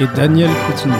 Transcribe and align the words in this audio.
Et 0.00 0.06
Daniel 0.14 0.50
Coutinho. 0.66 0.94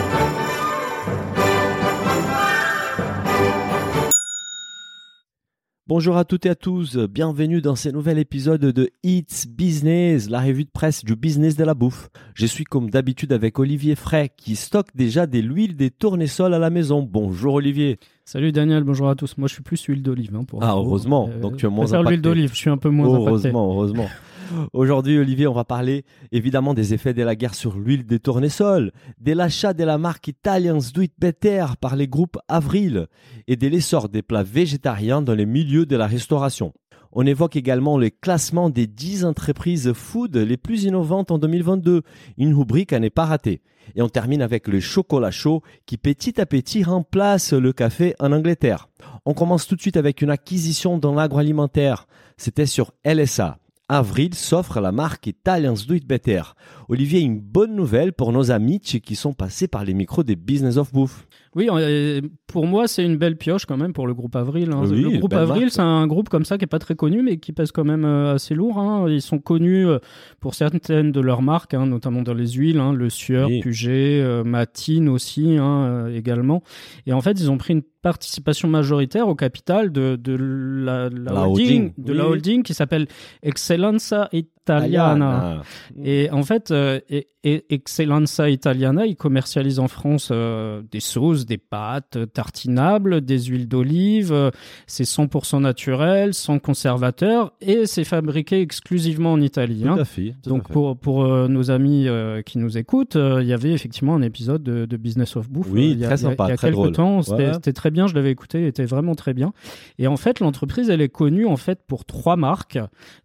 Bonjour 5.87 6.17
à 6.17 6.25
toutes 6.25 6.45
et 6.45 6.49
à 6.49 6.55
tous, 6.55 6.97
bienvenue 6.97 7.61
dans 7.61 7.75
ce 7.75 7.89
nouvel 7.89 8.19
épisode 8.19 8.61
de 8.61 8.89
It's 9.03 9.47
Business, 9.47 10.29
la 10.29 10.39
revue 10.41 10.65
de 10.65 10.69
presse 10.69 11.03
du 11.03 11.15
business 11.15 11.55
de 11.55 11.63
la 11.63 11.73
bouffe. 11.73 12.09
Je 12.35 12.45
suis 12.45 12.63
comme 12.63 12.91
d'habitude 12.91 13.33
avec 13.33 13.57
Olivier 13.57 13.95
Fray 13.95 14.29
qui 14.37 14.55
stocke 14.55 14.95
déjà 14.95 15.25
de 15.25 15.39
l'huile 15.39 15.75
des 15.75 15.89
tournesols 15.89 16.53
à 16.53 16.59
la 16.59 16.69
maison. 16.69 17.01
Bonjour 17.01 17.55
Olivier. 17.55 17.97
Salut 18.23 18.51
Daniel, 18.51 18.83
bonjour 18.83 19.09
à 19.09 19.15
tous. 19.15 19.35
Moi 19.39 19.47
je 19.47 19.53
suis 19.53 19.63
plus 19.63 19.81
huile 19.85 20.03
d'olive. 20.03 20.35
Hein, 20.35 20.43
pour 20.43 20.61
Ah 20.61 20.73
heureusement, 20.75 21.27
Euh, 21.33 21.39
donc 21.39 21.57
tu 21.57 21.65
es 21.65 21.69
je 21.69 21.73
moins 21.73 22.03
l'huile 22.03 22.21
d'olive, 22.21 22.51
je 22.51 22.57
suis 22.57 22.69
un 22.69 22.77
peu 22.77 22.89
moins 22.89 23.07
impacté. 23.07 23.27
Heureusement, 23.29 23.71
heureusement. 23.73 24.09
Aujourd'hui, 24.73 25.17
Olivier, 25.17 25.47
on 25.47 25.53
va 25.53 25.63
parler 25.63 26.05
évidemment 26.31 26.73
des 26.73 26.93
effets 26.93 27.13
de 27.13 27.23
la 27.23 27.35
guerre 27.35 27.55
sur 27.55 27.77
l'huile 27.77 28.05
des 28.05 28.19
tournesols, 28.19 28.91
de 29.19 29.33
l'achat 29.33 29.73
de 29.73 29.83
la 29.83 29.97
marque 29.97 30.27
Italians 30.27 30.79
Do 30.93 31.03
Better 31.17 31.65
par 31.79 31.95
les 31.95 32.07
groupes 32.07 32.37
Avril 32.47 33.07
et 33.47 33.55
de 33.55 33.67
l'essor 33.67 34.09
des 34.09 34.21
plats 34.21 34.43
végétariens 34.43 35.21
dans 35.21 35.35
les 35.35 35.45
milieux 35.45 35.85
de 35.85 35.95
la 35.95 36.07
restauration. 36.07 36.73
On 37.11 37.25
évoque 37.25 37.55
également 37.55 37.97
le 37.97 38.11
classement 38.11 38.69
des 38.69 38.85
10 38.85 39.25
entreprises 39.25 39.93
food 39.93 40.37
les 40.37 40.57
plus 40.57 40.83
innovantes 40.83 41.31
en 41.31 41.39
2022, 41.39 42.03
une 42.37 42.53
rubrique 42.53 42.93
à 42.93 42.99
ne 42.99 43.09
pas 43.09 43.25
rater. 43.25 43.61
Et 43.95 44.03
on 44.03 44.09
termine 44.09 44.43
avec 44.43 44.67
le 44.67 44.79
chocolat 44.79 45.31
chaud 45.31 45.63
qui 45.87 45.97
petit 45.97 46.39
à 46.39 46.45
petit 46.45 46.83
remplace 46.83 47.53
le 47.53 47.73
café 47.73 48.13
en 48.19 48.31
Angleterre. 48.31 48.89
On 49.25 49.33
commence 49.33 49.65
tout 49.65 49.75
de 49.75 49.81
suite 49.81 49.97
avec 49.97 50.21
une 50.21 50.29
acquisition 50.29 50.99
dans 50.99 51.15
l'agroalimentaire. 51.15 52.07
C'était 52.37 52.67
sur 52.67 52.91
LSA. 53.03 53.57
Avril 53.91 54.35
s'offre 54.35 54.79
la 54.81 54.91
marque 54.91 55.25
Italians 55.25 55.73
Do 55.87 55.95
It 55.95 56.05
Better. 56.05 56.43
Olivier, 56.89 57.21
une 57.21 57.39
bonne 57.39 57.75
nouvelle 57.75 58.13
pour 58.13 58.31
nos 58.31 58.51
amis 58.51 58.79
qui 58.79 59.15
sont 59.15 59.33
passés 59.33 59.67
par 59.67 59.83
les 59.83 59.95
micros 59.95 60.21
des 60.21 60.35
Business 60.35 60.77
of 60.77 60.93
Bouffe. 60.93 61.27
Oui, 61.55 61.67
euh, 61.71 62.21
pour 62.47 62.67
moi 62.67 62.87
c'est 62.87 63.03
une 63.03 63.17
belle 63.17 63.35
pioche 63.37 63.65
quand 63.65 63.77
même 63.77 63.91
pour 63.93 64.05
le 64.07 64.13
groupe 64.13 64.35
Avril. 64.35 64.71
hein. 64.71 64.83
Oui, 64.87 65.01
le 65.01 65.17
groupe 65.17 65.33
Avril 65.33 65.71
c'est 65.71 65.81
un 65.81 66.05
groupe 66.07 66.29
comme 66.29 66.45
ça 66.45 66.57
qui 66.57 66.63
est 66.65 66.67
pas 66.67 66.79
très 66.79 66.95
connu 66.95 67.23
mais 67.23 67.37
qui 67.37 67.53
pèse 67.53 67.71
quand 67.71 67.83
même 67.85 68.05
euh, 68.05 68.35
assez 68.35 68.53
lourd. 68.55 68.77
hein. 68.77 69.05
Ils 69.09 69.21
sont 69.21 69.39
connus 69.39 69.87
euh, 69.87 69.99
pour 70.39 70.53
certaines 70.53 71.11
de 71.11 71.19
leurs 71.21 71.41
marques, 71.41 71.73
hein, 71.73 71.85
notamment 71.87 72.21
dans 72.21 72.33
les 72.35 72.47
huiles, 72.51 72.81
le 72.93 73.09
Sieur, 73.09 73.47
Oui. 73.49 73.61
Puget, 73.61 74.21
euh, 74.21 74.43
Matine 74.43 75.09
aussi 75.09 75.57
euh, 75.57 76.15
également. 76.15 76.61
Et 77.07 77.13
en 77.13 77.21
fait 77.21 77.39
ils 77.39 77.49
ont 77.49 77.57
pris 77.57 77.73
une 77.73 77.83
participation 78.01 78.67
majoritaire 78.69 79.27
au 79.27 79.35
capital 79.35 79.91
de, 79.91 80.15
de 80.15 80.35
la, 80.39 81.09
la 81.09 81.33
La 81.33 81.49
holding, 81.49 81.89
holding. 81.89 81.93
de 81.97 82.11
Oui, 82.13 82.17
la 82.17 82.27
holding 82.29 82.63
qui 82.63 82.73
s'appelle 82.73 83.07
Excellenza 83.43 84.29
Italiana. 84.31 85.61
Et 86.03 86.29
en 86.31 86.43
fait, 86.43 86.71
euh, 86.71 86.99
et 87.09 87.27
Excellenza 87.43 88.49
Italiana, 88.49 89.05
ils 89.05 89.15
commercialisent 89.15 89.79
en 89.79 89.87
France 89.87 90.29
euh, 90.31 90.81
des 90.91 90.99
sauces, 90.99 91.45
des 91.45 91.57
pâtes 91.57 92.17
euh, 92.17 92.25
tartinables, 92.25 93.21
des 93.21 93.39
huiles 93.43 93.67
d'olive. 93.67 94.31
euh, 94.33 94.51
c'est 94.87 95.03
100% 95.05 95.61
naturel, 95.61 96.33
sans 96.33 96.59
conservateur, 96.59 97.53
et 97.61 97.85
c'est 97.85 98.03
fabriqué 98.03 98.61
exclusivement 98.61 99.33
en 99.33 99.41
Italie. 99.41 99.81
Tout 99.83 99.89
hein. 99.89 99.97
à 99.99 100.05
fait. 100.05 100.35
tout 100.43 100.49
à 100.49 100.53
Donc 100.53 100.67
fait. 100.67 100.73
pour 100.73 100.97
pour 100.97 101.23
euh, 101.25 101.47
nos 101.47 101.71
amis 101.71 102.07
euh, 102.07 102.41
qui 102.41 102.57
nous 102.57 102.77
écoutent, 102.77 103.15
il 103.15 103.47
y 103.47 103.53
avait 103.53 103.71
effectivement 103.71 104.15
un 104.15 104.21
épisode 104.21 104.63
de, 104.63 104.85
de 104.85 104.97
Business 104.97 105.35
of 105.35 105.49
Bouffe. 105.49 105.67
Oui, 105.71 105.91
il 105.91 105.99
y 105.99 106.05
a, 106.05 106.07
très 106.09 106.19
il 106.19 106.23
y 106.23 106.25
a- 106.25 106.29
sympa, 106.31 106.45
il 106.47 106.49
y 106.49 106.53
a 106.53 106.57
très 106.57 106.67
quelques 106.67 106.75
drôle. 106.75 106.91
temps, 106.91 107.21
c'était 107.21 107.51
Ouais. 107.51 107.73
très 107.73 107.91
bien. 107.91 108.07
Je 108.07 108.15
l'avais 108.15 108.31
écouté, 108.31 108.59
il 108.61 108.65
était 108.67 108.85
vraiment 108.85 109.15
très 109.15 109.33
bien. 109.33 109.53
Et 109.97 110.07
en 110.07 110.17
fait, 110.17 110.39
l'entreprise, 110.39 110.89
elle 110.89 111.01
est 111.01 111.09
connue 111.09 111.45
en 111.45 111.57
fait 111.57 111.79
pour 111.87 112.05
trois 112.05 112.35
marques. 112.35 112.79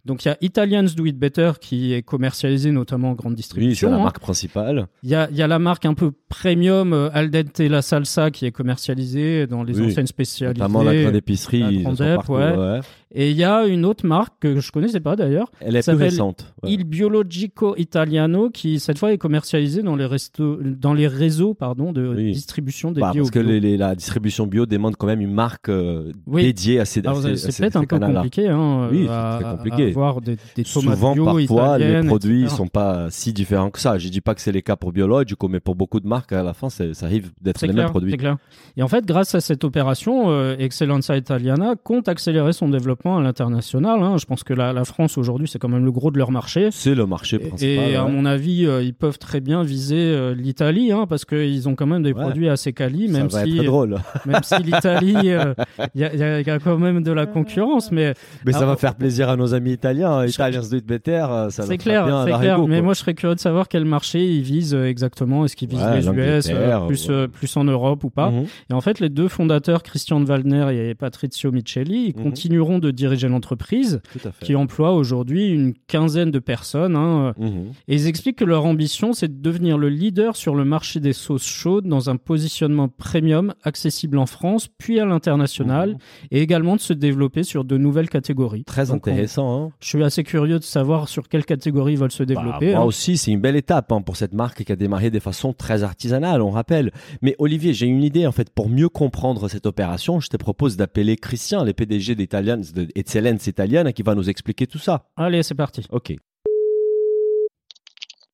Donc 0.05 0.25
il 0.25 0.28
y 0.28 0.31
a 0.31 0.37
Italians 0.41 0.84
Do 0.97 1.05
It 1.06 1.19
Better 1.19 1.53
qui 1.61 1.93
est 1.93 2.03
commercialisé 2.03 2.71
notamment 2.71 3.11
en 3.11 3.15
grande 3.15 3.33
Oui, 3.33 3.37
distribution. 3.37 3.93
hein. 3.94 4.03
Marque 4.04 4.20
principale. 4.20 4.87
Il 5.03 5.10
y 5.10 5.15
a, 5.15 5.28
il 5.31 5.37
y 5.37 5.42
a 5.42 5.47
la 5.47 5.59
marque 5.59 5.84
un 5.87 5.94
peu 5.94 6.12
premium 6.28 6.92
euh, 6.92 7.09
Al 7.12 7.31
dente 7.31 7.59
la 7.59 7.82
salsa 7.82 8.31
qui 8.31 8.47
est 8.47 8.53
commercialisée 8.53 9.47
dans 9.47 9.62
les 9.62 9.78
Oui, 9.81 9.87
enseignes 9.91 10.06
spécialisées. 10.06 10.59
Notamment 10.60 10.82
la 10.82 10.94
grande 11.03 11.16
épicerie. 11.16 11.82
la 11.82 12.14
partout, 12.16 12.32
ouais. 12.32 12.56
ouais. 12.56 12.81
Et 13.16 13.31
il 13.31 13.37
y 13.37 13.44
a 13.44 13.64
une 13.66 13.84
autre 13.84 14.04
marque 14.04 14.34
que 14.41 14.59
je 14.59 14.72
connaissais 14.72 14.98
pas 14.98 15.14
d'ailleurs, 15.14 15.50
Elle 15.60 15.76
est 15.76 15.84
plus 15.88 15.94
récente. 15.97 16.53
ouais. 16.64 16.72
Il 16.72 16.84
Biologico 16.84 17.76
Italiano, 17.76 18.50
qui 18.50 18.81
cette 18.81 18.98
fois 18.98 19.12
est 19.12 19.19
commercialisé 19.19 19.82
dans 19.84 19.94
les, 19.94 20.04
restos, 20.06 20.59
dans 20.62 20.94
les 20.94 21.06
réseaux 21.06 21.54
pardon, 21.54 21.93
de 21.93 22.09
Oui. 22.16 22.32
distribution 22.32 22.91
des 22.91 23.00
Bah, 23.00 23.12
bio. 23.12 23.22
parce 23.22 23.31
que 23.31 23.38
les- 23.38 23.60
les- 23.60 23.76
la 23.76 23.94
distribution 23.94 24.48
bio 24.48 24.66
demande 24.66 24.97
quand 24.97 25.06
même 25.06 25.20
une 25.20 25.32
marque 25.32 25.69
euh, 25.69 26.10
Oui. 26.26 26.43
dédiée 26.43 26.81
à 26.81 26.84
ces, 26.84 27.03
c'est 27.03 27.53
ces- 27.53 27.62
peut-être 27.62 27.76
un 27.76 27.84
peu 27.84 27.98
compliqué 28.00 28.48
hein, 28.48 28.88
Oui, 28.91 29.06
à, 29.09 29.38
c'est 29.38 29.44
très 29.44 29.56
compliqué. 29.56 29.84
à 29.84 29.88
avoir 29.88 30.20
des, 30.20 30.37
des 30.56 30.64
Souvent, 30.64 31.12
bio 31.14 31.25
parfois, 31.25 31.78
les 31.78 32.03
produits 32.03 32.43
etc. 32.43 32.56
sont 32.56 32.66
pas 32.69 33.06
si 33.10 33.32
différents 33.32 33.70
que 33.70 33.78
ça. 33.78 33.94
Je 33.99 34.09
dis 34.09 34.21
pas 34.21 34.34
que 34.34 34.41
c'est 34.41 34.53
les 34.53 34.62
cas 34.62 34.77
pour 34.77 34.93
Biologico, 34.93 35.49
mais 35.49 35.60
pour 35.60 35.75
beaucoup 35.75 36.00
de 36.00 36.06
marques, 36.06 36.32
à 36.32 36.43
la 36.43 36.55
fin, 36.55 36.69
ça 36.71 36.84
arrive 37.03 37.31
d'être 37.41 37.62
les 37.62 37.69
clair, 37.69 37.84
mêmes 37.84 37.91
produits. 37.91 38.10
c'est 38.12 38.16
clair. 38.16 38.37
Et 38.77 38.82
en 38.82 38.88
fait, 38.88 39.05
grâce 39.06 39.34
à 39.34 39.41
cette 39.41 39.65
opération, 39.65 40.31
euh, 40.31 40.56
Excellenza 40.59 41.16
Italiana 41.16 41.75
compte 41.82 42.09
accélérer 42.09 42.53
son 42.53 42.69
développement 42.69 43.19
à 43.19 43.22
l'international. 43.22 44.03
hein. 44.03 44.16
Je 44.19 44.25
pense 44.27 44.44
que 44.44 44.55
la, 44.55 44.72
la 44.72 44.84
France 44.84 45.19
aujourd'hui, 45.19 45.49
c'est 45.49 45.59
quand 45.59 45.69
même 45.69 45.84
le 45.84 45.93
gros 45.93 46.10
de 46.10 46.19
leur 46.19 46.31
marché. 46.31 46.69
C'est 46.72 46.94
le 46.94 47.06
marché 47.06 47.38
principal. 47.38 47.69
Et 47.91 47.97
à 47.97 48.05
ouais. 48.05 48.10
mon 48.10 48.25
avis, 48.25 48.66
euh, 48.66 48.82
ils 48.82 48.94
peuvent 48.94 49.19
très 49.19 49.41
bien 49.41 49.62
viser 49.62 49.97
euh, 49.99 50.34
l'Italie, 50.34 50.93
hein, 50.93 51.06
parce 51.09 51.25
qu'ils 51.25 51.69
ont 51.69 51.75
quand 51.75 51.87
même 51.87 52.03
des 52.03 52.12
Ouais. 52.12 52.22
produits 52.22 52.49
assez 52.49 52.72
quali, 52.72 53.09
même 53.09 53.28
ça 53.31 53.38
va 53.41 53.44
si, 53.44 53.59
être 53.59 53.65
drôle. 53.65 53.97
même 54.26 54.43
si 54.43 54.62
l'Italie, 54.62 55.16
euh, 55.25 55.55
il 55.94 56.00
y, 56.00 56.05
a- 56.05 56.38
y 56.38 56.43
y 56.43 56.61
quand 56.61 56.78
même 56.78 57.03
de 57.03 57.11
la 57.12 57.26
concurrence, 57.26 57.91
mais 57.91 58.15
Mais 58.47 58.53
ça 58.53 58.61
Ah, 58.62 58.66
va 58.66 58.76
faire 58.76 58.94
plaisir 58.94 59.28
à 59.28 59.37
nos 59.37 59.53
amis 59.55 59.72
italiens. 59.72 60.25
Italians 60.26 60.62
do 60.71 60.76
it 60.76 60.87
better. 60.87 61.26
euh, 61.28 61.50
Ça 61.50 61.65
c'est 61.65 61.76
clair, 61.78 62.06
c'est 62.25 62.31
la 62.31 62.38
clair. 62.38 62.59
Mais 62.66 62.81
moi, 62.82 62.94
je 62.94 63.00
serais 63.00 63.15
curieux 63.15 63.34
de 63.34 63.41
savoir 63.41 63.69
quel 63.69 63.84
marché 63.89 64.25
ils 64.25 64.43
visent 64.43 64.75
euh, 64.75 64.87
exactement. 64.89 65.45
Est-ce 65.45 65.56
qu'ils 65.56 65.69
visent 65.69 65.81
Ouais, 65.83 66.00
les 66.00 66.09
US, 66.09 66.49
euh, 66.50 66.87
plus, 66.87 67.09
ouais. 67.09 67.15
euh, 67.15 67.28
plus 67.28 67.56
en 67.56 67.65
Europe 67.65 68.05
ou 68.05 68.11
pas 68.11 68.31
Mhm. 68.31 68.45
Et 68.71 68.72
en 68.75 68.81
fait, 68.81 69.00
les 69.00 69.09
deux 69.09 69.28
fondateurs, 69.28 69.83
Christian 69.83 70.25
Waldner 70.25 70.69
et 70.91 70.95
Patrizio 70.95 71.53
Micheli, 71.53 72.06
ils 72.15 72.17
Mhm. 72.17 72.23
continueront 72.23 72.78
de 72.78 72.91
diriger 72.91 73.28
l'entreprise, 73.28 74.00
qui 74.41 74.55
emploie 74.56 74.93
aujourd'hui 74.93 75.49
une 75.49 75.75
quinzaine 75.87 76.31
de 76.31 76.39
personnes. 76.39 76.97
hein. 76.97 77.34
Mhm. 77.39 77.73
Et 77.89 77.94
ils 77.94 78.06
expliquent 78.06 78.37
que 78.39 78.44
leur 78.44 78.65
ambition, 78.65 79.12
c'est 79.12 79.28
de 79.28 79.43
devenir 79.43 79.78
le 79.78 79.89
leader 79.89 80.37
sur 80.37 80.55
le 80.55 80.65
marché 80.65 81.00
des 81.00 81.12
sauces 81.12 81.47
chaudes 81.47 81.87
dans 81.87 82.11
un 82.11 82.17
positionnement 82.17 82.89
premium 82.89 83.55
accessible 83.62 84.19
en 84.19 84.27
France, 84.27 84.69
puis 84.78 85.00
à 85.00 85.05
l'international, 85.05 85.97
et 86.31 86.41
également 86.41 86.77
de 86.77 86.81
se 86.81 86.93
développer 86.93 87.43
sur 87.43 87.65
de 87.65 87.77
nouvelles 87.77 88.09
catégories. 88.09 88.65
Très 88.65 88.87
Donc, 88.87 89.06
on- 89.06 89.11
intéressant. 89.11 89.65
hein. 89.67 89.71
Je 89.81 89.89
suis 89.89 90.03
assez 90.05 90.23
curieux 90.25 90.59
de 90.59 90.65
savoir 90.65 91.09
sur 91.09 91.28
quelle 91.28 91.44
catégorie 91.44 91.94
ils 91.94 91.99
veulent 91.99 92.11
se 92.12 92.23
Bah, 92.23 92.34
développer. 92.34 92.71
moi 92.73 92.81
hein. 92.81 92.84
aussi, 92.84 93.17
c'est 93.17 93.31
une 93.33 93.41
belle 93.41 93.56
étape 93.56 93.74
hein, 93.79 94.03
pour 94.03 94.17
cette 94.17 94.35
marque 94.35 94.65
qui 94.65 94.73
a 94.73 94.77
démarré 94.77 95.11
de 95.11 95.19
façon 95.21 95.53
très 95.53 95.83
artisanale, 95.83 96.43
on 96.43 96.51
rappelle. 96.51 96.93
Mais 97.23 97.35
Olivier, 97.39 97.73
j'ai 97.75 97.87
une 97.87 98.03
idée 98.03 98.27
en 98.27 98.33
fait 98.33 98.51
pour 98.51 98.69
mieux 98.69 98.89
comprendre 98.89 99.49
cette 99.49 99.67
opération. 99.67 100.21
Je 100.21 100.29
te 100.29 100.37
propose 100.37 100.77
d'appeler 100.77 101.17
Christian, 101.17 101.65
le 101.65 101.73
PDG 101.73 102.15
d'Italians, 102.15 102.61
de 102.75 102.89
Excellence 102.95 103.47
Italienne, 103.47 103.93
qui 103.93 104.03
va 104.03 104.15
nous 104.15 104.29
expliquer 104.29 104.67
tout 104.67 104.79
ça. 104.79 105.07
Allez, 105.17 105.43
c'est 105.43 105.55
parti. 105.55 105.85
Ok. 105.91 106.15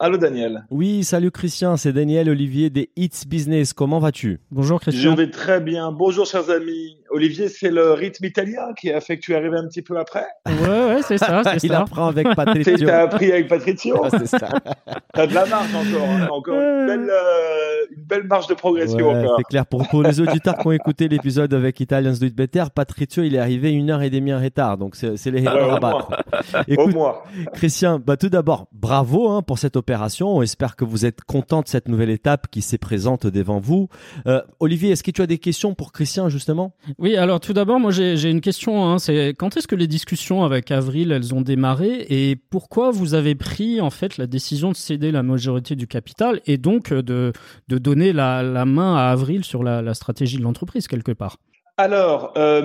Allô 0.03 0.17
Daniel. 0.17 0.65
Oui, 0.71 1.05
salut 1.05 1.31
Christian, 1.31 1.77
c'est 1.77 1.93
Daniel 1.93 2.31
Olivier 2.31 2.71
des 2.71 2.91
It's 2.97 3.27
Business. 3.27 3.75
Comment 3.75 3.99
vas-tu? 3.99 4.41
Bonjour 4.51 4.79
Je 4.79 4.91
Christian. 4.91 5.15
vais 5.15 5.31
très 5.31 5.61
bien. 5.61 5.93
Bonjour 5.93 6.25
chers 6.25 6.49
amis. 6.49 6.97
Olivier, 7.11 7.49
c'est 7.49 7.71
le 7.71 7.93
rythme 7.93 8.25
italien 8.25 8.73
qui 8.79 8.93
a 8.93 9.01
fait 9.01 9.17
que 9.17 9.23
tu 9.23 9.33
es 9.33 9.37
arrivé 9.37 9.57
un 9.57 9.67
petit 9.67 9.83
peu 9.83 9.99
après. 9.99 10.25
Ouais, 10.47 10.69
ouais, 10.69 11.01
c'est 11.03 11.19
ça, 11.19 11.43
c'est 11.59 11.65
Il 11.65 11.71
ça. 11.71 11.81
apprend 11.81 12.07
avec 12.09 12.29
Tu 12.29 12.35
Patrizio. 12.35 12.89
as 12.91 12.99
appris 12.99 13.33
avec 13.33 13.49
Patrizio. 13.49 14.01
Ah, 14.05 14.09
c'est 14.11 14.27
ça. 14.27 14.49
T'as 15.15 15.27
de 15.27 15.35
la 15.35 15.47
marge 15.47 15.75
encore. 15.75 16.09
hein. 16.09 16.27
T'as 16.27 16.33
encore 16.33 16.55
une 16.55 16.87
belle, 16.87 17.11
euh, 17.11 17.87
une 17.97 18.05
belle 18.05 18.25
marge 18.25 18.47
de 18.47 18.55
progression 18.55 18.99
Ouais, 19.12 19.19
encore. 19.25 19.35
c'est 19.39 19.45
clair. 19.45 19.67
Pour, 19.67 19.87
pour 19.89 20.03
les 20.03 20.21
auditeurs 20.21 20.57
qui 20.57 20.67
ont 20.67 20.73
écouté 20.73 21.09
l'épisode 21.09 21.53
avec 21.55 21.81
Italians 21.81 22.12
Do 22.21 22.27
It 22.27 22.35
Better, 22.37 22.65
Patrizio, 22.75 23.23
il 23.25 23.35
est 23.35 23.39
arrivé 23.39 23.73
une 23.73 23.91
heure 23.91 24.03
et 24.03 24.11
demie 24.11 24.33
en 24.33 24.41
retard. 24.41 24.79
Donc, 24.79 24.95
c'est 24.97 25.17
c'est 25.17 25.31
les 25.31 25.43
héros 25.43 25.55
Ouais, 25.57 25.71
à 25.71 25.77
au 25.77 25.81
battre. 25.81 26.23
Au 26.55 26.73
Écoute, 26.73 26.95
moins. 26.95 27.17
Christian, 27.55 27.99
bah, 27.99 28.17
tout 28.17 28.29
d'abord, 28.29 28.67
bravo 28.73 29.29
hein, 29.31 29.43
pour 29.43 29.59
cette 29.59 29.77
opération. 29.77 30.29
On 30.37 30.43
espère 30.43 30.77
que 30.77 30.85
vous 30.85 31.05
êtes 31.07 31.23
content 31.23 31.62
de 31.62 31.69
cette 31.69 31.89
nouvelle 31.89 32.11
étape 32.11 32.47
qui 32.51 32.62
s'est 32.62 32.79
présente 32.79 33.27
devant 33.27 33.59
vous. 33.59 33.89
Euh, 34.27 34.41
Olivier, 34.61 34.91
est-ce 34.93 35.03
que 35.03 35.11
tu 35.11 35.23
as 35.23 35.27
des 35.27 35.39
questions 35.39 35.75
pour 35.75 35.93
Christian, 35.93 36.29
justement? 36.29 36.73
Oui, 37.00 37.17
alors 37.17 37.41
tout 37.41 37.55
d'abord, 37.55 37.81
moi 37.81 37.91
j'ai 37.91 38.31
une 38.31 38.43
question. 38.43 38.85
Hein, 38.85 38.99
c'est 38.99 39.31
quand 39.31 39.56
est-ce 39.56 39.67
que 39.67 39.75
les 39.75 39.87
discussions 39.87 40.44
avec 40.44 40.70
Avril 40.70 41.12
elles 41.12 41.35
ont 41.35 41.41
démarré 41.41 42.05
et 42.11 42.37
pourquoi 42.37 42.91
vous 42.91 43.14
avez 43.14 43.35
pris 43.35 43.81
en 43.81 43.88
fait 43.88 44.19
la 44.19 44.26
décision 44.26 44.70
de 44.70 44.76
céder 44.76 45.11
la 45.11 45.23
majorité 45.23 45.76
du 45.76 45.87
capital 45.87 46.43
et 46.44 46.58
donc 46.58 46.93
de, 46.93 47.32
de 47.69 47.79
donner 47.79 48.12
la, 48.12 48.43
main 48.67 48.97
à 48.97 49.12
Avril 49.12 49.44
sur 49.44 49.64
la, 49.64 49.81
la 49.81 49.94
stratégie 49.94 50.37
de 50.37 50.43
l'entreprise 50.43 50.88
quelque 50.88 51.12
part? 51.12 51.38
Alors, 51.79 52.35
euh, 52.37 52.61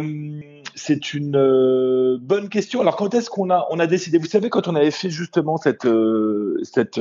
c'est 0.75 1.13
une 1.13 1.37
euh, 1.37 2.17
bonne 2.21 2.49
question. 2.49 2.81
Alors, 2.81 2.97
quand 2.97 3.13
est-ce 3.13 3.29
qu'on 3.29 3.49
a, 3.49 3.65
on 3.71 3.79
a 3.79 3.87
décidé? 3.87 4.17
Vous 4.17 4.25
savez, 4.25 4.49
quand 4.49 4.67
on 4.67 4.75
avait 4.75 4.91
fait 4.91 5.09
justement 5.09 5.57
cette, 5.57 5.85
euh, 5.85 6.59
cet 6.63 6.99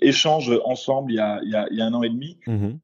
échange 0.00 0.52
ensemble 0.64 1.12
il 1.12 1.16
y, 1.16 1.20
a, 1.20 1.40
il, 1.42 1.50
y 1.50 1.56
a, 1.56 1.66
il 1.70 1.78
y, 1.78 1.82
a, 1.82 1.86
un 1.86 1.94
an 1.94 2.02
et 2.02 2.08
demi, 2.08 2.38
mhm. 2.46 2.78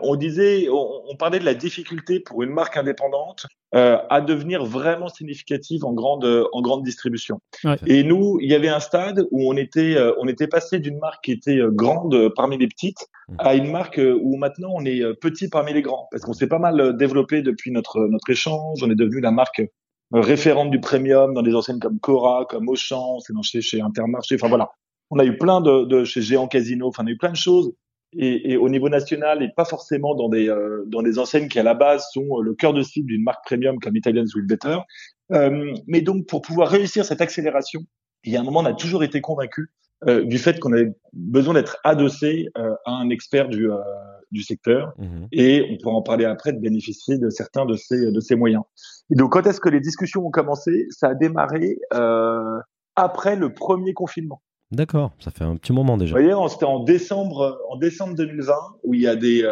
on 0.00 0.16
disait, 0.16 0.68
on, 0.70 1.16
parlait 1.16 1.40
de 1.40 1.44
la 1.44 1.54
difficulté 1.54 2.20
pour 2.20 2.44
une 2.44 2.50
marque 2.50 2.76
indépendante 2.76 3.46
à 3.72 4.20
devenir 4.20 4.64
vraiment 4.64 5.08
significative 5.08 5.84
en 5.84 5.92
grande, 5.92 6.46
en 6.52 6.62
grande 6.62 6.84
distribution. 6.84 7.40
Et 7.86 8.04
nous, 8.04 8.38
il 8.40 8.50
y 8.50 8.54
avait 8.54 8.68
un 8.68 8.80
stade 8.80 9.26
où 9.32 9.50
on 9.50 9.56
était, 9.56 9.96
on 10.18 10.28
était 10.28 10.46
passé 10.46 10.78
d'une 10.78 10.98
marque 10.98 11.24
qui 11.24 11.32
était 11.32 11.58
grande 11.72 12.32
parmi 12.36 12.56
les 12.56 12.68
petites 12.68 13.08
mhm. 13.28 13.36
à 13.38 13.54
une 13.56 13.70
marque 13.70 14.00
où 14.00 14.36
maintenant 14.36 14.70
on 14.74 14.84
est 14.84 15.02
petit 15.20 15.48
parmi 15.48 15.72
les 15.72 15.82
grands, 15.82 16.06
parce 16.12 16.22
qu'on 16.22 16.34
s'est 16.34 16.46
pas 16.46 16.60
mal 16.60 16.96
développé 16.96 17.42
depuis 17.42 17.72
notre 17.72 18.06
notre 18.06 18.30
échange. 18.30 18.82
On 18.82 18.90
est 18.90 18.94
devenu 18.94 19.20
la 19.20 19.32
marque 19.32 19.60
euh, 19.60 19.66
référente 20.12 20.70
du 20.70 20.80
premium 20.80 21.34
dans 21.34 21.42
des 21.42 21.54
enseignes 21.54 21.78
comme 21.78 21.98
Cora, 22.00 22.46
comme 22.48 22.68
Auchan, 22.68 23.18
c'est 23.20 23.32
lancé 23.32 23.60
chez 23.60 23.80
Intermarché. 23.80 24.36
Enfin 24.36 24.48
voilà, 24.48 24.70
on 25.10 25.18
a 25.18 25.24
eu 25.24 25.36
plein 25.36 25.60
de, 25.60 25.84
de 25.84 26.04
chez 26.04 26.22
Géant 26.22 26.48
Casino. 26.48 26.88
Enfin, 26.88 27.04
on 27.04 27.08
a 27.08 27.10
eu 27.10 27.18
plein 27.18 27.30
de 27.30 27.36
choses. 27.36 27.72
Et, 28.14 28.52
et 28.52 28.56
au 28.56 28.70
niveau 28.70 28.88
national, 28.88 29.42
et 29.42 29.50
pas 29.54 29.66
forcément 29.66 30.14
dans 30.14 30.30
des 30.30 30.48
euh, 30.48 30.84
dans 30.86 31.02
des 31.02 31.18
enseignes 31.18 31.48
qui 31.48 31.58
à 31.58 31.62
la 31.62 31.74
base 31.74 32.06
sont 32.14 32.38
euh, 32.38 32.42
le 32.42 32.54
cœur 32.54 32.72
de 32.72 32.80
cible 32.80 33.08
d'une 33.08 33.22
marque 33.22 33.44
premium 33.44 33.78
comme 33.80 33.96
Italian 33.96 34.26
Sweet 34.26 34.46
Better. 34.46 34.78
Euh, 35.32 35.74
mais 35.86 36.00
donc 36.00 36.26
pour 36.26 36.40
pouvoir 36.40 36.70
réussir 36.70 37.04
cette 37.04 37.20
accélération, 37.20 37.82
il 38.24 38.32
y 38.32 38.36
a 38.36 38.40
un 38.40 38.44
moment, 38.44 38.60
on 38.60 38.64
a 38.64 38.72
toujours 38.72 39.04
été 39.04 39.20
convaincu 39.20 39.70
euh, 40.06 40.24
du 40.24 40.38
fait 40.38 40.60
qu'on 40.60 40.72
avait 40.72 40.92
besoin 41.12 41.54
d'être 41.54 41.78
adossé 41.82 42.48
euh, 42.56 42.74
à 42.84 42.92
un 42.92 43.10
expert 43.10 43.48
du, 43.48 43.68
euh, 43.68 43.78
du 44.30 44.42
secteur 44.42 44.92
mhm. 44.96 45.26
et 45.32 45.66
on 45.72 45.82
pourra 45.82 45.96
en 45.96 46.02
parler 46.02 46.24
après 46.24 46.52
de 46.52 46.60
bénéficier 46.60 47.18
de 47.18 47.30
certains 47.30 47.66
de 47.66 47.74
ces, 47.74 48.12
de 48.12 48.20
ces 48.20 48.36
moyens. 48.36 48.62
Et 49.10 49.14
donc 49.14 49.32
quand 49.32 49.46
est-ce 49.46 49.60
que 49.60 49.68
les 49.68 49.80
discussions 49.80 50.26
ont 50.26 50.30
commencé? 50.30 50.86
Ça 50.90 51.08
a 51.08 51.14
démarré 51.14 51.78
après 52.96 53.36
le 53.36 53.52
premier 53.52 53.94
confinement. 53.94 54.42
D'accord, 54.70 55.12
ça 55.18 55.30
fait 55.30 55.44
un 55.44 55.56
petit 55.56 55.72
moment 55.72 55.96
déjà. 55.96 56.14
Vous 56.14 56.22
voyez, 56.22 56.48
c'était 56.50 56.66
en 56.66 56.84
décembre, 56.84 57.58
en 57.70 57.76
décembre 57.76 58.14
2020 58.14 58.54
où 58.82 58.92
il 58.92 59.00
y 59.00 59.06
a 59.06 59.16
des, 59.16 59.42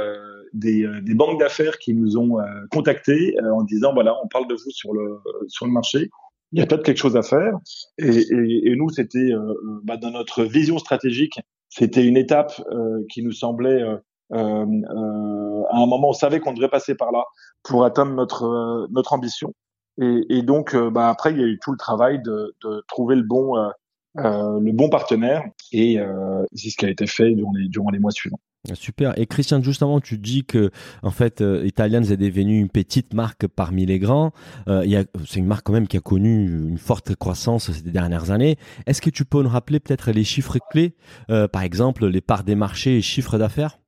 des, 0.52 0.86
des, 1.02 1.14
banques 1.14 1.40
d'affaires 1.40 1.78
qui 1.78 1.94
nous 1.94 2.18
ont 2.18 2.36
contactés 2.70 3.34
en 3.54 3.62
disant 3.62 3.94
voilà, 3.94 4.14
on 4.22 4.28
parle 4.28 4.46
de 4.46 4.54
vous 4.54 4.70
sur 4.70 4.92
le, 4.92 5.18
sur 5.48 5.64
le 5.64 5.72
marché 5.72 6.10
il 6.52 6.60
y 6.60 6.62
a 6.62 6.66
peut-être 6.66 6.84
quelque 6.84 6.98
chose 6.98 7.16
à 7.16 7.22
faire. 7.22 7.58
Et, 7.98 8.08
et, 8.08 8.70
et 8.70 8.76
nous, 8.76 8.88
c'était 8.90 9.18
euh, 9.18 9.38
euh, 9.38 9.80
bah, 9.84 9.96
dans 9.96 10.10
notre 10.10 10.44
vision 10.44 10.78
stratégique, 10.78 11.38
c'était 11.68 12.06
une 12.06 12.16
étape 12.16 12.60
euh, 12.70 13.04
qui 13.10 13.22
nous 13.22 13.32
semblait 13.32 13.82
euh, 13.82 13.96
euh, 13.96 13.98
à 14.32 14.38
un 14.38 15.86
moment, 15.86 16.08
on 16.08 16.12
savait 16.12 16.40
qu'on 16.40 16.52
devrait 16.52 16.68
passer 16.68 16.94
par 16.94 17.12
là 17.12 17.24
pour 17.62 17.84
atteindre 17.84 18.12
notre 18.12 18.88
notre 18.90 19.12
ambition. 19.12 19.52
Et, 20.00 20.20
et 20.28 20.42
donc, 20.42 20.76
bah, 20.76 21.08
après, 21.08 21.32
il 21.32 21.40
y 21.40 21.42
a 21.42 21.46
eu 21.46 21.58
tout 21.62 21.72
le 21.72 21.78
travail 21.78 22.20
de, 22.22 22.54
de 22.64 22.84
trouver 22.88 23.16
le 23.16 23.22
bon 23.22 23.54
le 24.16 24.72
bon 24.72 24.88
partenaire, 24.88 25.42
et 25.72 25.98
c'est 26.54 26.70
ce 26.70 26.76
qui 26.76 26.86
a 26.86 26.90
été 26.90 27.06
fait 27.06 27.32
durant 27.34 27.52
les 27.52 27.68
durant 27.68 27.90
les 27.90 27.98
mois 27.98 28.12
suivants. 28.12 28.40
Super. 28.74 29.18
Et 29.18 29.26
Christian, 29.26 29.62
justement, 29.62 30.00
tu 30.00 30.18
dis 30.18 30.44
que 30.44 30.70
en 31.02 31.10
fait, 31.10 31.40
euh, 31.40 31.64
Italians 31.64 32.02
est 32.02 32.16
devenu 32.16 32.58
une 32.58 32.68
petite 32.68 33.14
marque 33.14 33.46
parmi 33.46 33.86
les 33.86 33.98
grands. 33.98 34.32
Euh, 34.68 35.04
c'est 35.26 35.38
une 35.38 35.46
marque 35.46 35.66
quand 35.66 35.72
même 35.72 35.86
qui 35.86 35.96
a 35.96 36.00
connu 36.00 36.46
une 36.46 36.78
forte 36.78 37.14
croissance 37.14 37.70
ces 37.70 37.90
dernières 37.90 38.30
années. 38.30 38.56
Est-ce 38.86 39.00
que 39.00 39.10
tu 39.10 39.24
peux 39.24 39.42
nous 39.42 39.48
rappeler 39.48 39.80
peut-être 39.80 40.10
les 40.10 40.24
chiffres 40.24 40.58
clés, 40.70 40.96
euh, 41.30 41.48
par 41.48 41.62
exemple 41.62 42.06
les 42.06 42.20
parts 42.20 42.44
des 42.44 42.54
marchés 42.54 42.96
et 42.96 43.02
chiffres 43.02 43.38
d'affaires? 43.38 43.78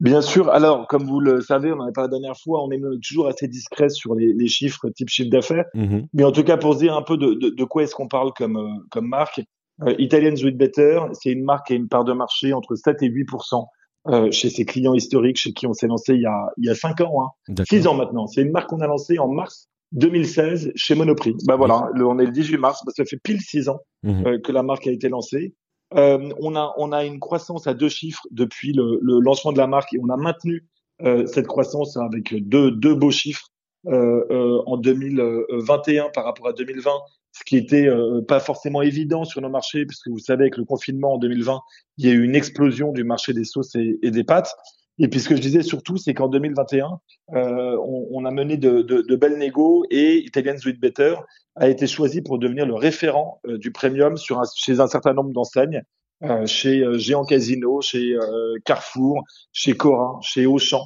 Bien 0.00 0.20
sûr. 0.20 0.50
Alors, 0.50 0.86
comme 0.88 1.04
vous 1.04 1.20
le 1.20 1.40
savez, 1.40 1.72
on 1.72 1.78
en 1.78 1.86
a 1.86 1.92
parlé 1.92 2.08
la 2.10 2.18
dernière 2.18 2.36
fois, 2.36 2.62
on 2.64 2.70
est 2.70 2.80
toujours 3.06 3.28
assez 3.28 3.48
discret 3.48 3.88
sur 3.88 4.14
les, 4.14 4.32
les 4.32 4.48
chiffres 4.48 4.88
type 4.90 5.08
chiffre 5.08 5.30
d'affaires. 5.30 5.66
Mm-hmm. 5.74 6.06
Mais 6.14 6.24
en 6.24 6.32
tout 6.32 6.44
cas, 6.44 6.56
pour 6.56 6.74
se 6.74 6.80
dire 6.80 6.96
un 6.96 7.02
peu 7.02 7.16
de, 7.16 7.34
de, 7.34 7.50
de 7.50 7.64
quoi 7.64 7.82
est-ce 7.82 7.94
qu'on 7.94 8.08
parle 8.08 8.32
comme, 8.32 8.56
euh, 8.56 8.84
comme 8.90 9.08
marque, 9.08 9.40
euh, 9.82 9.94
Italians 9.98 10.34
with 10.42 10.56
Better, 10.56 11.00
c'est 11.12 11.30
une 11.30 11.44
marque 11.44 11.68
qui 11.68 11.72
a 11.74 11.76
une 11.76 11.88
part 11.88 12.04
de 12.04 12.12
marché 12.12 12.52
entre 12.52 12.74
7 12.74 13.02
et 13.02 13.08
8% 13.08 13.66
euh, 14.08 14.30
chez 14.30 14.48
ses 14.48 14.64
clients 14.64 14.94
historiques, 14.94 15.38
chez 15.38 15.52
qui 15.52 15.66
on 15.66 15.72
s'est 15.72 15.86
lancé 15.86 16.14
il 16.14 16.22
y 16.22 16.26
a 16.26 16.50
il 16.56 16.66
y 16.66 16.70
a 16.70 16.74
cinq 16.74 17.00
ans, 17.00 17.22
hein, 17.22 17.54
six 17.68 17.86
ans 17.86 17.94
maintenant. 17.94 18.26
C'est 18.26 18.42
une 18.42 18.52
marque 18.52 18.70
qu'on 18.70 18.80
a 18.80 18.86
lancée 18.86 19.18
en 19.18 19.28
mars 19.28 19.68
2016 19.92 20.72
chez 20.74 20.94
Monoprix. 20.94 21.34
Bah 21.46 21.56
voilà, 21.56 21.90
on 21.94 22.18
est 22.18 22.24
le 22.24 22.32
18 22.32 22.58
mars, 22.58 22.82
bah, 22.86 22.92
ça 22.96 23.04
fait 23.04 23.18
pile 23.22 23.40
six 23.40 23.68
ans 23.68 23.80
mhm. 24.02 24.26
euh, 24.26 24.38
que 24.38 24.52
la 24.52 24.62
marque 24.62 24.86
a 24.86 24.92
été 24.92 25.08
lancée. 25.08 25.54
Euh, 25.94 26.32
on 26.40 26.54
a 26.54 26.74
on 26.76 26.92
a 26.92 27.04
une 27.04 27.18
croissance 27.18 27.66
à 27.66 27.74
deux 27.74 27.88
chiffres 27.88 28.26
depuis 28.30 28.72
le, 28.72 29.00
lancement 29.20 29.52
de 29.52 29.58
la 29.58 29.66
marque 29.66 29.94
et 29.94 29.98
on 30.02 30.10
a 30.10 30.16
maintenu 30.16 30.66
euh, 31.02 31.26
cette 31.26 31.46
croissance 31.46 31.96
avec 31.96 32.34
deux 32.46 32.70
deux 32.70 32.94
beaux 32.94 33.10
chiffres 33.10 33.48
euh, 33.86 34.62
en 34.66 34.76
2021 34.76 36.10
par 36.10 36.24
rapport 36.24 36.48
à 36.48 36.52
2020 36.52 36.90
ce 37.38 37.44
qui 37.44 37.56
était 37.56 37.86
euh, 37.86 38.20
pas 38.22 38.40
forcément 38.40 38.82
évident 38.82 39.24
sur 39.24 39.40
nos 39.40 39.48
marchés, 39.48 39.86
puisque 39.86 40.08
vous 40.08 40.18
savez, 40.18 40.44
avec 40.44 40.56
le 40.56 40.64
confinement 40.64 41.14
en 41.14 41.18
2020, 41.18 41.60
il 41.98 42.06
y 42.06 42.10
a 42.10 42.12
eu 42.12 42.22
une 42.22 42.34
explosion 42.34 42.92
du 42.92 43.04
marché 43.04 43.32
des 43.32 43.44
sauces 43.44 43.74
et, 43.74 43.98
des 44.02 44.24
pâtes. 44.24 44.54
Et 44.98 45.08
puis 45.08 45.20
ce 45.20 45.28
que 45.28 45.36
je 45.36 45.40
disais 45.40 45.62
surtout, 45.62 45.96
c'est 45.96 46.14
qu'en 46.14 46.28
2021, 46.28 47.00
euh, 47.34 47.76
on, 47.78 48.08
on, 48.10 48.24
a 48.24 48.30
mené 48.30 48.56
de, 48.56 48.82
de, 48.82 49.02
de, 49.02 49.16
belles 49.16 49.38
négos 49.38 49.84
et 49.90 50.16
Italian 50.18 50.56
Sweet 50.58 50.80
Better 50.80 51.14
a 51.56 51.68
été 51.68 51.86
choisi 51.86 52.22
pour 52.22 52.38
devenir 52.38 52.66
le 52.66 52.74
référent 52.74 53.40
euh, 53.46 53.58
du 53.58 53.70
premium 53.70 54.16
sur 54.16 54.40
un, 54.40 54.44
chez 54.56 54.80
un 54.80 54.88
certain 54.88 55.14
nombre 55.14 55.32
d'enseignes, 55.32 55.82
euh, 56.24 56.46
chez 56.46 56.82
euh, 56.82 56.98
Géant 56.98 57.24
Casino, 57.24 57.80
chez 57.80 58.16
Carrefour, 58.64 59.22
chez 59.52 59.74
Cora, 59.74 60.18
chez 60.22 60.46
Auchan, 60.46 60.84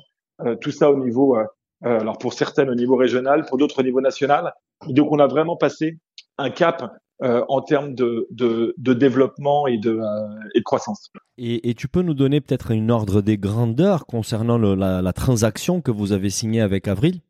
tout 0.61 0.73
ça 0.73 0.91
au 0.91 0.97
niveau, 0.97 1.37
alors 1.83 2.19
pour 2.19 2.33
certaines 2.33 2.69
au 2.69 2.75
niveau 2.75 2.97
régional, 2.97 3.47
pour 3.47 3.59
d'autres 3.59 3.81
au 3.81 3.83
niveau 3.85 4.01
national. 4.01 4.53
Et 4.89 4.93
donc 4.93 5.13
on 5.13 5.21
a 5.21 5.27
vraiment 5.27 5.57
passé 5.57 5.99
un 6.39 6.51
cap 6.51 6.91
euh, 7.23 7.45
en 7.49 7.61
termes 7.61 7.95
de, 7.95 8.27
de, 8.31 8.95
développement 8.95 9.69
et 9.69 9.79
de, 9.79 9.91
euh, 9.91 10.49
et 10.55 10.59
de 10.59 10.65
croissance. 10.65 11.13
Et, 11.39 11.71
et, 11.71 11.75
tu 11.75 11.89
peux 11.89 12.03
nous 12.03 12.15
donner 12.15 12.41
peut-être 12.41 12.73
une 12.73 12.91
ordre 12.91 13.23
des 13.23 13.39
grandeurs 13.39 14.05
concernant 14.05 14.59
le, 14.59 14.75
la, 14.75 15.01
la, 15.01 15.13
transaction 15.15 15.81
que 15.81 15.91
vous 15.91 16.13
avez 16.13 16.29
signée 16.29 16.61
avec 16.61 16.89
Avril? 16.89 17.21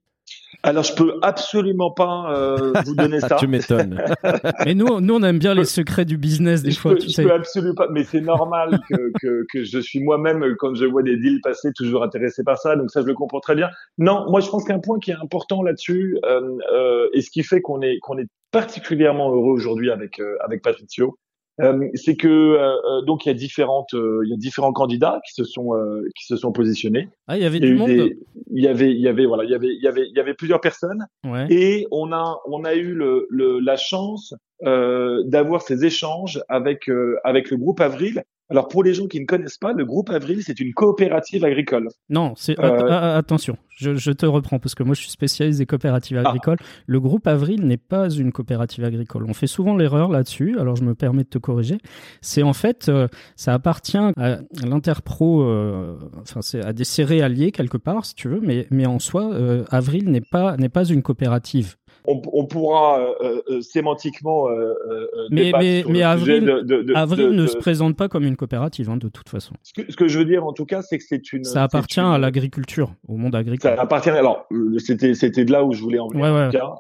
Alors 0.64 0.84
je 0.84 0.94
peux 0.94 1.19
absolument 1.22 1.90
pas 1.90 2.32
euh, 2.32 2.72
vous 2.84 2.94
donner 2.94 3.20
ça. 3.20 3.37
tu 3.37 3.46
m'étonnes. 3.46 4.02
mais 4.64 4.75
nous, 4.75 5.00
nous 5.00 5.14
on 5.14 5.22
aime 5.22 5.38
bien 5.38 5.54
les 5.54 5.64
secrets 5.64 6.04
du 6.04 6.16
business 6.19 6.62
des 6.62 6.70
je 6.70 6.78
fois. 6.78 6.94
Peux, 6.94 7.00
je 7.00 7.22
peux 7.22 7.32
absolument 7.32 7.75
pas. 7.75 7.88
Mais 7.90 8.04
c'est 8.04 8.20
normal 8.20 8.81
que, 8.88 9.12
que, 9.21 9.44
que, 9.52 9.64
je 9.64 9.78
suis 9.78 10.00
moi-même 10.00 10.44
quand 10.59 10.75
je 10.75 10.85
vois 10.85 11.02
des 11.02 11.16
deals 11.16 11.40
passer 11.42 11.73
toujours 11.75 12.04
intéressé 12.04 12.44
par 12.44 12.59
ça. 12.59 12.76
Donc 12.76 12.90
ça 12.90 13.02
je 13.02 13.06
le 13.06 13.14
comprends 13.14 13.40
très 13.40 13.54
bien. 13.54 13.71
Non, 13.99 14.30
moi 14.30 14.40
je 14.40 14.49
pense 14.49 14.64
qu'un 14.64 14.78
point 14.78 14.99
qui 15.00 15.11
est 15.11 15.16
important 15.21 15.62
là-dessus 15.62 16.18
euh, 16.25 16.40
euh, 16.73 17.09
et 17.12 17.23
ce 17.23 17.30
qui 17.30 17.42
fait 17.42 17.61
qu'on 17.61 17.80
est 17.82 17.99
qu'on 18.00 18.18
est 18.18 18.28
particulièrement 18.52 19.32
heureux 19.32 19.52
aujourd'hui 19.52 19.90
avec 19.90 20.21
euh, 20.21 20.37
avec 20.44 20.62
Patricio, 20.62 21.16
euh, 21.62 21.88
c'est 21.95 22.16
que 22.16 22.28
euh, 22.28 23.02
donc 23.02 23.25
il 23.25 23.28
y 23.28 23.31
a 23.31 23.35
différentes 23.35 23.92
il 23.92 24.28
y 24.28 24.33
a 24.33 24.37
différents 24.37 24.73
candidats 24.73 25.21
qui 25.26 25.35
se 25.35 25.45
sont 25.45 25.71
qui 26.16 26.26
se 26.26 26.37
sont 26.37 26.52
positionnés. 26.52 27.09
Ah, 27.28 27.37
il 27.37 27.42
y 27.42 27.47
avait 27.47 27.61
du 27.61 27.75
monde. 27.75 27.90
il 27.90 28.62
y 28.62 28.69
avait 28.69 28.92
il 28.92 29.00
y 29.00 29.09
avait 29.09 29.26
voilà 29.26 29.45
il 29.45 29.50
y 29.50 29.54
avait 29.54 29.75
il 29.75 29.83
y 29.83 29.88
avait 29.88 30.07
il 30.07 30.16
y 30.16 30.21
avait 30.21 30.35
plusieurs 30.35 30.61
personnes 30.61 31.07
ouais. 31.25 31.47
et 31.50 31.87
on 31.90 32.12
a 32.12 32.38
on 32.47 32.64
a 32.64 32.75
eu 32.75 32.95
le, 32.95 33.26
le 33.31 33.59
la 33.61 33.76
chance 33.76 34.35
d'avoir 34.62 35.62
ces 35.62 35.85
échanges 35.85 36.42
avec 36.49 36.90
avec 37.25 37.50
le 37.50 37.57
groupe 37.57 37.81
Avril 37.81 38.23
alors 38.52 38.69
pour 38.69 38.85
les 38.85 38.92
gens 38.92 39.07
qui 39.07 39.19
ne 39.19 39.25
connaissent 39.25 39.57
pas, 39.57 39.73
le 39.73 39.87
groupe 39.87 40.11
Avril, 40.11 40.42
c'est 40.45 40.61
une 40.61 40.75
coopérative 40.75 41.42
agricole. 41.42 41.88
Non, 42.11 42.35
c'est 42.37 42.59
euh... 42.61 43.16
attention, 43.16 43.57
je, 43.78 43.95
je, 43.95 44.11
te 44.11 44.26
reprends 44.26 44.59
parce 44.59 44.75
que 44.75 44.83
moi 44.83 44.95
je 44.95 45.00
suis 45.00 45.11
spécialisé 45.11 45.61
des 45.61 45.66
coopératives 45.66 46.21
ah. 46.23 46.28
agricoles. 46.28 46.59
Le 46.87 47.00
groupe 47.00 47.26
Avril 47.26 47.66
n'est 47.66 47.78
pas 47.78 48.11
une 48.11 48.31
coopérative 48.31 48.85
agricole. 48.85 49.25
On 49.26 49.33
fait 49.33 49.47
souvent 49.47 49.75
l'erreur 49.75 50.11
là-dessus. 50.11 50.59
Alors 50.59 50.76
je 50.76 50.85
me 50.85 50.95
permets 50.95 51.25
de 51.25 51.31
te 51.31 51.38
corriger. 51.38 51.78
C'est 52.21 52.42
en 52.42 52.52
fait, 52.52 52.90
euh, 52.90 53.09
ça 53.37 53.54
appartient 53.54 53.97
à 53.97 54.40
l'interpro, 54.62 55.45
euh, 55.45 55.97
enfin 56.21 56.42
c'est 56.42 56.62
à 56.62 56.75
des 56.75 56.85
céréaliers 56.85 57.52
quelque 57.52 57.78
part 57.78 58.04
si 58.04 58.14
tu 58.14 58.28
veux, 58.28 58.40
mais 58.42 58.66
mais 58.71 58.85
en 58.85 58.99
soi, 58.99 59.33
euh, 59.33 59.64
Avril 59.71 60.11
n'est 60.11 60.21
pas 60.21 60.59
n'est 60.59 60.69
pas 60.69 60.85
une 60.85 61.00
coopérative 61.00 61.76
on, 62.06 62.21
on 62.32 62.47
pourra 62.47 63.00
euh, 63.00 63.42
euh, 63.49 63.61
sémantiquement. 63.61 64.49
Euh, 64.49 64.75
euh 64.90 65.06
mais 65.30 65.52
mais, 65.59 65.85
mais 65.88 66.02
Avril, 66.02 66.44
de, 66.44 66.61
de, 66.61 66.82
de, 66.82 66.94
Avril 66.94 67.30
ne 67.30 67.47
se 67.47 67.56
présente 67.56 67.97
pas 67.97 68.09
comme 68.09 68.25
une 68.25 68.37
coopérative, 68.37 68.90
hein, 68.90 68.97
de 68.97 69.09
toute 69.09 69.28
façon. 69.28 69.54
Ce 69.62 69.73
que, 69.73 69.90
ce 69.90 69.97
que, 69.97 70.09
je 70.09 70.18
veux 70.18 70.25
dire, 70.25 70.44
en 70.44 70.52
tout 70.52 70.66
cas, 70.66 70.82
c'est 70.82 70.99
que 70.99 71.04
c'est 71.06 71.32
une. 71.32 71.44
Ça 71.44 71.62
appartient 71.62 72.00
une... 72.00 72.06
à 72.06 72.18
l'agriculture, 72.18 72.92
au 73.09 73.16
monde 73.16 73.35
agricole. 73.35 73.75
Ça 73.75 73.80
appartient. 73.80 74.11
Alors, 74.11 74.49
c'était 74.78 75.14
c'était 75.14 75.44
de 75.44 75.52
là 75.52 75.64
où 75.64 75.73
je 75.73 75.82
voulais 75.82 75.99
en 75.99 76.09
venir. 76.09 76.25
Ouais, 76.25 76.30
en 76.30 76.50
tout 76.50 76.56
cas. 76.56 76.75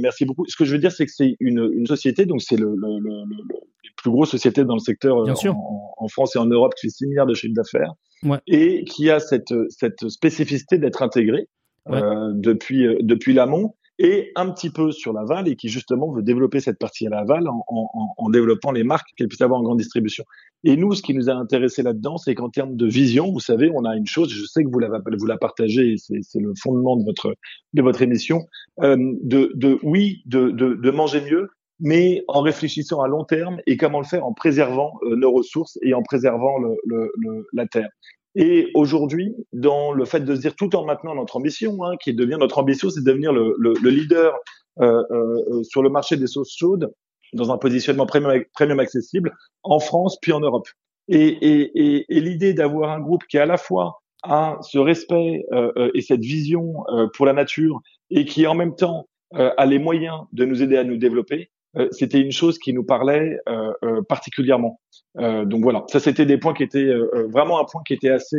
merci 0.00 0.24
beaucoup. 0.24 0.46
Ce 0.46 0.56
que 0.56 0.64
je 0.64 0.72
veux 0.72 0.80
dire, 0.80 0.92
c'est 0.92 1.06
que 1.06 1.12
c'est 1.12 1.36
une, 1.40 1.70
une 1.74 1.86
société, 1.86 2.24
donc 2.24 2.42
c'est 2.42 2.56
le, 2.56 2.74
le, 2.74 2.98
le, 2.98 3.24
le, 3.28 3.60
plus 3.96 4.10
grosses 4.10 4.30
sociétés 4.30 4.64
dans 4.64 4.74
le 4.74 4.80
secteur 4.80 5.22
Bien 5.22 5.34
en, 5.34 5.36
sûr. 5.36 5.54
En, 5.54 6.08
France 6.08 6.34
et 6.34 6.38
en 6.38 6.46
Europe 6.46 6.74
qui 6.74 6.86
fait 6.86 6.90
6 6.90 7.06
milliards 7.06 7.26
de 7.26 7.34
chiffre 7.34 7.54
d'affaires 7.54 7.92
ouais. 8.24 8.38
et 8.48 8.84
qui 8.84 9.10
a 9.10 9.20
cette 9.20 9.54
cette 9.68 10.08
spécificité 10.08 10.78
d'être 10.78 11.02
intégré 11.02 11.46
ouais. 11.88 12.00
depuis 12.34 12.88
depuis 13.00 13.32
l'amont 13.32 13.74
et 13.98 14.32
un 14.36 14.50
petit 14.50 14.70
peu 14.70 14.90
sur 14.90 15.12
l'aval 15.12 15.48
et 15.48 15.56
qui 15.56 15.68
justement 15.68 16.10
veut 16.12 16.22
développer 16.22 16.60
cette 16.60 16.78
partie 16.78 17.06
à 17.06 17.10
l'aval 17.10 17.48
en, 17.48 17.64
en, 17.68 17.88
en, 18.16 18.30
développant 18.30 18.72
les 18.72 18.84
marques 18.84 19.08
qu'elle 19.16 19.28
puisse 19.28 19.40
avoir 19.40 19.60
en 19.60 19.62
grande 19.62 19.78
distribution. 19.78 20.24
Et 20.64 20.76
nous, 20.76 20.94
ce 20.94 21.02
qui 21.02 21.14
nous 21.14 21.28
a 21.28 21.34
intéressé 21.34 21.82
là-dedans, 21.82 22.16
c'est 22.16 22.34
qu'en 22.34 22.48
termes 22.48 22.76
de 22.76 22.86
vision, 22.86 23.30
vous 23.30 23.40
savez, 23.40 23.70
on 23.74 23.84
a 23.84 23.96
une 23.96 24.06
chose, 24.06 24.30
je 24.32 24.44
sais 24.44 24.64
que 24.64 24.70
vous 24.70 24.78
la, 24.78 24.88
vous 24.88 25.26
la 25.26 25.36
partagez, 25.36 25.96
c'est 25.98 26.40
le 26.40 26.52
fondement 26.60 26.96
de 26.96 27.04
votre, 27.04 27.34
de 27.74 27.82
votre 27.82 28.02
émission, 28.02 28.40
euh, 28.82 28.96
de, 29.22 29.52
de, 29.54 29.78
oui, 29.82 30.22
de, 30.26 30.50
de, 30.50 30.74
de 30.74 30.90
manger 30.90 31.20
mieux, 31.20 31.48
mais 31.80 32.22
en 32.28 32.40
réfléchissant 32.40 33.00
à 33.00 33.08
long 33.08 33.24
terme 33.24 33.58
et 33.66 33.76
comment 33.76 33.98
le 33.98 34.06
faire 34.06 34.24
en 34.24 34.32
préservant 34.32 34.94
euh, 35.02 35.16
nos 35.16 35.32
ressources 35.32 35.78
et 35.82 35.94
en 35.94 36.02
préservant 36.02 36.58
le, 36.58 36.76
le, 36.86 37.46
la 37.52 37.66
terre. 37.66 37.90
Et 38.34 38.70
aujourd'hui, 38.74 39.34
dans 39.52 39.92
le 39.92 40.04
fait 40.04 40.20
de 40.20 40.34
se 40.34 40.40
dire, 40.40 40.56
tout 40.56 40.74
en 40.74 40.84
maintenant 40.84 41.14
notre 41.14 41.36
ambition, 41.36 41.84
hein, 41.84 41.96
qui 42.02 42.14
devient 42.14 42.38
notre 42.40 42.58
ambition, 42.58 42.88
c'est 42.88 43.00
de 43.00 43.04
devenir 43.04 43.32
le, 43.32 43.54
le 43.58 43.90
leader 43.90 44.34
euh, 44.80 45.02
euh, 45.10 45.62
sur 45.64 45.82
le 45.82 45.90
marché 45.90 46.16
des 46.16 46.26
sauces 46.26 46.56
chaudes, 46.56 46.90
dans 47.34 47.52
un 47.52 47.58
positionnement 47.58 48.06
premium, 48.06 48.42
premium 48.54 48.80
accessible, 48.80 49.34
en 49.62 49.80
France 49.80 50.18
puis 50.20 50.32
en 50.32 50.40
Europe. 50.40 50.66
Et, 51.08 51.26
et, 51.26 51.70
et, 51.74 52.06
et 52.08 52.20
l'idée 52.20 52.54
d'avoir 52.54 52.90
un 52.90 53.00
groupe 53.00 53.24
qui 53.28 53.36
à 53.36 53.44
la 53.44 53.58
fois 53.58 54.02
a 54.22 54.56
ce 54.62 54.78
respect 54.78 55.44
euh, 55.52 55.72
euh 55.76 55.90
et 55.94 56.00
cette 56.00 56.20
vision 56.20 56.84
euh, 56.88 57.08
pour 57.14 57.26
la 57.26 57.32
nature 57.32 57.80
et 58.10 58.24
qui 58.24 58.46
en 58.46 58.54
même 58.54 58.74
temps 58.76 59.08
a 59.34 59.64
les 59.64 59.78
moyens 59.78 60.20
de 60.32 60.44
nous 60.44 60.62
aider 60.62 60.76
à 60.76 60.84
nous 60.84 60.98
développer, 60.98 61.38
euh, 61.40 61.61
c'était 61.90 62.20
une 62.20 62.32
chose 62.32 62.58
qui 62.58 62.72
nous 62.72 62.84
parlait 62.84 63.38
euh, 63.48 63.72
euh, 63.84 64.02
particulièrement. 64.02 64.80
donc 65.16 65.62
voilà, 65.62 65.84
ça 65.88 66.00
c'était 66.00 66.26
des 66.26 66.38
points 66.38 66.54
qui 66.54 66.62
étaient 66.62 66.92
vraiment 67.28 67.60
un 67.60 67.64
point 67.64 67.82
qui 67.86 67.94
était 67.94 68.10
assez 68.10 68.38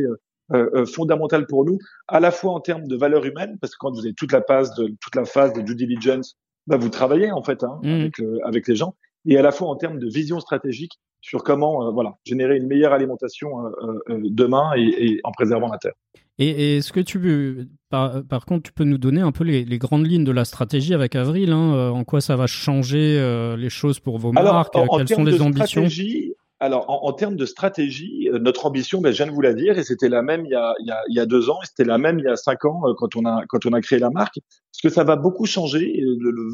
fondamental 0.93 1.45
pour 1.47 1.65
nous, 1.65 1.77
à 2.07 2.19
la 2.19 2.31
fois 2.31 2.53
en 2.53 2.59
termes 2.59 2.87
de 2.87 2.95
valeur 2.95 3.25
humaine, 3.25 3.57
parce 3.59 3.73
que 3.73 3.77
quand 3.79 3.91
vous 3.91 4.01
avez 4.01 4.13
toute 4.13 4.31
la 4.31 4.41
phase 4.41 4.73
de 4.75 4.87
toute 5.01 5.15
la 5.15 5.25
phase 5.25 5.53
de 5.53 5.61
due 5.61 5.75
diligence, 5.75 6.37
bah, 6.67 6.77
vous 6.77 6.89
travaillez 6.89 7.31
en 7.31 7.43
fait 7.43 7.63
hein, 7.63 7.79
mmh. 7.83 7.89
avec, 7.89 8.15
avec 8.43 8.67
les 8.67 8.75
gens, 8.75 8.95
et 9.25 9.37
à 9.37 9.41
la 9.41 9.51
fois 9.51 9.69
en 9.69 9.75
termes 9.75 9.99
de 9.99 10.07
vision 10.07 10.39
stratégique 10.39 10.99
sur 11.21 11.43
comment 11.43 11.91
voilà 11.93 12.15
générer 12.25 12.57
une 12.57 12.67
meilleure 12.67 12.93
alimentation 12.93 13.51
demain 14.09 14.71
et, 14.75 15.19
en 15.23 15.31
préservant 15.31 15.69
la 15.71 15.77
terre. 15.77 15.93
Et, 16.39 16.77
est-ce 16.77 16.91
que 16.91 16.99
tu 16.99 17.19
peux, 17.19 17.67
par, 17.89 18.45
contre, 18.45 18.63
tu 18.63 18.73
peux 18.73 18.83
nous 18.83 18.97
donner 18.97 19.21
un 19.21 19.31
peu 19.31 19.43
les, 19.43 19.77
grandes 19.77 20.07
lignes 20.07 20.23
de 20.23 20.31
la 20.31 20.45
stratégie 20.45 20.93
avec 20.93 21.15
Avril 21.15 21.51
hein, 21.51 21.73
euh, 21.75 21.89
En 21.89 22.03
quoi 22.03 22.21
ça 22.21 22.35
va 22.35 22.47
changer 22.47 23.17
euh, 23.19 23.55
les 23.55 23.69
choses 23.69 23.99
pour 23.99 24.17
vos 24.17 24.31
marques 24.31 24.73
Quelles 24.73 25.07
sont 25.07 25.23
les 25.23 25.41
ambitions? 25.41 25.85
alors, 26.59 26.85
en, 26.87 27.11
termes 27.11 27.35
de 27.35 27.45
stratégie, 27.45 28.29
euh, 28.31 28.39
notre 28.39 28.65
ambition, 28.65 29.01
ben, 29.01 29.11
je 29.11 29.17
viens 29.17 29.27
de 29.27 29.31
vous 29.31 29.41
la 29.41 29.53
dire, 29.53 29.77
et 29.77 29.83
c'était 29.83 30.07
la 30.07 30.21
même 30.21 30.45
il 30.45 30.51
y 30.51 30.55
a, 30.55 30.73
il 30.79 31.13
y 31.13 31.19
a, 31.19 31.25
deux 31.25 31.49
ans, 31.49 31.59
et 31.61 31.65
c'était 31.65 31.83
la 31.83 31.97
même 31.97 32.19
il 32.19 32.25
y 32.25 32.29
a 32.29 32.37
cinq 32.37 32.63
ans 32.63 32.81
quand 32.97 33.17
on 33.17 33.25
a 33.25 33.43
quand 33.49 33.65
on 33.65 33.73
a 33.73 33.81
créé 33.81 33.99
la 33.99 34.09
marque. 34.09 34.39
Parce 34.71 34.81
que 34.81 34.89
ça 34.89 35.03
va 35.03 35.17
beaucoup 35.17 35.45
changer, 35.45 36.01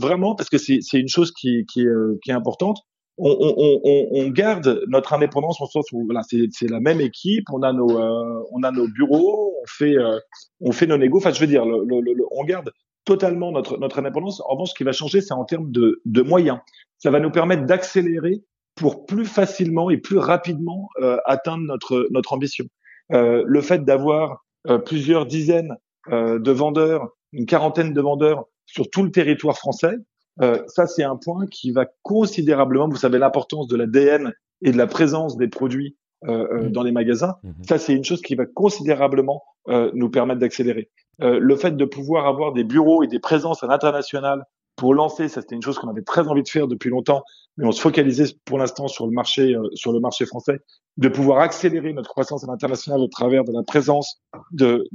vraiment, 0.02 0.34
parce 0.34 0.50
que 0.50 0.58
c'est 0.58 0.82
une 0.94 1.10
chose 1.10 1.32
qui, 1.32 1.64
qui, 1.72 1.82
est, 1.82 2.20
qui 2.24 2.32
est 2.32 2.34
importante 2.34 2.80
on, 3.20 3.80
on, 3.84 4.10
on, 4.12 4.30
garde 4.30 4.82
notre 4.88 5.14
indépendance 5.14 5.60
au 5.62 5.66
sens 5.66 5.86
où 5.92 6.06
voilà, 6.06 6.22
c'est 6.24 6.70
la 6.70 6.80
même 6.80 7.02
équipe, 7.02 7.46
on 7.52 7.62
a 7.64 7.74
nos, 7.74 8.00
euh, 8.00 8.44
on 8.52 8.64
a 8.64 8.72
nos 8.72 8.88
bureaux, 8.88 9.49
fait, 9.70 9.98
euh, 9.98 10.20
on 10.62 10.72
fait 10.72 10.88
nos 10.88 10.98
négos. 10.98 11.18
Enfin, 11.18 11.32
je 11.32 11.40
veux 11.40 11.48
dire, 11.48 11.66
le, 11.66 11.84
le, 11.84 12.26
on 12.32 12.44
garde 12.44 12.72
totalement 13.06 13.52
notre, 13.52 13.78
notre 13.78 14.00
indépendance. 14.00 14.42
En 14.42 14.54
revanche, 14.54 14.70
ce 14.70 14.76
qui 14.76 14.84
va 14.84 14.92
changer, 14.92 15.22
c'est 15.22 15.34
en 15.34 15.46
termes 15.46 15.72
de, 15.72 16.02
de 16.06 16.22
moyens. 16.22 16.60
Ça 16.98 17.12
va 17.12 17.20
nous 17.20 17.32
permettre 17.32 17.66
d'accélérer 17.66 18.44
pour 18.76 19.06
plus 19.06 19.26
facilement 19.26 19.90
et 19.90 19.98
plus 19.98 20.18
rapidement 20.18 20.90
euh, 21.02 21.18
atteindre 21.26 21.64
notre, 21.64 22.08
notre 22.12 22.34
ambition. 22.34 22.66
le 23.10 23.62
fait 23.62 23.84
d'avoir 23.84 24.46
plusieurs 24.86 25.26
dizaines 25.26 25.76
de 26.10 26.52
vendeurs, 26.52 27.10
une 27.32 27.46
quarantaine 27.46 27.94
de 27.94 28.02
vendeurs 28.02 28.46
sur 28.66 28.90
tout 28.90 29.04
le 29.04 29.12
territoire 29.12 29.58
français, 29.58 29.96
euh, 30.42 30.62
ça, 30.68 30.88
c'est 30.88 31.04
un 31.04 31.18
point 31.18 31.48
qui 31.48 31.72
va 31.72 31.86
considérablement, 32.04 32.88
vous 32.88 32.96
savez, 32.96 33.20
l'importance 33.20 33.68
de 33.68 33.76
l'ADN 33.76 34.34
et 34.62 34.72
de 34.72 34.78
la 34.78 34.88
présence 34.88 35.38
des 35.38 35.48
produits 35.48 35.88
euh, 35.88 35.98
euh 35.98 35.99
mmh. 36.24 36.70
dans 36.70 36.84
les 36.84 36.92
magasins. 36.92 37.36
Mmh. 37.44 37.52
Ça, 37.68 37.78
c'est 37.78 37.94
une 37.94 38.04
chose 38.04 38.22
qui 38.22 38.36
va 38.36 38.46
considérablement 38.46 39.44
euh, 39.68 39.92
nous 39.94 40.10
permettre 40.10 40.40
d'accélérer. 40.40 40.90
Euh, 41.22 41.40
le 41.40 41.56
fait 41.56 41.76
de 41.76 41.86
pouvoir 41.86 42.28
avoir 42.28 42.54
des 42.54 42.64
bureaux 42.64 43.04
et 43.04 43.08
des 43.08 43.20
présences 43.20 43.64
à 43.64 43.68
l'international 43.68 44.46
pour 44.76 44.94
lancer, 44.94 45.28
ça 45.28 45.42
c'était 45.42 45.56
une 45.56 45.62
chose 45.62 45.78
qu'on 45.78 45.90
avait 45.90 46.04
très 46.04 46.28
envie 46.30 46.44
de 46.44 46.48
faire 46.48 46.68
depuis 46.68 46.90
longtemps, 46.90 47.24
mais 47.58 47.66
on 47.66 47.72
se 47.74 47.82
focalisait 47.82 48.34
pour 48.46 48.58
l'instant 48.58 48.88
sur 48.88 49.06
le 49.06 49.12
marché, 49.12 49.54
sur 49.74 49.92
le 49.92 50.00
marché 50.00 50.26
français, 50.26 50.62
de 50.96 51.10
pouvoir 51.10 51.40
accélérer 51.40 51.92
notre 51.92 52.10
croissance 52.10 52.46
à 52.46 52.48
l'international 52.48 53.02
au 53.02 53.08
travers 53.08 53.44
de 53.44 53.52
la 53.52 53.64
présence 53.64 54.22
de 54.52 54.88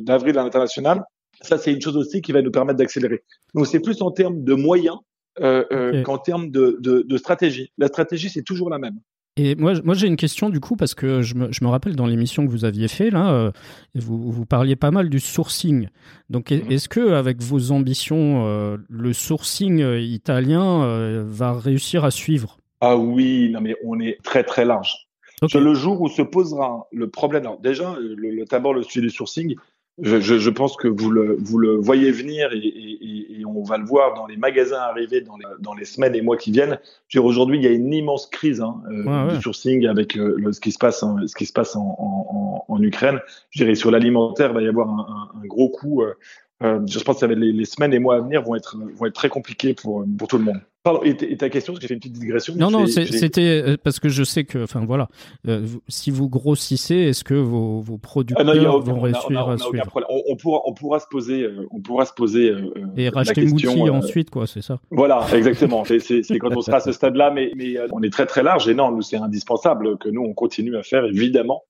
d'avril 0.00 0.34
de, 0.34 0.38
à 0.40 0.42
l'international. 0.42 1.04
Ça, 1.40 1.58
c'est 1.58 1.72
une 1.72 1.80
chose 1.80 1.96
aussi 1.96 2.20
qui 2.22 2.32
va 2.32 2.42
nous 2.42 2.50
permettre 2.50 2.78
d'accélérer. 2.78 3.22
Donc, 3.54 3.66
c'est 3.66 3.80
plus 3.80 4.02
en 4.02 4.10
termes 4.10 4.42
de 4.42 4.54
moyens 4.54 4.96
euh, 5.40 5.64
euh, 5.72 6.02
qu'en 6.02 6.18
termes 6.18 6.50
de, 6.50 6.76
de, 6.80 7.02
de, 7.08 7.16
stratégie. 7.16 7.72
La 7.78 7.88
stratégie, 7.88 8.28
c'est 8.28 8.42
toujours 8.42 8.68
la 8.68 8.78
même. 8.78 8.98
Et 9.36 9.54
moi, 9.54 9.72
moi 9.82 9.94
j'ai 9.94 10.06
une 10.06 10.16
question 10.16 10.50
du 10.50 10.60
coup, 10.60 10.76
parce 10.76 10.94
que 10.94 11.22
je 11.22 11.34
me, 11.34 11.52
je 11.52 11.64
me 11.64 11.70
rappelle 11.70 11.96
dans 11.96 12.06
l'émission 12.06 12.44
que 12.44 12.50
vous 12.50 12.64
aviez 12.64 12.88
fait, 12.88 13.10
là, 13.10 13.32
euh, 13.32 13.50
vous, 13.94 14.30
vous 14.30 14.44
parliez 14.44 14.76
pas 14.76 14.90
mal 14.90 15.08
du 15.08 15.20
sourcing. 15.20 15.88
Donc, 16.28 16.50
mhm. 16.50 16.70
est-ce 16.70 16.88
que 16.88 17.12
avec 17.12 17.40
vos 17.40 17.72
ambitions, 17.72 18.46
euh, 18.46 18.76
le 18.88 19.12
sourcing 19.12 19.80
italien 19.98 21.24
va 21.24 21.52
réussir 21.52 22.04
à 22.04 22.10
suivre? 22.10 22.58
Ah 22.80 22.96
oui, 22.96 23.48
non 23.50 23.60
mais 23.60 23.76
on 23.84 24.00
est 24.00 24.18
très 24.22 24.42
très 24.42 24.64
large. 24.64 25.06
Le 25.54 25.74
jour 25.74 26.00
où 26.00 26.08
se 26.08 26.22
posera 26.22 26.86
le 26.92 27.08
problème, 27.08 27.42
alors 27.42 27.58
déjà, 27.58 27.96
le, 27.98 28.44
d'abord 28.44 28.74
le 28.74 28.82
sujet 28.82 29.00
du 29.00 29.10
sourcing, 29.10 29.56
je, 30.00 30.20
je, 30.20 30.38
je, 30.38 30.50
pense 30.50 30.76
que 30.76 30.88
vous 30.88 31.10
le, 31.10 31.36
vous 31.40 31.58
le 31.58 31.76
voyez 31.76 32.10
venir 32.10 32.50
et, 32.52 32.58
et, 32.58 33.40
et, 33.40 33.46
on 33.46 33.62
va 33.62 33.76
le 33.76 33.84
voir 33.84 34.14
dans 34.14 34.26
les 34.26 34.36
magasins 34.36 34.78
arriver 34.78 35.20
dans 35.20 35.36
les, 35.36 35.44
dans 35.60 35.74
les 35.74 35.84
semaines 35.84 36.14
et 36.14 36.22
mois 36.22 36.36
qui 36.36 36.50
viennent. 36.50 36.78
Aujourd'hui, 37.16 37.58
il 37.58 37.64
y 37.64 37.66
a 37.66 37.70
une 37.70 37.92
immense 37.92 38.26
crise 38.26 38.62
hein, 38.62 38.82
euh, 38.90 39.34
du 39.34 39.42
sourcing 39.42 39.86
avec 39.86 40.14
le, 40.14 40.36
le, 40.36 40.52
ce 40.52 40.60
qui 40.60 40.72
se 40.72 40.78
passe, 40.78 41.02
en, 41.02 41.26
ce 41.26 41.34
qui 41.34 41.44
se 41.44 41.52
passe 41.52 41.76
en, 41.76 41.96
en, 41.98 42.64
en 42.66 42.82
Ukraine. 42.82 43.20
Je 43.50 43.62
dirais 43.62 43.74
sur 43.74 43.90
l'alimentaire, 43.90 44.50
il 44.50 44.54
va 44.54 44.62
y 44.62 44.68
avoir 44.68 44.88
un, 44.88 45.06
un, 45.34 45.42
un 45.42 45.46
gros 45.46 45.68
coup. 45.68 46.02
Euh, 46.02 46.14
euh, 46.62 46.80
je 46.86 46.98
pense 47.00 47.20
que 47.20 47.26
les, 47.26 47.52
les, 47.52 47.64
semaines 47.64 47.92
et 47.92 47.98
mois 47.98 48.16
à 48.16 48.20
venir 48.20 48.42
vont 48.42 48.54
être, 48.54 48.76
vont 48.94 49.06
être 49.06 49.14
très 49.14 49.28
compliqués 49.28 49.74
pour, 49.74 50.04
pour 50.16 50.28
tout 50.28 50.38
le 50.38 50.44
monde. 50.44 50.60
Pardon, 50.84 51.00
et, 51.04 51.36
ta 51.36 51.48
question, 51.48 51.74
parce 51.74 51.80
que 51.80 51.82
j'ai 51.82 51.88
fait 51.88 51.94
une 51.94 52.00
petite 52.00 52.18
digression. 52.18 52.54
Non, 52.56 52.68
non, 52.68 52.86
c'était 52.86 53.62
euh, 53.64 53.76
parce 53.82 54.00
que 54.00 54.08
je 54.08 54.24
sais 54.24 54.42
que, 54.42 54.64
enfin 54.64 54.84
voilà, 54.84 55.08
euh, 55.46 55.64
si 55.86 56.10
vous 56.10 56.28
grossissez, 56.28 56.96
est-ce 56.96 57.22
que 57.22 57.34
vos, 57.34 57.80
vos 57.80 57.98
producteurs 57.98 58.44
ah 58.48 58.54
non, 58.54 58.80
vont 58.80 59.00
réussir 59.00 59.48
à 59.48 59.58
suivre 59.58 59.86
on, 60.08 60.22
on, 60.26 60.36
pourra, 60.36 60.60
on 60.64 60.74
pourra 60.74 60.98
se 60.98 61.06
poser, 61.08 61.42
euh, 61.42 61.68
on 61.70 61.80
pourra 61.80 62.04
se 62.04 62.12
poser. 62.12 62.50
Euh, 62.50 62.72
et 62.96 63.10
racheter 63.10 63.44
Mouti 63.44 63.68
ensuite, 63.68 64.30
quoi, 64.30 64.48
c'est 64.48 64.60
ça. 64.60 64.80
Voilà, 64.90 65.24
exactement. 65.32 65.84
c'est 65.84 66.22
quand 66.40 66.56
on 66.56 66.62
sera 66.62 66.78
à 66.78 66.80
ce 66.80 66.90
stade-là, 66.92 67.30
mais, 67.30 67.52
mais 67.54 67.76
on 67.92 68.02
est 68.02 68.12
très 68.12 68.26
très 68.26 68.42
large 68.42 68.68
et 68.68 68.74
non, 68.74 68.90
nous 68.90 69.02
c'est 69.02 69.16
indispensable 69.16 69.98
que 69.98 70.08
nous 70.08 70.22
on 70.22 70.34
continue 70.34 70.76
à 70.76 70.82
faire 70.82 71.04
évidemment 71.04 71.62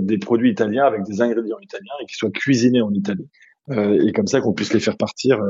des 0.00 0.18
produits 0.18 0.50
italiens 0.50 0.84
avec 0.84 1.04
des 1.04 1.22
ingrédients 1.22 1.56
italiens 1.62 1.94
et 2.02 2.04
qui 2.04 2.14
soient 2.14 2.30
cuisinés 2.30 2.82
en 2.82 2.92
Italie. 2.92 3.26
Euh, 3.70 4.06
et 4.06 4.12
comme 4.12 4.26
ça 4.26 4.42
qu'on 4.42 4.52
puisse 4.52 4.74
les 4.74 4.80
faire 4.80 4.98
partir 4.98 5.40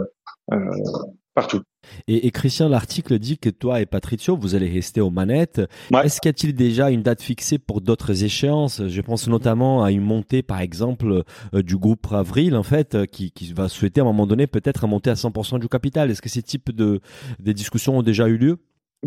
partout. 1.35 1.63
Et, 2.07 2.27
et, 2.27 2.31
Christian, 2.31 2.69
l'article 2.69 3.19
dit 3.19 3.39
que 3.39 3.51
toi 3.51 3.81
et 3.81 3.87
Patricio, 3.87 4.37
vous 4.37 4.55
allez 4.55 4.69
rester 4.69 5.01
aux 5.01 5.11
manettes. 5.11 5.63
Est-ce 6.03 6.21
qu'il 6.21 6.29
y 6.29 6.31
a-t-il 6.31 6.55
déjà 6.55 6.91
une 6.91 7.03
date 7.03 7.23
fixée 7.23 7.59
pour 7.59 7.81
d'autres 7.81 8.25
échéances? 8.25 8.87
Je 8.87 9.01
pense 9.01 9.29
notamment 9.29 9.83
à 9.83 9.91
une 9.91 10.03
montée, 10.03 10.43
par 10.43 10.61
exemple, 10.61 11.25
du 11.53 11.77
groupe 11.77 12.07
Avril, 12.13 12.57
en 12.57 12.63
fait, 12.63 13.07
qui, 13.07 13.31
qui, 13.31 13.53
va 13.53 13.69
souhaiter 13.69 14.01
à 14.01 14.05
un 14.05 14.07
moment 14.07 14.27
donné 14.27 14.47
peut-être 14.47 14.87
monter 14.87 15.11
à 15.11 15.15
100% 15.15 15.59
du 15.59 15.69
capital. 15.69 16.11
Est-ce 16.11 16.23
que 16.23 16.29
ces 16.29 16.43
types 16.43 16.71
de 16.75 17.01
des 17.39 17.55
discussions 17.55 17.99
ont 17.99 18.03
déjà 18.03 18.29
eu 18.29 18.37
lieu? 18.37 18.59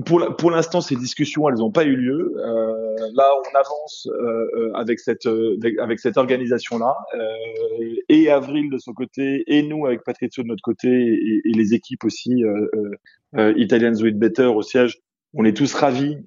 Pour, 0.05 0.35
pour 0.37 0.51
l'instant, 0.51 0.79
ces 0.79 0.95
discussions, 0.95 1.49
elles 1.49 1.55
n'ont 1.55 1.71
pas 1.71 1.83
eu 1.83 1.95
lieu. 1.95 2.33
Euh, 2.37 3.09
là, 3.13 3.29
on 3.37 3.57
avance 3.57 4.07
euh, 4.07 4.47
euh 4.55 4.73
avec 4.73 4.99
cette 4.99 5.25
euh, 5.25 5.59
avec 5.79 5.99
cette 5.99 6.17
organisation-là, 6.17 6.95
euh, 7.15 7.95
et 8.07 8.29
Avril 8.29 8.69
de 8.69 8.77
son 8.77 8.93
côté, 8.93 9.43
et 9.47 9.63
nous 9.63 9.85
avec 9.85 10.03
Patrizio 10.03 10.43
de 10.43 10.47
notre 10.47 10.61
côté, 10.61 10.87
et, 10.87 11.41
et 11.43 11.53
les 11.53 11.73
équipes 11.73 12.05
aussi 12.05 12.43
Italians 13.37 13.95
with 14.01 14.17
Better 14.17 14.45
au 14.45 14.61
siège. 14.61 14.99
On 15.33 15.45
est 15.45 15.55
tous 15.55 15.73
ravis 15.73 16.17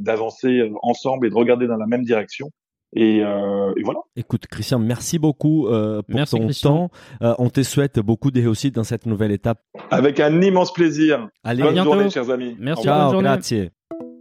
d'avancer 0.00 0.70
ensemble 0.82 1.26
et 1.26 1.30
de 1.30 1.34
regarder 1.34 1.66
dans 1.66 1.76
la 1.76 1.86
même 1.86 2.02
direction. 2.02 2.50
Et, 2.94 3.22
euh, 3.24 3.72
et, 3.76 3.82
voilà. 3.82 4.00
Écoute, 4.16 4.46
Christian, 4.46 4.78
merci 4.78 5.18
beaucoup 5.18 5.66
euh, 5.66 6.02
pour 6.02 6.24
ton 6.28 6.48
temps. 6.48 6.90
Euh, 7.22 7.34
on 7.38 7.48
te 7.48 7.62
souhaite 7.62 7.98
beaucoup 8.00 8.30
de 8.30 8.40
réussite 8.40 8.74
dans 8.74 8.84
cette 8.84 9.06
nouvelle 9.06 9.32
étape. 9.32 9.60
Avec 9.90 10.20
un 10.20 10.42
immense 10.42 10.72
plaisir. 10.72 11.28
Allez, 11.42 11.62
bonne 11.62 11.76
journée, 11.76 12.10
chers 12.10 12.28
amis. 12.30 12.56
Merci. 12.58 12.84
Ciao, 12.84 13.20
grazie. 13.20 13.70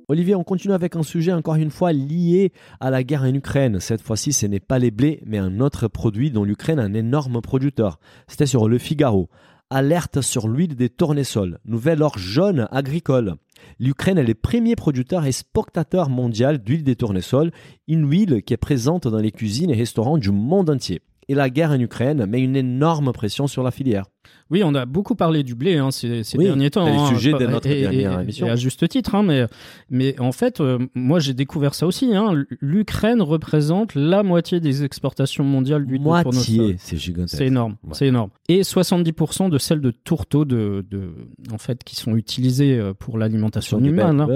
Olivier, 0.07 0.35
on 0.35 0.43
continue 0.43 0.73
avec 0.73 0.97
un 0.97 1.03
sujet 1.03 1.31
encore 1.31 1.55
une 1.55 1.69
fois 1.69 1.93
lié 1.93 2.51
à 2.81 2.89
la 2.89 3.01
guerre 3.03 3.23
en 3.23 3.33
Ukraine. 3.33 3.79
Cette 3.79 4.01
fois-ci, 4.01 4.33
ce 4.33 4.45
n'est 4.45 4.59
pas 4.59 4.77
les 4.77 4.91
blés, 4.91 5.21
mais 5.25 5.37
un 5.37 5.61
autre 5.61 5.87
produit 5.87 6.31
dont 6.31 6.43
l'Ukraine 6.43 6.79
est 6.79 6.83
un 6.83 6.93
énorme 6.93 7.41
producteur. 7.41 7.97
C'était 8.27 8.45
sur 8.45 8.67
Le 8.67 8.77
Figaro. 8.77 9.29
Alerte 9.73 10.19
sur 10.19 10.49
l'huile 10.49 10.75
des 10.75 10.89
tournesols. 10.89 11.57
Nouvelle 11.63 12.03
or 12.03 12.17
jaune 12.17 12.67
agricole. 12.71 13.35
L'Ukraine 13.79 14.17
est 14.17 14.25
le 14.25 14.33
premier 14.33 14.75
producteur 14.75 15.23
et 15.23 15.29
exportateur 15.29 16.09
mondial 16.09 16.57
d'huile 16.57 16.83
des 16.83 16.97
tournesols, 16.97 17.53
une 17.87 18.05
huile 18.05 18.43
qui 18.43 18.53
est 18.53 18.57
présente 18.57 19.07
dans 19.07 19.19
les 19.19 19.31
cuisines 19.31 19.69
et 19.69 19.75
restaurants 19.75 20.17
du 20.17 20.31
monde 20.31 20.69
entier. 20.69 20.99
Et 21.29 21.35
la 21.35 21.49
guerre 21.49 21.71
en 21.71 21.79
Ukraine 21.79 22.25
met 22.25 22.41
une 22.41 22.57
énorme 22.57 23.13
pression 23.13 23.47
sur 23.47 23.63
la 23.63 23.71
filière. 23.71 24.07
Oui, 24.51 24.63
on 24.65 24.75
a 24.75 24.85
beaucoup 24.85 25.15
parlé 25.15 25.43
du 25.43 25.55
blé 25.55 25.77
hein, 25.77 25.91
ces, 25.91 26.23
derniers 26.37 26.69
temps. 26.69 26.85
C'est 26.85 26.91
le 26.91 26.99
hein, 26.99 27.07
sujet 27.07 27.31
de 27.31 27.45
notre 27.45 27.69
dernière 27.69 28.19
émission. 28.19 28.47
à 28.47 28.57
juste 28.57 28.87
titre, 28.89 29.15
hein, 29.15 29.23
mais, 29.23 29.45
mais 29.89 30.19
en 30.19 30.33
fait, 30.33 30.59
euh, 30.59 30.77
moi 30.93 31.19
j'ai 31.19 31.33
découvert 31.33 31.73
ça 31.73 31.87
aussi. 31.87 32.13
Hein. 32.13 32.43
L'Ukraine 32.59 33.21
représente 33.21 33.95
la 33.95 34.23
moitié 34.23 34.59
des 34.59 34.83
exportations 34.83 35.45
mondiales 35.45 35.85
d'huile 35.85 36.01
Moitié, 36.01 36.75
c'est 36.79 36.97
gigantesque. 36.97 37.37
C'est 37.37 37.47
énorme, 37.47 37.77
c'est 37.93 38.07
énorme. 38.07 38.29
Et 38.49 38.61
70% 38.61 39.49
de 39.49 39.57
celles 39.57 39.79
de 39.79 39.91
tourteaux 39.91 40.43
de, 40.43 40.85
de, 40.89 41.13
en 41.53 41.57
fait, 41.57 41.83
qui 41.85 41.95
sont 41.95 42.17
utilisées 42.17 42.77
euh, 42.77 42.93
pour 42.93 43.17
l'alimentation 43.17 43.79
humaine. 43.79 44.27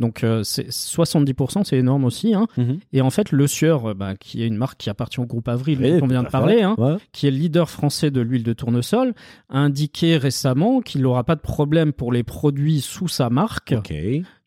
Donc 0.00 0.24
euh, 0.24 0.42
c'est 0.42 0.68
70%, 0.70 1.62
c'est 1.64 1.76
énorme 1.76 2.04
aussi. 2.04 2.34
Mhm. 2.56 2.80
Et 2.92 3.02
en 3.02 3.10
fait, 3.10 3.30
Le 3.30 3.46
Sieur, 3.46 3.94
bah, 3.94 4.16
qui 4.16 4.42
est 4.42 4.48
une 4.48 4.56
marque 4.56 4.78
qui 4.78 4.90
appartient 4.90 5.20
au 5.20 5.26
groupe 5.26 5.48
Avril, 5.48 5.78
dont 5.78 6.00
on 6.02 6.08
vient 6.08 6.24
de 6.24 6.28
parler, 6.28 6.66
qui 7.12 7.28
est 7.28 7.30
le 7.30 7.36
leader 7.36 7.70
français 7.70 8.10
de 8.10 8.20
l'huile 8.20 8.42
de 8.42 8.52
tournesol, 8.52 9.14
indiqué 9.48 10.16
récemment 10.16 10.80
qu'il 10.80 11.02
n'aura 11.02 11.24
pas 11.24 11.36
de 11.36 11.40
problème 11.40 11.92
pour 11.92 12.12
les 12.12 12.22
produits 12.22 12.80
sous 12.80 13.08
sa 13.08 13.30
marque. 13.30 13.74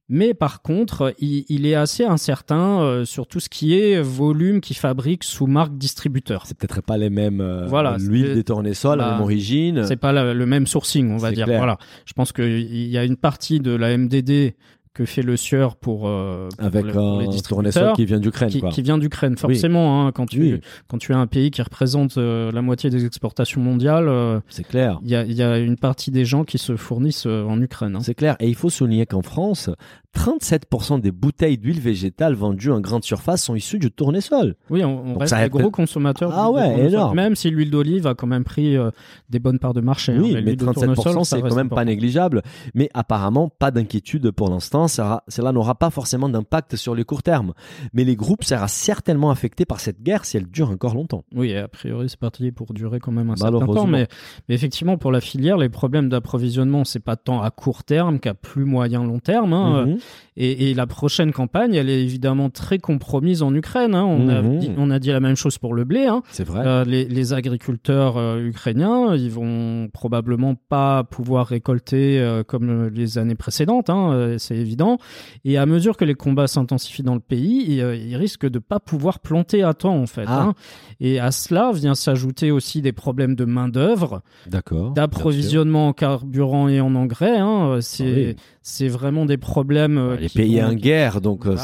Mais 0.09 0.33
par 0.33 0.61
contre, 0.61 1.15
il, 1.19 1.65
est 1.65 1.75
assez 1.75 2.03
incertain 2.03 2.81
euh, 2.81 3.05
sur 3.05 3.25
tout 3.25 3.39
ce 3.39 3.47
qui 3.47 3.79
est 3.79 4.01
volume 4.01 4.59
qu'il 4.59 4.75
fabrique 4.75 5.23
sous 5.23 5.47
marque 5.47 5.77
distributeur. 5.77 6.45
C'est 6.45 6.57
peut-être 6.57 6.81
pas 6.81 6.97
les 6.97 7.09
mêmes. 7.09 7.39
Euh, 7.39 7.65
voilà, 7.67 7.97
l'huile 7.97 8.35
des 8.35 8.43
tournesols, 8.43 8.97
la 8.97 9.13
même 9.13 9.21
origine. 9.21 9.85
C'est 9.85 9.95
pas 9.95 10.11
le 10.33 10.45
même 10.45 10.67
sourcing, 10.67 11.09
on 11.11 11.17
va 11.17 11.31
dire. 11.31 11.47
Voilà. 11.47 11.77
Je 12.05 12.13
pense 12.13 12.33
qu'il 12.33 12.87
y 12.87 12.97
a 12.97 13.05
une 13.05 13.17
partie 13.17 13.59
de 13.59 13.71
la 13.71 13.97
MDD 13.97 14.55
que 14.93 15.05
fait 15.05 15.23
le 15.23 15.37
sieur 15.37 15.75
pour, 15.75 16.07
euh, 16.07 16.49
avec 16.59 16.85
les 16.85 17.27
distributeurs 17.27 17.93
qui 17.93 18.05
vient 18.05 18.19
d'Ukraine 18.19 18.49
qui, 18.49 18.61
qui, 18.61 18.81
vient 18.83 18.99
d'Ukraine 18.99 19.35
forcément 19.37 20.05
hein, 20.05 20.11
quand 20.11 20.27
tu 20.27 20.61
quand 20.87 20.99
tu 20.99 21.13
as 21.13 21.17
un 21.17 21.25
pays 21.25 21.49
qui 21.49 21.63
représente 21.63 22.17
euh, 22.17 22.51
la 22.51 22.61
moitié 22.61 22.91
des 22.91 23.05
exportations 23.05 23.59
mondiales 23.59 24.07
euh, 24.07 24.39
c'est 24.49 24.67
clair. 24.67 24.99
il 25.03 25.09
y 25.09 25.15
a, 25.15 25.23
y 25.25 25.41
a 25.41 25.57
une 25.57 25.77
partie 25.77 26.11
des 26.11 26.25
gens 26.25 26.43
qui 26.43 26.59
se 26.59 26.75
fournissent 26.75 27.25
en 27.25 27.59
Ukraine 27.59 27.95
hein. 27.95 28.01
c'est 28.03 28.13
clair. 28.13 28.35
Et 28.39 28.47
il 28.47 28.55
faut 28.55 28.69
souligner 28.69 29.07
qu'en 29.07 29.23
France 29.23 29.71
37% 30.15 31.01
des 31.01 31.11
bouteilles 31.11 31.57
d'huile 31.57 31.79
végétale 31.79 32.33
vendues 32.33 32.71
en 32.71 32.79
grande 32.79 33.03
surface 33.03 33.43
sont 33.43 33.55
issues 33.55 33.79
du 33.79 33.91
tournesol. 33.91 34.55
Oui, 34.69 34.83
on, 34.83 35.17
reste 35.17 35.35
des 35.35 35.49
gros 35.49 35.71
consommateurs. 35.71 36.31
Ah 36.33 36.51
ouais, 36.51 36.87
énorme. 36.87 37.15
Même 37.15 37.35
si 37.35 37.49
l'huile 37.49 37.71
d'olive 37.71 38.07
a 38.07 38.13
quand 38.13 38.27
même 38.27 38.43
pris 38.43 38.77
euh, 38.77 38.91
des 39.29 39.39
bonnes 39.39 39.59
parts 39.59 39.73
de 39.73 39.81
marché. 39.81 40.13
Hein. 40.13 40.21
Oui, 40.21 40.37
mais 40.43 40.53
37% 40.53 41.23
c'est 41.23 41.41
quand 41.41 41.55
même 41.55 41.69
pas 41.69 41.83
négligeable. 41.83 42.41
Mais 42.75 42.89
apparemment, 42.93 43.49
pas 43.49 43.71
d'inquiétude 43.71 44.31
pour 44.31 44.49
l'instant. 44.49 44.87
Cela 44.87 45.51
n'aura 45.51 45.75
pas 45.75 45.89
forcément 45.89 46.29
d'impact 46.29 46.75
sur 46.75 46.95
les 46.95 47.03
court 47.03 47.23
terme. 47.23 47.53
Mais 47.93 48.03
les 48.03 48.15
groupes 48.15 48.43
seront 48.43 48.67
certainement 48.67 49.31
affectés 49.31 49.65
par 49.65 49.79
cette 49.79 50.01
guerre 50.01 50.25
si 50.25 50.37
elle 50.37 50.47
dure 50.47 50.69
encore 50.69 50.95
longtemps. 50.95 51.23
Oui, 51.35 51.55
a 51.55 51.67
priori, 51.67 52.07
c'est 52.09 52.19
parti 52.19 52.51
pour 52.51 52.73
durer 52.73 52.99
quand 52.99 53.11
même 53.11 53.29
un 53.29 53.35
certain 53.35 53.65
temps. 53.65 53.87
Mais, 53.87 54.07
mais, 54.47 54.55
effectivement, 54.55 54.97
pour 54.97 55.11
la 55.11 55.21
filière, 55.21 55.57
les 55.57 55.69
problèmes 55.69 56.09
d'approvisionnement, 56.09 56.83
c'est 56.83 56.99
pas 56.99 57.15
tant 57.15 57.41
à 57.41 57.51
court 57.51 57.83
terme 57.83 58.19
qu'à 58.19 58.33
plus 58.33 58.65
moyen 58.65 59.03
long 59.03 59.19
terme. 59.19 59.53
Hein. 59.53 59.85
Mhm. 59.85 59.97
Et, 60.35 60.73
la 60.73 60.87
prochaine 60.87 61.31
campagne, 61.31 61.75
elle 61.75 61.89
est 61.89 62.01
évidemment 62.01 62.49
très 62.49 62.79
compromise 62.79 63.43
en 63.43 63.53
Ukraine. 63.53 63.93
Hein. 63.93 64.03
On, 64.03 64.29
a 64.29 64.41
mhm. 64.41 64.59
dit, 64.59 64.71
on, 64.77 64.89
a 64.89 64.97
dit, 64.97 65.09
la 65.09 65.19
même 65.19 65.35
chose 65.35 65.59
pour 65.59 65.75
le 65.75 65.83
blé. 65.83 66.07
Hein. 66.07 66.23
C'est 66.31 66.43
vrai. 66.43 66.61
Euh, 66.65 66.83
les, 66.85 67.33
agriculteurs 67.33 68.17
euh, 68.17 68.39
ukrainiens, 68.39 69.15
ils 69.15 69.29
vont 69.29 69.89
probablement 69.93 70.55
pas 70.55 71.03
pouvoir 71.03 71.47
récolter 71.47 72.19
euh, 72.19 72.43
comme 72.43 72.87
les 72.87 73.17
années 73.17 73.35
précédentes. 73.35 73.89
Hein, 73.89 74.35
c'est 74.39 74.57
évident. 74.57 74.97
Et 75.45 75.57
à 75.57 75.65
mesure 75.65 75.97
que 75.97 76.05
les 76.05 76.15
combats 76.15 76.47
s'intensifient 76.47 77.03
dans 77.03 77.13
le 77.13 77.19
pays, 77.19 77.65
ils, 77.75 78.15
risquent 78.15 78.49
de 78.49 78.59
pas 78.59 78.79
pouvoir 78.79 79.19
planter 79.19 79.63
à 79.63 79.73
temps 79.73 79.95
en 79.95 80.07
fait. 80.07 80.25
Ah. 80.27 80.53
Et 80.99 81.19
à 81.19 81.31
cela 81.31 81.71
vient 81.73 81.95
s'ajouter 81.95 82.51
aussi 82.51 82.81
des 82.81 82.91
problèmes 82.91 83.35
de 83.35 83.45
main 83.45 83.67
d'œuvre, 83.67 84.21
d'approvisionnement 84.47 85.89
en 85.89 85.93
carburant 85.93 86.67
et 86.67 86.81
en 86.81 86.95
engrais. 86.95 87.39
C'est 87.81 88.35
ah 88.37 88.41
c'est 88.63 88.87
vraiment 88.87 89.25
des 89.25 89.37
problèmes. 89.37 89.92
Euh, 89.97 90.17
les 90.17 90.29
pays 90.29 90.61
en 90.61 90.73
guerre, 90.73 91.21
donc. 91.21 91.45
Euh, 91.45 91.55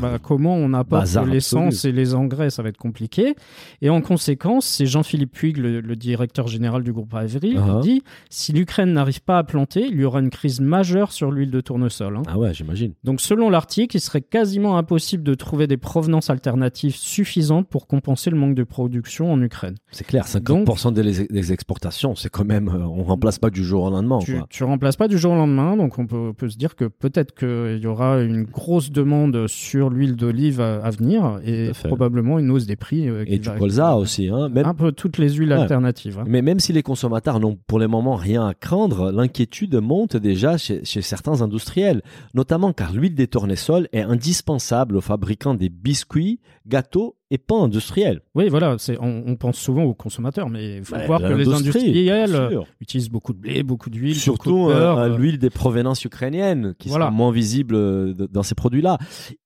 bah, 0.00 0.18
comment 0.22 0.54
on 0.54 0.72
apporte 0.72 1.14
l'essence 1.26 1.84
et 1.84 1.92
les 1.92 2.14
engrais, 2.14 2.50
ça 2.50 2.62
va 2.62 2.68
être 2.68 2.76
compliqué. 2.76 3.34
Et 3.82 3.90
en 3.90 4.00
conséquence, 4.00 4.66
c'est 4.66 4.86
Jean-Philippe 4.86 5.32
Puig, 5.32 5.56
le, 5.56 5.96
directeur 5.96 6.46
général 6.46 6.82
du 6.82 6.92
groupe 6.92 7.14
Avery, 7.14 7.54
qui 7.54 7.56
uh-huh. 7.56 7.80
dit 7.80 8.02
si 8.28 8.52
l'Ukraine 8.52 8.92
n'arrive 8.92 9.22
pas 9.22 9.38
à 9.38 9.44
planter, 9.44 9.86
il 9.86 9.98
y 9.98 10.04
aura 10.04 10.20
une 10.20 10.30
crise 10.30 10.60
majeure 10.60 11.10
sur 11.10 11.30
l'huile 11.30 11.50
de 11.50 11.60
tournesol. 11.60 12.16
Hein. 12.16 12.22
Ah 12.28 12.38
ouais, 12.38 12.52
j'imagine. 12.52 12.92
Donc 13.02 13.20
selon 13.20 13.48
l'article, 13.48 13.96
il 13.96 14.00
serait 14.00 14.20
quasiment 14.20 14.76
impossible 14.76 15.22
de 15.22 15.34
trouver 15.34 15.66
des 15.66 15.78
provenances 15.78 16.28
alternatives 16.28 16.96
suffisantes 16.96 17.68
pour 17.68 17.86
compenser 17.86 18.30
le 18.30 18.36
manque 18.36 18.54
de 18.54 18.64
production 18.64 19.32
en 19.32 19.40
Ukraine. 19.40 19.76
C'est 19.90 20.06
clair, 20.06 20.26
50% 20.26 20.92
des, 20.92 21.52
exportations, 21.52 22.14
c'est 22.14 22.28
quand 22.28 22.44
même, 22.44 22.68
euh, 22.68 22.86
on 22.86 23.04
remplace 23.04 23.38
pas 23.38 23.50
du 23.50 23.64
jour 23.64 23.84
au 23.84 23.90
lendemain. 23.90 24.18
Tu, 24.18 24.38
tu 24.50 24.64
remplaces 24.64 24.96
pas 24.96 25.08
du 25.08 25.16
jour 25.16 25.32
au 25.32 25.36
lendemain, 25.36 25.76
donc 25.76 25.98
on 25.98 26.06
peut 26.06 26.48
se 26.48 26.56
dire 26.56 26.76
que 26.76 26.84
peut-être 26.84 27.34
qu'il 27.76 27.84
y 27.84 27.88
aura 27.88 28.20
une 28.20 28.44
grosse 28.44 28.90
demande 28.90 29.46
sur 29.46 29.90
l'huile 29.90 30.16
d'olive 30.16 30.60
à, 30.60 30.90
venir 30.90 31.40
et 31.44 31.70
probablement 31.84 32.38
une 32.38 32.50
hausse 32.50 32.66
des 32.66 32.76
prix. 32.76 33.08
Euh, 33.08 33.24
et 33.26 33.38
du 33.38 33.48
colza 33.50 33.96
aussi. 33.96 34.28
Hein. 34.28 34.50
Un 34.54 34.74
peu 34.74 34.92
toutes 34.92 35.18
les 35.18 35.30
huiles 35.30 35.52
alternatives. 35.52 36.18
Hein. 36.18 36.24
Mais 36.26 36.42
même 36.42 36.60
si 36.60 36.72
les 36.72 36.82
consommateurs 36.82 37.40
n'ont 37.40 37.58
pour 37.66 37.78
le 37.78 37.88
moment 37.88 38.14
rien 38.14 38.46
à 38.46 38.54
craindre, 38.54 39.12
l'inquiétude 39.12 39.74
monte 39.76 40.16
déjà 40.16 40.56
chez, 40.56 40.84
chez 40.84 41.02
certains 41.02 41.42
industriels, 41.42 42.02
notamment 42.34 42.72
car 42.72 42.92
l'huile 42.92 43.14
des 43.14 43.26
tournesols 43.26 43.88
est 43.92 44.02
indispensable 44.02 44.96
aux 44.96 45.00
fabricants 45.00 45.54
des 45.54 45.68
biscuits, 45.68 46.40
gâteaux 46.66 47.15
et 47.30 47.38
pas 47.38 47.56
industriel. 47.56 48.20
Oui, 48.34 48.48
voilà, 48.48 48.76
c'est, 48.78 48.96
on, 49.00 49.34
pense 49.36 49.58
souvent 49.58 49.82
aux 49.82 49.94
consommateurs, 49.94 50.48
mais 50.48 50.76
il 50.76 50.84
faut 50.84 50.96
voir 51.06 51.20
que 51.20 51.32
les 51.32 51.48
industriels 51.48 52.60
utilisent 52.80 53.10
beaucoup 53.10 53.32
de 53.32 53.38
blé, 53.38 53.62
beaucoup 53.62 53.90
d'huile, 53.90 54.14
surtout 54.16 54.68
euh, 54.68 54.96
euh, 54.96 55.16
l'huile 55.16 55.38
des 55.38 55.50
provenances 55.50 56.04
ukrainiennes, 56.04 56.74
qui 56.78 56.88
voilà. 56.88 57.10
moins 57.10 57.32
visible 57.32 57.74
euh, 57.74 58.14
dans 58.30 58.42
ces 58.42 58.54
produits-là. 58.54 58.98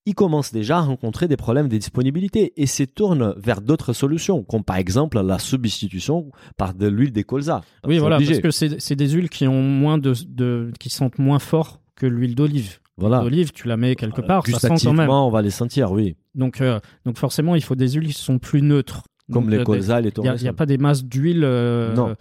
Ils 0.04 0.14
commencent 0.14 0.52
déjà 0.52 0.78
à 0.78 0.80
rencontrer 0.82 1.28
des 1.28 1.36
problèmes 1.36 1.68
de 1.68 1.76
disponibilité 1.76 2.52
et 2.56 2.66
se 2.66 2.82
tournent 2.82 3.34
vers 3.38 3.60
d'autres 3.60 3.92
solutions, 3.92 4.42
comme 4.42 4.64
par 4.64 4.76
exemple 4.76 5.20
la 5.20 5.38
substitution 5.38 6.30
par 6.56 6.74
de 6.74 6.86
l'huile 6.86 7.12
des 7.12 7.24
colza. 7.24 7.62
Oui, 7.86 7.98
voilà, 7.98 8.18
parce 8.18 8.40
que 8.40 8.50
c'est, 8.50 8.96
des 8.96 9.08
huiles 9.08 9.30
qui 9.30 9.46
ont 9.46 9.62
moins 9.62 9.98
de, 9.98 10.12
de 10.28 10.70
qui 10.78 10.90
sentent 10.90 11.18
moins 11.18 11.38
fort 11.38 11.80
que 11.96 12.06
l'huile 12.06 12.34
d'olive. 12.34 12.80
Voilà. 13.00 13.22
L'olive, 13.22 13.52
tu 13.52 13.66
la 13.66 13.76
mets 13.76 13.96
quelque 13.96 14.20
part, 14.20 14.46
ça 14.46 14.58
sent 14.58 14.86
quand 14.86 14.92
même. 14.92 15.10
on 15.10 15.30
va 15.30 15.42
les 15.42 15.50
sentir, 15.50 15.90
oui. 15.90 16.16
Donc, 16.34 16.60
euh, 16.60 16.78
donc 17.04 17.18
forcément, 17.18 17.56
il 17.56 17.62
faut 17.62 17.74
des 17.74 17.88
huiles 17.88 18.08
qui 18.08 18.12
sont 18.12 18.38
plus 18.38 18.62
neutres. 18.62 19.02
Comme 19.32 19.48
les 19.48 19.62
colza, 19.62 20.00
les 20.00 20.12
Il 20.16 20.32
n'y 20.42 20.48
a, 20.48 20.52
pas 20.52 20.66
des 20.66 20.76
masses 20.76 21.04
d'huile 21.04 21.44
euh, 21.44 21.96
euh, 21.96 22.14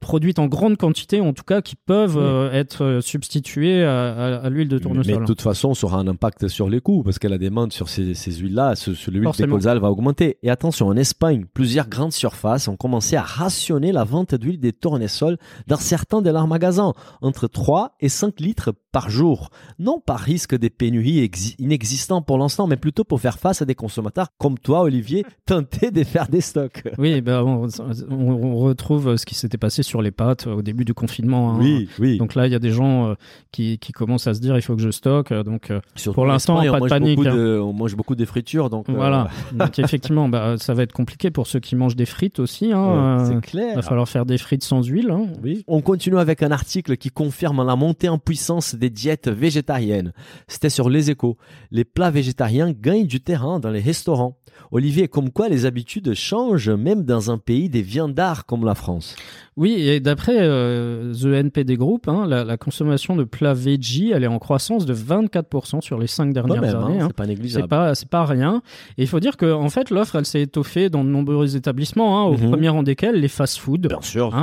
produites 0.00 0.38
en 0.38 0.46
grande 0.46 0.76
quantité, 0.76 1.20
en 1.20 1.32
tout 1.32 1.44
cas, 1.44 1.62
qui 1.62 1.76
peuvent 1.76 2.18
euh, 2.18 2.52
être 2.52 3.00
substituées 3.02 3.84
à, 3.84 4.48
l'huile 4.50 4.68
de 4.68 4.78
tournesol. 4.78 5.14
Mais, 5.14 5.20
de 5.20 5.26
toute 5.26 5.40
façon, 5.40 5.74
ça 5.74 5.86
aura 5.86 5.98
un 5.98 6.08
impact 6.08 6.48
sur 6.48 6.68
les 6.68 6.80
coûts, 6.80 7.02
parce 7.02 7.18
que 7.18 7.28
la 7.28 7.38
demande 7.38 7.72
sur 7.72 7.88
ces, 7.88 8.14
huiles-là, 8.14 8.74
sur, 8.76 8.92
l'huile 9.10 9.30
de 9.38 9.46
colza, 9.46 9.78
va 9.78 9.90
augmenter. 9.90 10.38
Et 10.42 10.50
attention, 10.50 10.88
en 10.88 10.96
Espagne, 10.96 11.46
plusieurs 11.52 11.88
grandes 11.88 12.12
surfaces 12.12 12.68
ont 12.68 12.76
commencé 12.76 13.16
à 13.16 13.22
rationner 13.22 13.92
la 13.92 14.04
vente 14.04 14.34
d'huile 14.34 14.60
des 14.60 14.72
tournesols 14.72 15.38
dans 15.66 15.76
certains 15.76 16.22
de 16.22 16.30
leurs 16.30 16.46
magasins, 16.46 16.92
entre 17.20 17.46
3 17.46 17.96
et 18.00 18.08
5 18.08 18.40
litres 18.40 18.74
par 18.92 19.10
jour. 19.10 19.48
Non 19.78 20.00
par 20.04 20.20
risque 20.20 20.54
des 20.54 20.70
pénuries 20.70 21.30
inexistantes 21.58 22.26
pour 22.26 22.38
l'instant, 22.38 22.66
mais 22.66 22.76
plutôt 22.76 23.04
pour 23.04 23.20
faire 23.20 23.38
face 23.38 23.62
à 23.62 23.64
des 23.64 23.74
consommateurs 23.74 24.28
comme 24.38 24.58
toi, 24.58 24.82
Olivier, 24.82 25.24
tentés 25.46 25.90
de 25.90 26.04
faire 26.04 26.28
des 26.28 26.40
stocks. 26.40 26.84
Oui, 26.98 27.20
ben 27.20 27.42
on, 27.42 28.56
retrouve 28.56 29.16
ce 29.16 29.26
qui 29.26 29.34
s'était 29.34 29.58
passé 29.62 29.84
sur 29.84 30.02
les 30.02 30.10
pâtes 30.10 30.48
au 30.48 30.60
début 30.60 30.84
du 30.84 30.92
confinement. 30.92 31.52
Hein. 31.52 31.58
Oui, 31.60 31.88
oui. 32.00 32.18
Donc 32.18 32.34
là, 32.34 32.48
il 32.48 32.52
y 32.52 32.56
a 32.56 32.58
des 32.58 32.72
gens 32.72 33.06
euh, 33.06 33.14
qui, 33.52 33.78
qui, 33.78 33.92
commencent 33.92 34.26
à 34.26 34.34
se 34.34 34.40
dire 34.40 34.56
il 34.56 34.62
faut 34.62 34.74
que 34.74 34.82
je 34.82 34.90
stocke. 34.90 35.32
Donc 35.32 35.70
euh, 35.70 35.80
pour 36.12 36.26
l'instant, 36.26 36.56
pas 36.56 36.80
de 36.80 36.88
panique. 36.88 37.20
Hein. 37.24 37.60
on 37.62 37.72
mange 37.72 37.94
beaucoup 37.94 38.16
de 38.16 38.24
fritures, 38.24 38.70
donc 38.70 38.88
euh, 38.88 38.92
voilà. 38.92 39.28
donc 39.52 39.78
effectivement, 39.78 40.28
bah, 40.28 40.56
ça 40.58 40.74
va 40.74 40.82
être 40.82 40.92
compliqué 40.92 41.30
pour 41.30 41.46
ceux 41.46 41.60
qui 41.60 41.76
mangent 41.76 41.94
des 41.94 42.06
frites 42.06 42.40
aussi. 42.40 42.72
Hein. 42.72 43.24
C'est 43.24 43.40
clair. 43.40 43.68
Il 43.70 43.76
va 43.76 43.82
falloir 43.82 44.08
faire 44.08 44.26
des 44.26 44.36
frites 44.36 44.64
sans 44.64 44.82
huile. 44.82 45.14
Oui. 45.44 45.62
On 45.68 45.80
continue 45.80 46.18
avec 46.18 46.42
un 46.42 46.50
article 46.50 46.96
qui 46.96 47.10
confirme 47.10 47.64
la 47.64 47.76
montée 47.76 48.08
en 48.08 48.18
puissance 48.18 48.74
des 48.74 48.90
diètes 48.90 49.28
végétariennes. 49.28 50.12
C'était 50.48 50.70
sur 50.70 50.90
les 50.90 51.12
échos. 51.12 51.36
Les 51.70 51.84
plats 51.84 52.10
végétariens 52.10 52.72
gagnent 52.72 53.06
du 53.06 53.20
terrain 53.20 53.60
dans 53.60 53.70
les 53.70 53.80
restaurants. 53.80 54.36
Olivier, 54.70 55.08
comme 55.08 55.30
quoi 55.30 55.48
les 55.48 55.66
habitudes 55.66 56.14
changent 56.14 56.70
même 56.70 57.04
dans 57.04 57.30
un 57.30 57.38
pays 57.38 57.68
des 57.68 57.82
viandards 57.82 58.46
comme 58.46 58.64
la 58.64 58.74
France? 58.74 59.16
Oui, 59.58 59.72
et 59.74 60.00
d'après 60.00 60.36
euh, 60.38 61.12
The 61.12 61.26
NPD 61.26 61.76
Group, 61.76 62.08
hein, 62.08 62.26
la, 62.26 62.56
consommation 62.56 63.16
de 63.16 63.24
plats 63.24 63.52
veggie, 63.52 64.10
elle 64.10 64.24
est 64.24 64.28
en 64.28 64.38
croissance 64.38 64.86
de 64.86 64.94
24% 64.94 65.82
sur 65.82 65.98
les 65.98 66.06
cinq 66.06 66.32
dernières 66.32 66.62
hein, 66.62 66.86
années. 66.86 67.00
Hein, 67.00 67.08
c'est 67.08 67.16
pas 67.16 67.26
négligeable. 67.26 67.68
C'est 67.94 68.08
pas, 68.08 68.24
rien. 68.24 68.62
Et 68.96 69.02
il 69.02 69.08
faut 69.08 69.20
dire 69.20 69.36
que 69.36 69.52
en 69.52 69.68
fait, 69.68 69.90
l'offre, 69.90 70.16
elle 70.16 70.24
s'est 70.24 70.40
étoffée 70.40 70.88
dans 70.88 71.04
de 71.04 71.10
nombreux 71.10 71.54
établissements, 71.54 72.28
au 72.28 72.38
mhm. 72.38 72.48
premier 72.48 72.68
rang 72.70 72.82
desquels 72.82 73.16
les 73.16 73.28
fast-food. 73.28 73.88
Bien 73.88 74.00
sûr, 74.00 74.34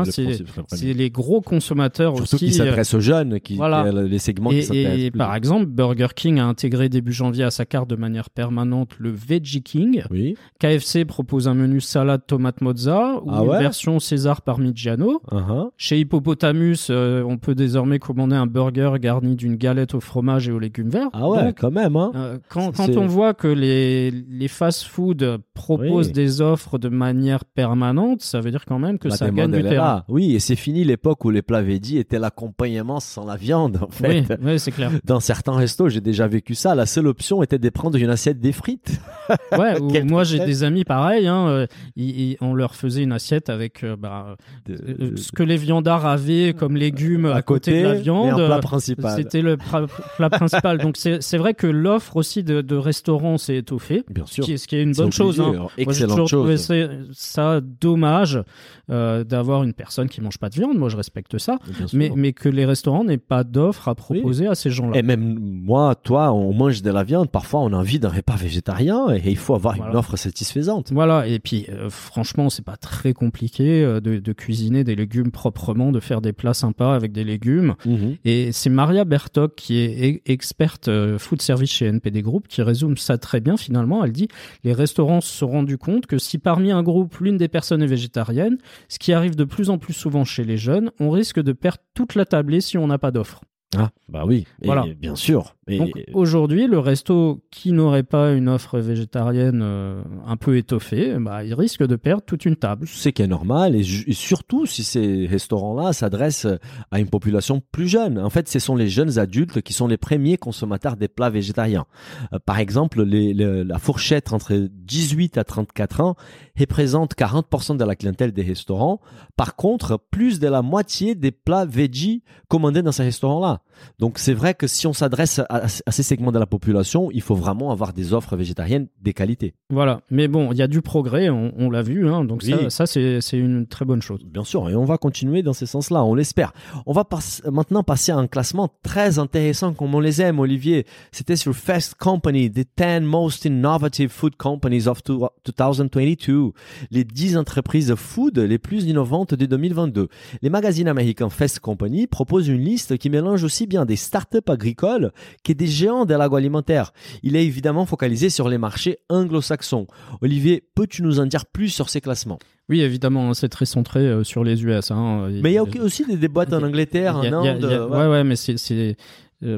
c'est 0.67 0.93
les 0.93 1.09
gros 1.09 1.41
consommateurs 1.41 2.15
Surtout 2.15 2.35
aussi. 2.35 2.45
qui 2.45 2.53
s'adressent 2.53 2.93
aux 2.93 2.99
jeunes, 2.99 3.39
qui, 3.39 3.55
voilà. 3.55 3.91
les 3.91 4.19
segments 4.19 4.51
et, 4.51 4.59
qui 4.59 4.77
Et 4.77 5.11
par 5.11 5.33
exemple, 5.33 5.65
Burger 5.65 6.09
King 6.15 6.39
a 6.39 6.45
intégré 6.45 6.87
début 6.87 7.13
janvier 7.13 7.45
à 7.45 7.51
sa 7.51 7.65
carte 7.65 7.89
de 7.89 7.95
manière 7.95 8.29
permanente 8.29 8.91
le 8.99 9.09
Veggie 9.09 9.63
King. 9.63 10.03
Oui. 10.11 10.35
KFC 10.59 11.05
propose 11.05 11.47
un 11.47 11.55
menu 11.55 11.81
salade 11.81 12.21
tomate 12.27 12.61
mozza 12.61 13.21
ou 13.23 13.31
Ah 13.31 13.41
une 13.43 13.59
version 13.59 13.99
César 13.99 14.41
Parmigiano. 14.41 14.98
Uh-huh. 15.07 15.69
Chez 15.77 15.99
Hippopotamus, 15.99 16.87
euh, 16.89 17.23
on 17.27 17.37
peut 17.37 17.55
désormais 17.55 17.99
commander 17.99 18.35
un 18.35 18.47
burger 18.47 18.93
garni 18.99 19.35
d'une 19.35 19.55
galette 19.55 19.93
au 19.95 19.99
fromage 19.99 20.47
et 20.49 20.51
aux 20.51 20.59
légumes 20.59 20.89
verts. 20.89 21.09
Ah 21.13 21.29
ouais, 21.29 21.45
Donc, 21.45 21.57
quand 21.59 21.71
même. 21.71 21.95
Hein. 21.95 22.11
euh, 22.15 22.37
quand, 22.49 22.71
on 22.97 23.07
voit 23.07 23.33
que 23.33 23.47
les, 23.47 24.11
les 24.11 24.47
fast-food 24.47 25.39
proposent 25.53 26.07
Oui. 26.07 26.13
des 26.13 26.41
offres 26.41 26.77
de 26.77 26.89
manière 26.89 27.45
permanente, 27.45 28.21
ça 28.21 28.39
veut 28.41 28.51
dire 28.51 28.65
quand 28.65 28.79
même 28.79 28.97
que 28.99 29.07
La 29.07 29.15
ça 29.17 29.29
gagne 29.29 29.51
du 29.51 29.63
terrain. 29.63 30.03
Oui, 30.07 30.35
et 30.35 30.39
c'est 30.39 30.55
fini 30.55 30.83
l'époque 30.83 31.23
où 31.25 31.29
les 31.29 31.41
plats 31.41 31.61
veggie 31.61 31.97
étaient 31.97 32.19
l'accompagnement 32.19 32.99
sans 32.99 33.25
la 33.25 33.35
viande, 33.35 33.77
en 33.81 33.87
Oui, 34.07 34.23
fait. 34.23 34.39
oui, 34.41 34.59
c'est 34.59 34.71
clair. 34.71 34.91
Dans 35.05 35.19
certains 35.19 35.53
restos, 35.55 35.89
j'ai 35.89 36.01
déjà 36.01 36.27
vécu 36.27 36.55
ça. 36.55 36.75
La 36.75 36.85
seule 36.85 37.07
option 37.07 37.43
était 37.43 37.59
de 37.59 37.69
prendre 37.69 37.97
une 37.97 38.09
assiette 38.09 38.39
des 38.39 38.51
frites. 38.51 38.99
Ouais, 39.57 39.79
ou 39.81 39.91
moi 40.05 40.23
j'ai 40.23 40.39
des 40.39 40.63
amis 40.63 40.83
pareils, 40.83 41.27
hein, 41.27 41.47
euh, 41.47 41.67
ils- 41.95 42.31
ils- 42.31 42.37
on 42.41 42.53
leur 42.55 42.73
faisait 42.75 43.03
une 43.03 43.11
assiette 43.11 43.49
avec 43.49 43.83
euh, 43.83 43.95
bah, 43.95 44.35
De- 44.65 44.88
ce 45.15 45.31
que 45.31 45.43
les 45.43 45.57
viandards 45.57 46.05
avaient 46.05 46.53
comme 46.53 46.75
légumes 46.75 47.25
à, 47.27 47.41
côté, 47.41 47.81
de 47.81 47.87
la 47.87 47.93
viande. 47.95 48.35
plat 48.35 48.57
euh, 48.57 48.59
principal. 48.59 49.15
C'était 49.17 49.41
le 49.41 49.57
plat 49.57 50.29
principal. 50.29 50.77
Donc 50.79 50.95
c'est 50.97 51.21
c'est 51.21 51.37
vrai 51.37 51.53
que 51.53 51.67
l'offre 51.67 52.15
aussi 52.17 52.43
de, 52.43 52.61
de 52.61 52.75
restaurants 52.75 53.37
s'est 53.37 53.57
étoffée, 53.57 54.03
Bien 54.09 54.25
ce 54.25 54.35
sûr. 54.35 54.43
qui, 54.45 54.53
est- 54.53 54.57
ce 54.57 54.67
qui 54.67 54.75
est 54.75 54.83
une 54.83 54.93
bonne 54.93 55.11
chose. 55.11 55.39
hein. 55.41 55.51
Moi, 55.53 55.71
j'ai 55.77 55.83
Excellente 55.83 56.17
toujours 56.17 56.27
trouvé 56.41 56.57
chose. 56.57 56.65
ça, 56.65 56.75
ça 57.13 57.61
dommage 57.61 58.41
euh, 58.89 59.23
d'avoir 59.23 59.63
une 59.63 59.73
personne 59.73 60.09
qui 60.09 60.21
mange 60.21 60.37
pas 60.37 60.49
de 60.49 60.55
viande. 60.55 60.77
Moi, 60.77 60.89
je 60.89 60.97
respecte 60.97 61.37
ça, 61.37 61.59
mais, 61.93 62.11
mais 62.15 62.33
que 62.33 62.49
les 62.49 62.65
restaurants 62.65 63.03
n'aient 63.03 63.17
pas 63.17 63.43
d'offre 63.43 63.87
à 63.87 63.95
proposer 63.95 64.47
à 64.47 64.55
ces 64.55 64.69
gens-là. 64.69 64.97
Et 64.97 65.01
même 65.03 65.37
moi, 65.39 65.95
toi, 65.95 66.31
on 66.31 66.53
mange 66.53 66.81
de 66.81 66.89
la 66.91 67.03
viande. 67.03 67.29
Parfois, 67.29 67.61
on 67.61 67.73
a 67.73 67.75
envie 67.77 67.99
d'un 67.99 68.09
repas 68.09 68.35
végétarien 68.35 69.07
et 69.13 69.21
il 69.29 69.37
faut 69.37 69.53
avoir 69.55 69.75
une 69.75 69.95
offre 69.95 70.15
satisfaisante. 70.17 70.91
Voilà, 70.91 71.27
et 71.27 71.39
puis 71.39 71.65
euh, 71.69 71.89
franchement, 71.89 72.49
c'est 72.49 72.65
pas 72.65 72.77
très 72.77 73.13
compliqué 73.13 73.83
euh, 73.83 73.99
de, 73.99 74.17
de 74.19 74.33
cuisiner 74.33 74.78
des 74.83 74.95
légumes 74.95 75.31
proprement, 75.31 75.91
de 75.91 75.99
faire 75.99 76.21
des 76.21 76.33
plats 76.33 76.53
sympas 76.53 76.95
avec 76.95 77.11
des 77.11 77.23
légumes. 77.23 77.75
Mhm. 77.85 78.17
Et 78.25 78.51
c'est 78.51 78.69
Maria 78.69 79.05
Bertok, 79.05 79.55
qui 79.55 79.77
est 79.79 80.15
e- 80.17 80.21
experte 80.25 80.87
euh, 80.87 81.17
food 81.17 81.41
service 81.41 81.71
chez 81.71 81.85
NPD 81.87 82.21
Group, 82.21 82.47
qui 82.47 82.61
résume 82.61 82.97
ça 82.97 83.17
très 83.17 83.39
bien 83.39 83.57
finalement. 83.57 84.03
Elle 84.03 84.11
dit 84.11 84.27
les 84.63 84.73
restaurants 84.73 85.21
se 85.21 85.31
sont 85.35 85.47
rendus 85.47 85.77
compte 85.77 86.05
que 86.05 86.17
si 86.17 86.37
parmi 86.37 86.71
un 86.71 86.83
groupe, 86.83 87.17
l'une 87.19 87.37
des 87.37 87.47
personnes 87.47 87.81
est 87.81 87.87
végétarienne, 87.87 88.57
ce 88.87 88.99
qui 88.99 89.13
arrive 89.13 89.35
de 89.35 89.43
plus 89.43 89.69
en 89.69 89.77
plus 89.77 89.93
souvent 89.93 90.23
chez 90.25 90.43
les 90.43 90.57
jeunes, 90.57 90.91
on 90.99 91.09
risque 91.11 91.39
de 91.41 91.51
perdre 91.53 91.79
toute 91.93 92.15
la 92.15 92.25
tablée 92.25 92.61
si 92.61 92.77
on 92.77 92.87
n'a 92.87 92.97
pas 92.97 93.11
d'offre. 93.11 93.41
Ah, 93.77 93.91
bah 94.07 94.23
oui. 94.25 94.45
Et 94.63 94.65
Voilà. 94.65 94.85
bien 94.99 95.15
sûr. 95.15 95.55
Et- 95.69 95.77
Donc 95.77 95.91
aujourd'hui, 96.13 96.67
le 96.67 96.79
resto 96.79 97.41
qui 97.51 97.71
n'aurait 97.71 98.03
pas 98.03 98.33
une 98.33 98.49
offre 98.49 98.79
végétarienne 98.79 99.61
euh, 99.63 100.01
un 100.25 100.37
peu 100.37 100.57
étoffée, 100.57 101.15
bah, 101.19 101.43
il 101.43 101.53
risque 101.53 101.85
de 101.85 101.95
perdre 101.95 102.23
toute 102.25 102.45
une 102.45 102.55
table. 102.55 102.87
c'est 102.87 103.11
qui 103.13 103.21
est 103.21 103.27
normal 103.27 103.75
et, 103.75 103.83
surtout 103.83 104.65
si 104.65 104.83
ces 104.83 105.25
restaurants-là 105.27 105.93
s'adressent 105.93 106.47
à 106.91 106.99
une 106.99 107.09
population 107.09 107.61
plus 107.71 107.87
jeune. 107.87 108.19
En 108.19 108.29
fait, 108.29 108.47
ce 108.49 108.59
sont 108.59 108.75
les 108.75 108.87
jeunes 108.89 109.19
adultes 109.19 109.61
qui 109.61 109.73
sont 109.73 109.87
les 109.87 109.97
premiers 109.97 110.37
consommateurs 110.37 110.95
des 110.97 111.07
plats 111.07 111.29
végétariens. 111.29 111.85
Euh, 112.33 112.39
par 112.45 112.59
exemple, 112.59 113.03
les- 113.03 113.33
le- 113.33 113.63
la 113.63 113.77
fourchette 113.79 114.33
entre 114.33 114.53
18 114.71 115.37
à 115.37 115.43
34 115.43 116.01
ans 116.01 116.15
représente 116.59 117.15
40% 117.15 117.75
de 117.75 117.83
la 117.85 117.95
clientèle 117.95 118.31
des 118.31 118.43
restaurants. 118.43 118.99
Par 119.35 119.55
contre, 119.55 119.99
plus 120.11 120.39
de 120.39 120.47
la 120.47 120.61
moitié 120.61 121.15
des 121.15 121.31
plats 121.31 121.65
veggie 121.65 122.23
commandés 122.47 122.81
dans 122.81 122.91
ces 122.91 123.03
restaurants-là. 123.03 123.61
Donc 123.99 124.19
c'est 124.19 124.33
vrai 124.33 124.53
que 124.53 124.67
si 124.67 124.87
on 124.87 124.93
s'adresse 124.93 125.39
à, 125.39 125.63
à 125.85 125.91
ces 125.91 126.03
segments 126.03 126.31
de 126.31 126.39
la 126.39 126.45
population, 126.45 127.09
il 127.11 127.21
faut 127.21 127.35
vraiment 127.35 127.71
avoir 127.71 127.93
des 127.93 128.13
offres 128.13 128.35
végétariennes 128.35 128.87
des 129.01 129.13
qualités. 129.13 129.53
Voilà. 129.69 130.01
Mais 130.09 130.27
bon, 130.27 130.51
il 130.51 130.57
y 130.57 130.61
a 130.61 130.67
du 130.67 130.81
progrès, 130.81 131.29
on, 131.29 131.51
on 131.57 131.69
l'a 131.69 131.81
vu, 131.81 132.07
hein, 132.07 132.23
donc 132.25 132.41
Oui. 132.45 132.53
ça, 132.69 132.85
ça 132.85 133.01
c'est 133.21 133.37
une 133.37 133.67
très 133.67 133.85
bonne 133.85 134.01
chose. 134.01 134.23
Bien 134.25 134.43
sûr, 134.43 134.69
et 134.69 134.75
on 134.75 134.85
va 134.85 134.97
continuer 134.97 135.43
dans 135.43 135.53
ce 135.53 135.65
sens-là, 135.65 136.03
on 136.03 136.15
l'espère. 136.15 136.53
On 136.85 136.93
va 136.93 137.03
pas- 137.05 137.19
maintenant 137.51 137.83
passer 137.83 138.11
à 138.11 138.17
un 138.17 138.27
classement 138.27 138.69
très 138.83 139.19
intéressant 139.19 139.73
comme 139.73 139.93
on 139.95 139.99
les 139.99 140.21
aime, 140.21 140.39
Olivier. 140.39 140.85
C'était 141.11 141.35
sur 141.35 141.53
Fast 141.55 141.95
Company, 141.95 142.51
the 142.51 142.65
10 142.77 143.01
most 143.01 143.45
innovative 143.45 144.09
food 144.09 144.35
companies 144.37 144.87
of 144.87 145.03
two- 145.03 145.25
2022, 145.45 146.51
les 146.91 147.03
10 147.03 147.37
entreprises 147.37 147.93
food 147.95 148.37
les 148.37 148.57
plus 148.57 148.85
innovantes 148.85 149.33
de 149.33 149.45
2022. 149.45 150.07
Les 150.41 150.49
magazines 150.49 150.87
américains 150.87 151.29
Fast 151.29 151.59
Company 151.59 152.07
proposent 152.07 152.47
une 152.47 152.61
liste 152.61 152.97
qui 152.97 153.09
mélange 153.09 153.43
aussi 153.43 153.67
bien 153.69 153.85
des 153.85 153.95
startups 153.95 154.37
agricoles 154.49 155.11
que 155.45 155.53
des 155.53 155.67
géants 155.67 156.03
de 156.05 156.13
l'agroalimentaire. 156.13 156.91
Il 157.23 157.37
est 157.37 157.45
évidemment 157.45 157.85
focalisé 157.85 158.29
sur 158.29 158.49
les 158.49 158.57
marchés 158.57 158.97
anglo-saxons. 159.09 159.87
Olivier, 160.21 160.63
peux-tu 160.75 161.03
nous 161.03 161.19
en 161.21 161.25
dire 161.25 161.45
plus 161.45 161.69
sur 161.69 161.87
ces 161.89 162.01
classements? 162.01 162.39
Oui, 162.67 162.81
évidemment, 162.81 163.29
hein, 163.29 163.33
c'est 163.33 163.49
très 163.49 163.65
centré 163.65 163.99
euh, 164.01 164.23
sur 164.23 164.43
les 164.43 164.63
US. 164.63 164.91
Hein. 164.91 165.29
Mais 165.41 165.51
il 165.51 165.55
y 165.55 165.57
a 165.57 165.63
aussi 165.81 166.05
des, 166.05 166.17
des 166.17 166.27
boîtes 166.27 166.53
en 166.53 166.61
Angleterre, 166.61 167.15
en 167.15 167.23
Inde. 167.23 167.63
a- 167.65 167.87
ouais. 167.87 168.07
ouais, 168.07 168.23
mais 168.23 168.35
c'est, 168.35 168.55
euh, 168.71 168.93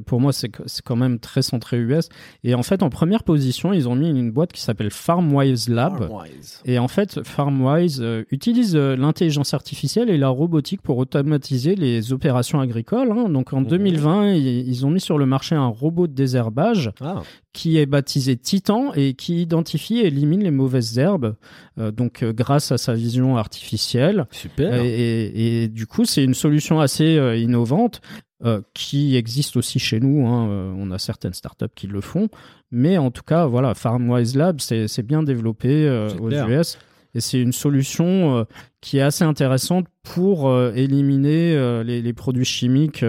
pour 0.06 0.20
moi, 0.22 0.32
c'est, 0.34 0.50
quand 0.84 0.96
même 0.96 1.18
très 1.20 1.42
centré 1.42 1.78
US. 1.80 2.10
Et 2.44 2.54
en 2.56 2.64
fait, 2.64 2.84
en 2.84 2.90
première 2.90 3.24
position, 3.24 3.74
ils 3.74 3.90
ont 3.90 3.96
mis 3.96 4.10
une 4.10 4.32
boîte 4.32 4.54
qui 4.54 4.62
s'appelle 4.62 4.92
FarmWise 4.92 5.70
Lab. 5.70 6.08
Farmwise. 6.08 6.62
Et 6.66 6.78
en 6.80 6.88
fait, 6.88 7.24
FarmWise 7.24 8.00
euh, 8.02 8.24
utilise 8.32 8.76
euh, 8.76 8.96
l'intelligence 8.96 9.54
artificielle 9.54 10.10
et 10.10 10.18
la 10.18 10.30
robotique 10.30 10.82
pour 10.82 10.98
automatiser 10.98 11.76
les 11.76 12.14
opérations 12.14 12.60
agricoles. 12.60 13.12
hein. 13.12 13.30
Donc 13.30 13.54
en 13.54 13.62
Mhm. 13.62 13.68
2020, 13.68 14.34
ils, 14.34 14.68
ils 14.70 14.86
ont 14.86 14.90
mis 14.92 15.00
sur 15.02 15.18
le 15.18 15.26
marché 15.26 15.56
un 15.56 15.68
robot 15.68 16.08
de 16.08 16.14
désherbage 16.14 16.92
Ah, 17.02 17.22
qui 17.54 17.78
est 17.78 17.86
baptisé 17.86 18.38
Titan 18.38 18.94
et 18.94 19.14
qui 19.14 19.42
identifie 19.42 20.00
et 20.00 20.08
élimine 20.08 20.42
les 20.44 20.52
mauvaises 20.52 20.98
herbes. 20.98 21.36
euh, 21.80 21.92
donc 21.92 22.24
euh, 22.24 22.32
grâce 22.34 22.72
à 22.72 22.78
sa 22.78 22.94
vision 22.94 23.38
artificielle. 23.38 24.26
super. 24.32 24.74
Et, 24.84 24.88
et- 24.88 25.64
et 25.64 25.68
du 25.68 25.86
coup, 25.88 26.06
c'est 26.06 26.24
une 26.24 26.34
solution 26.34 26.80
assez 26.80 27.18
euh, 27.18 27.36
innovante 27.38 28.02
qui 28.74 29.16
existe 29.18 29.56
aussi 29.56 29.78
chez 29.78 30.00
nous. 30.00 30.26
hein. 30.26 30.74
On 30.76 30.90
a 30.90 30.98
certaines 30.98 31.34
startups 31.34 31.66
qui 31.76 31.86
le 31.86 32.02
font. 32.02 32.28
Mais 32.72 32.98
en 32.98 33.12
tout 33.12 33.22
cas, 33.22 33.46
voilà, 33.46 33.76
FarmWise 33.76 34.36
Lab, 34.36 34.60
c'est 34.60 35.06
bien 35.06 35.22
développé 35.22 35.88
aux 36.20 36.28
clair. 36.30 36.50
US. 36.50 36.80
Et 37.14 37.22
c'est 37.22 37.40
une 37.40 37.52
solution 37.52 38.38
euh, 38.38 38.44
qui 38.80 38.98
est 38.98 39.02
assez 39.02 39.24
intéressante 39.24 39.86
pour 40.04 40.50
euh, 40.50 40.72
éliminer 40.74 41.54
euh, 41.56 41.84
les, 41.84 42.02
les 42.02 42.14
produits 42.14 42.46
chimiques 42.46 43.06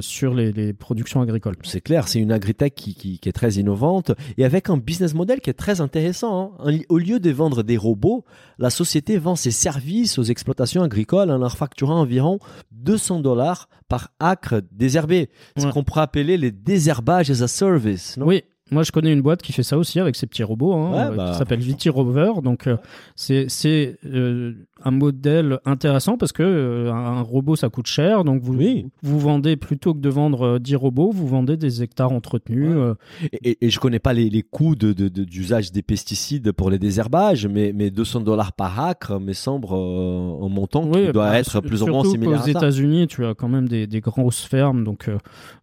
sur 0.00 0.34
les, 0.34 0.52
les 0.52 0.72
productions 0.72 1.20
agricoles. 1.20 1.56
C'est 1.64 1.80
clair, 1.80 2.08
c'est 2.08 2.18
une 2.20 2.32
agritech 2.32 2.74
qui, 2.74 2.94
qui, 2.94 3.18
qui 3.18 3.28
est 3.28 3.32
très 3.32 3.52
innovante 3.54 4.12
et 4.38 4.44
avec 4.44 4.70
un 4.70 4.76
business 4.76 5.14
model 5.14 5.40
qui 5.40 5.50
est 5.50 5.54
très 5.54 5.80
intéressant. 5.80 6.54
hein. 6.64 6.78
Au 6.88 6.98
lieu 6.98 7.20
de 7.20 7.30
vendre 7.30 7.62
des 7.62 7.76
robots, 7.76 8.24
la 8.58 8.70
société 8.70 9.18
vend 9.18 9.36
ses 9.36 9.50
services 9.50 10.18
aux 10.18 10.24
exploitations 10.24 10.82
agricoles 10.82 11.30
en 11.30 11.38
leur 11.38 11.56
facturant 11.56 12.00
environ 12.00 12.38
200 12.72 13.20
dollars 13.20 13.68
par 13.88 14.08
acre 14.20 14.62
désherbé. 14.72 15.28
Ce 15.58 15.66
qu'on 15.66 15.84
pourrait 15.84 16.00
appeler 16.02 16.36
les 16.36 16.50
désherbages 16.50 17.30
as 17.30 17.42
a 17.42 17.48
service. 17.48 18.16
non? 18.16 18.26
Oui, 18.26 18.42
moi 18.72 18.82
je 18.82 18.90
connais 18.92 19.12
une 19.12 19.22
boîte 19.22 19.42
qui 19.42 19.52
fait 19.52 19.62
ça 19.62 19.78
aussi 19.78 20.00
avec 20.00 20.16
ses 20.16 20.26
petits 20.26 20.42
robots, 20.42 20.72
hein, 20.72 20.90
Ouais, 20.92 21.12
euh, 21.12 21.16
bah, 21.16 21.30
qui 21.32 21.38
s'appelle 21.38 21.60
Viti 21.60 21.88
Rover. 21.88 22.32
Donc 22.42 22.66
euh, 22.66 22.76
c'est 23.14 23.98
euh, 24.04 24.54
un 24.84 24.90
modèle 24.90 25.58
intéressant 25.64 26.16
parce 26.16 26.32
que 26.32 26.42
euh, 26.42 26.92
un 26.92 27.20
robot 27.20 27.54
ça 27.56 27.68
coûte 27.68 27.86
cher, 27.86 28.24
donc 28.24 28.42
vous 28.42 28.54
Oui. 28.54 28.86
vous 29.02 29.20
vendez 29.20 29.56
plutôt 29.56 29.94
que 29.94 30.00
de 30.00 30.08
vendre 30.08 30.42
euh, 30.42 30.58
10 30.58 30.76
robots, 30.76 31.10
vous 31.12 31.28
vendez 31.28 31.56
des 31.56 31.82
hectares 31.82 32.12
entretenus. 32.12 32.74
Ouais. 32.76 33.28
Et, 33.44 33.58
et- 33.60 33.70
je 33.70 33.78
connais 33.78 33.98
pas 34.00 34.12
les, 34.12 34.28
les 34.30 34.42
coûts 34.42 34.74
de, 34.74 34.92
de- 34.92 35.08
de- 35.08 35.24
d'usage 35.24 35.70
des 35.72 35.82
pesticides 35.82 36.50
pour 36.52 36.70
les 36.70 36.78
désherbages, 36.78 37.46
mais, 37.46 37.72
mais 37.74 37.90
200 37.90 38.20
dollars 38.22 38.52
par 38.52 38.80
acre 38.80 39.18
me 39.20 39.32
semble 39.32 39.68
un 39.72 40.48
montant 40.48 40.82
qui 40.90 40.98
Oui, 40.98 41.12
doit 41.12 41.30
bah, 41.30 41.38
être 41.38 41.60
plus 41.60 41.82
ou 41.82 41.86
moins 41.86 42.04
similaire 42.04 42.42
ça. 42.42 42.50
États-Unis, 42.50 43.06
tu 43.06 43.24
as 43.24 43.34
quand 43.34 43.48
même 43.48 43.68
des, 43.68 43.86
des 43.86 44.00
grosses 44.00 44.42
fermes, 44.42 44.84
donc 44.84 45.08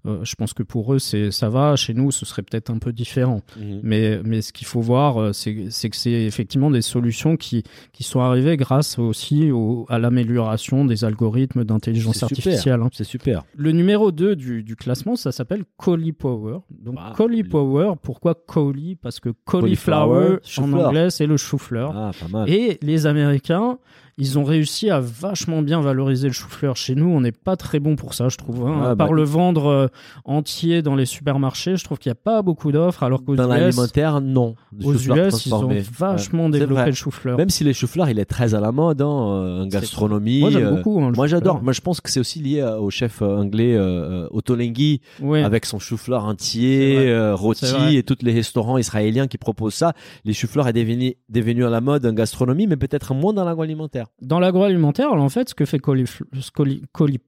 je 0.05 0.35
pense 0.35 0.53
que 0.53 0.63
pour 0.63 0.93
eux 0.93 0.99
c'est 0.99 1.31
ça 1.31 1.49
va. 1.49 1.75
Chez 1.75 1.93
nous, 1.93 2.11
ce 2.11 2.25
serait 2.25 2.41
peut-être 2.41 2.69
un 2.69 2.77
peu 2.77 2.91
différent. 2.99 3.41
Mhm. 3.57 3.79
Mais, 3.83 4.19
mais 4.23 4.41
ce 4.41 4.51
qu'il 4.53 4.67
faut 4.67 4.81
voir, 4.81 5.17
euh, 5.21 5.31
c'est 5.33 5.53
que 5.55 5.95
c'est 5.95 6.11
effectivement 6.11 6.69
des 6.69 6.81
solutions 6.81 7.37
qui, 7.37 7.63
qui 7.93 8.03
sont 8.03 8.19
arrivées 8.19 8.57
grâce 8.57 8.99
aussi 8.99 9.51
au- 9.51 9.85
à 9.89 9.97
l'amélioration 9.99 10.83
des 10.85 11.03
algorithmes 11.05 11.63
d'intelligence 11.63 12.21
artificielle. 12.23 12.81
hein. 12.81 12.89
C'est 12.91 13.03
super. 13.05 13.43
Le 13.55 13.71
numéro 13.71 14.11
2 14.11 14.35
du, 14.35 14.63
du 14.63 14.75
classement, 14.75 15.15
ça 15.15 15.31
s'appelle 15.31 15.63
Cauliflower. 15.77 16.59
Donc 16.69 16.95
Ah, 16.99 17.13
Cauliflower, 17.15 17.93
pourquoi 18.01 18.35
Cauli 18.35 18.95
Parce 18.95 19.19
que 19.19 19.29
Cauliflower, 19.45 20.37
cauliflower 20.49 20.79
en 20.81 20.85
anglais, 20.87 21.09
c'est 21.09 21.25
le 21.27 21.37
chou-fleur. 21.37 21.91
Ah, 21.95 22.11
pas 22.19 22.27
mal. 22.27 22.49
Et 22.49 22.77
les 22.81 23.05
Américains, 23.05 23.77
Ils 24.21 24.37
ont 24.37 24.43
réussi 24.43 24.89
à 24.89 24.99
vachement 24.99 25.61
bien 25.61 25.79
valoriser 25.79 26.27
le 26.27 26.33
chou-fleur. 26.33 26.75
Chez 26.75 26.93
nous, 26.93 27.07
on 27.07 27.21
n'est 27.21 27.31
pas 27.31 27.55
très 27.55 27.79
bon 27.79 27.95
pour 27.95 28.13
ça, 28.13 28.27
je 28.27 28.35
trouve. 28.35 28.67
Hein. 28.67 28.91
à 28.91 28.95
part 28.95 29.07
bah, 29.07 29.15
le 29.15 29.23
vendre 29.23 29.67
euh, 29.67 29.87
entier 30.25 30.81
dans 30.81 30.95
les 30.95 31.05
supermarchés, 31.05 31.77
je 31.77 31.85
trouve 31.85 31.99
qu'il 31.99 32.09
n'y 32.09 32.17
a 32.17 32.21
pas 32.21 32.41
beaucoup 32.41 32.73
d'offres. 32.73 33.03
Alors 33.03 33.23
qu'aux 33.23 33.37
dans 33.37 33.47
l'alimentaire, 33.47 34.19
non. 34.19 34.55
Aux 34.83 34.93
US, 34.93 35.45
ils 35.45 35.53
ont 35.53 35.69
vachement 35.97 36.49
développé 36.49 36.87
le 36.87 36.91
chou-fleur. 36.91 37.37
Même 37.37 37.49
si 37.49 37.63
le 37.63 37.71
chou-fleur, 37.71 38.09
il 38.09 38.19
est 38.19 38.25
très 38.25 38.55
à 38.55 38.59
la 38.59 38.73
mode 38.73 39.01
hein, 39.01 39.05
en 39.07 39.67
gastronomie. 39.67 40.41
Moi, 40.41 40.49
j'aime 40.49 40.65
euh, 40.65 40.75
beaucoup. 40.75 41.01
Hein, 41.01 41.13
moi, 41.15 41.27
j'adore. 41.27 41.63
Moi, 41.63 41.71
je 41.71 41.79
pense 41.79 42.01
que 42.01 42.09
c'est 42.09 42.19
aussi 42.19 42.41
lié 42.41 42.61
au 42.61 42.89
chef 42.89 43.21
anglais 43.21 43.77
euh, 43.77 44.27
Ottolenghi, 44.31 44.99
avec 45.23 45.65
son 45.65 45.79
chou-fleur 45.79 46.25
entier, 46.25 47.17
rôti, 47.31 47.95
et 47.95 48.03
tous 48.03 48.17
les 48.21 48.33
restaurants 48.33 48.77
israéliens 48.77 49.27
qui 49.27 49.37
proposent 49.37 49.75
ça. 49.75 49.93
Les 50.25 50.33
chou-fleurs 50.33 50.67
est 50.67 50.73
devenu, 50.73 51.15
devenu 51.29 51.63
à 51.63 51.69
la 51.69 51.79
mode 51.79 52.05
en 52.05 52.11
gastronomie, 52.11 52.67
mais 52.67 52.75
peut-être 52.75 53.13
moins 53.13 53.31
dans 53.31 53.45
l'agroalimentaire. 53.45 54.08
Dans 54.21 54.39
l'agroalimentaire, 54.39 55.11
en 55.13 55.29
fait, 55.29 55.49
ce 55.49 55.55
que 55.55 55.65
fait 55.65 55.79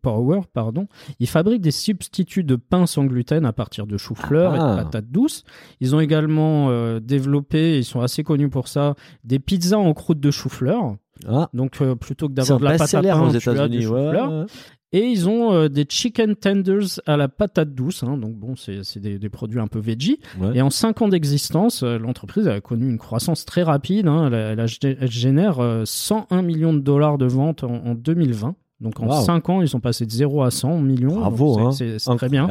Power, 0.01 0.41
pardon, 0.53 0.87
il 1.19 1.27
fabrique 1.27 1.61
des 1.61 1.71
substituts 1.71 2.43
de 2.43 2.55
pain 2.55 2.85
sans 2.85 3.05
gluten 3.05 3.45
à 3.45 3.53
partir 3.53 3.87
de 3.87 3.97
chou-fleur 3.97 4.55
et 4.55 4.57
de 4.57 4.63
ah. 4.63 4.75
patates 4.83 5.09
douces. 5.09 5.43
Ils 5.79 5.95
ont 5.95 5.99
également 5.99 6.69
euh, 6.69 6.99
développé, 6.99 7.77
ils 7.77 7.85
sont 7.85 8.01
assez 8.01 8.23
connus 8.23 8.49
pour 8.49 8.67
ça, 8.67 8.95
des 9.23 9.39
pizzas 9.39 9.77
en 9.77 9.93
croûte 9.93 10.19
de 10.19 10.31
chou-fleur. 10.31 10.95
Ah. 11.27 11.49
Donc 11.53 11.81
euh, 11.81 11.95
plutôt 11.95 12.27
que 12.27 12.33
d'avoir 12.33 12.59
de 12.59 12.65
la 12.65 12.77
pâte 12.77 12.93
à 12.93 13.01
pain, 13.01 13.21
aux 13.21 13.29
États-Unis, 13.29 13.87
ouais, 13.87 14.45
et 14.93 15.05
ils 15.05 15.29
ont 15.29 15.53
euh, 15.53 15.69
des 15.69 15.85
chicken 15.87 16.35
tenders 16.35 16.99
à 17.05 17.17
la 17.17 17.27
patate 17.27 17.73
douce. 17.73 18.03
Hein. 18.03 18.17
donc 18.17 18.35
bon, 18.35 18.55
c'est 18.55 18.99
des, 18.99 19.19
des, 19.19 19.29
produits 19.29 19.59
un 19.59 19.67
peu 19.67 19.79
veggie. 19.79 20.19
Et 20.53 20.61
en 20.61 20.69
5 20.69 21.01
ans 21.01 21.07
d'existence, 21.07 21.83
euh, 21.83 21.97
l'entreprise 21.97 22.47
a 22.47 22.59
connu 22.61 22.89
une 22.89 22.97
croissance 22.97 23.45
très 23.45 23.63
rapide. 23.63 24.07
Hein. 24.07 24.29
Elle, 24.31 24.59
elle, 24.99 25.11
génère 25.11 25.59
101 25.85 26.37
euh, 26.37 26.41
millions 26.41 26.73
de 26.73 26.79
dollars 26.79 27.17
de 27.17 27.25
ventes 27.25 27.63
en, 27.63 27.73
en 27.85 27.95
2020. 27.95 28.55
Donc 28.81 28.99
en 28.99 29.11
5 29.11 29.49
ans, 29.49 29.61
ils 29.61 29.67
sont 29.67 29.79
passés 29.79 30.05
de 30.05 30.11
0 30.11 30.41
à 30.41 30.51
100 30.51 30.79
millions. 30.79 31.19
Bravo, 31.19 31.59
hein. 31.59 31.71
c'est 31.71 31.97
très 32.17 32.29
bien. 32.29 32.47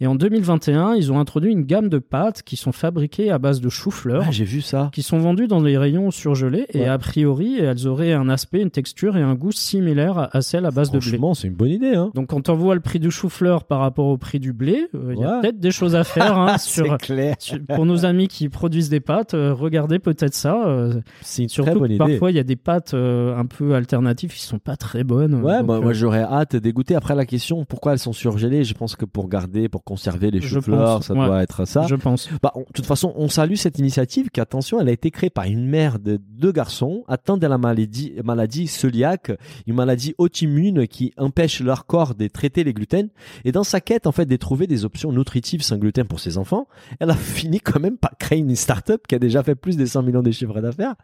Et 0.00 0.06
en 0.06 0.14
2021, 0.14 0.94
ils 0.94 1.12
ont 1.12 1.20
introduit 1.20 1.52
une 1.52 1.62
gamme 1.62 1.88
de 1.88 1.98
pâtes 1.98 2.42
qui 2.42 2.56
sont 2.56 2.72
fabriquées 2.72 3.30
à 3.30 3.38
base 3.38 3.60
de 3.60 3.68
chou-fleur. 3.68 4.24
Ah, 4.26 4.30
j'ai 4.30 4.44
vu 4.44 4.62
ça. 4.62 4.90
Qui 4.92 5.02
sont 5.02 5.18
vendues 5.18 5.46
dans 5.46 5.60
les 5.60 5.76
rayons 5.76 6.10
surgelés 6.10 6.66
et 6.70 6.86
a 6.86 6.98
priori, 6.98 7.58
elles 7.58 7.86
auraient 7.86 8.12
un 8.12 8.28
aspect, 8.28 8.60
une 8.60 8.70
texture 8.70 9.16
et 9.16 9.22
un 9.22 9.34
goût 9.34 9.52
similaires 9.52 10.28
à 10.32 10.40
celles 10.40 10.66
à 10.66 10.70
base 10.70 10.90
de 10.90 10.98
blé. 10.98 11.08
Franchement, 11.08 11.34
c'est 11.34 11.48
une 11.48 11.54
bonne 11.54 11.70
idée. 11.70 11.94
Hein. 11.94 12.10
Donc 12.14 12.28
quand 12.28 12.48
on 12.48 12.54
voit 12.54 12.74
le 12.74 12.80
prix 12.80 12.98
du 12.98 13.10
chou-fleur 13.10 13.64
par 13.64 13.80
rapport 13.80 14.06
au 14.06 14.16
prix 14.16 14.40
du 14.40 14.52
blé, 14.52 14.88
euh, 14.94 15.14
il 15.14 15.20
y 15.20 15.24
a 15.24 15.40
peut-être 15.40 15.60
des 15.60 15.70
choses 15.70 15.94
à 15.94 16.04
faire 16.04 16.38
hein, 16.38 16.58
sur, 16.58 16.96
clair. 16.98 17.36
pour 17.74 17.86
nos 17.86 18.04
amis 18.04 18.28
qui 18.28 18.48
produisent 18.48 18.88
des 18.88 19.00
pâtes. 19.00 19.34
Euh, 19.34 19.52
regardez 19.52 19.98
peut-être 19.98 20.34
ça. 20.34 20.66
Euh, 20.66 20.94
c'est 21.20 21.42
une 21.42 21.48
Surtout 21.48 21.70
très 21.70 21.78
bonne 21.78 21.90
idée. 21.92 21.98
Parfois, 21.98 22.30
il 22.30 22.36
y 22.36 22.40
a 22.40 22.44
des 22.44 22.56
pâtes 22.56 22.94
un 22.94 23.46
peu 23.46 23.74
alternatives 23.74 24.32
qui 24.32 24.42
sont 24.42 24.58
pas 24.58 24.76
très 24.76 25.04
bonnes. 25.04 25.34
Ouais, 25.42 25.62
bah, 25.66 25.80
moi 25.80 25.92
j'aurais 25.92 26.22
hâte 26.22 26.56
dégoûté. 26.56 26.94
Après 26.94 27.14
la 27.14 27.26
question, 27.26 27.64
pourquoi 27.64 27.92
elles 27.92 27.98
sont 27.98 28.12
surgelées 28.12 28.64
Je 28.64 28.74
pense 28.74 28.96
que 28.96 29.04
pour 29.04 29.28
garder, 29.28 29.68
pour 29.68 29.84
conserver 29.84 30.30
les 30.30 30.40
choux-fleurs, 30.40 31.02
ça 31.02 31.14
doit 31.14 31.42
être 31.42 31.64
ça. 31.64 31.86
Je 31.88 31.96
pense. 31.96 32.28
Bah, 32.42 32.52
de 32.56 32.72
toute 32.72 32.86
façon, 32.86 33.12
on 33.16 33.28
salue 33.28 33.54
cette 33.54 33.78
initiative 33.78 34.30
qui, 34.30 34.40
attention, 34.40 34.80
elle 34.80 34.88
a 34.88 34.92
été 34.92 35.10
créée 35.10 35.30
par 35.30 35.44
une 35.44 35.66
mère 35.66 35.98
de 35.98 36.18
deux 36.28 36.52
garçons 36.52 37.04
atteints 37.08 37.36
de 37.36 37.46
la 37.46 37.58
maladie, 37.58 38.14
maladie 38.24 38.68
cœliaque, 38.68 39.32
une 39.66 39.74
maladie 39.74 40.14
auto-immune 40.18 40.86
qui 40.86 41.12
empêche 41.16 41.60
leur 41.60 41.86
corps 41.86 42.14
de 42.14 42.26
traiter 42.28 42.64
les 42.64 42.72
gluten. 42.72 43.08
Et 43.44 43.52
dans 43.52 43.64
sa 43.64 43.80
quête, 43.80 44.06
en 44.06 44.12
fait, 44.12 44.26
de 44.26 44.36
trouver 44.36 44.66
des 44.66 44.84
options 44.84 45.12
nutritives 45.12 45.62
sans 45.62 45.76
gluten 45.76 46.06
pour 46.06 46.20
ses 46.20 46.38
enfants, 46.38 46.68
elle 47.00 47.10
a 47.10 47.14
fini 47.16 47.60
quand 47.60 47.80
même 47.80 47.98
par 47.98 48.16
créer 48.18 48.38
une 48.38 48.54
start-up 48.56 49.02
qui 49.08 49.14
a 49.14 49.18
déjà 49.18 49.42
fait 49.42 49.54
plus 49.54 49.76
de 49.76 49.84
100 49.84 50.02
millions 50.02 50.22
de 50.22 50.30
chiffres 50.30 50.60
d'affaires. 50.60 50.94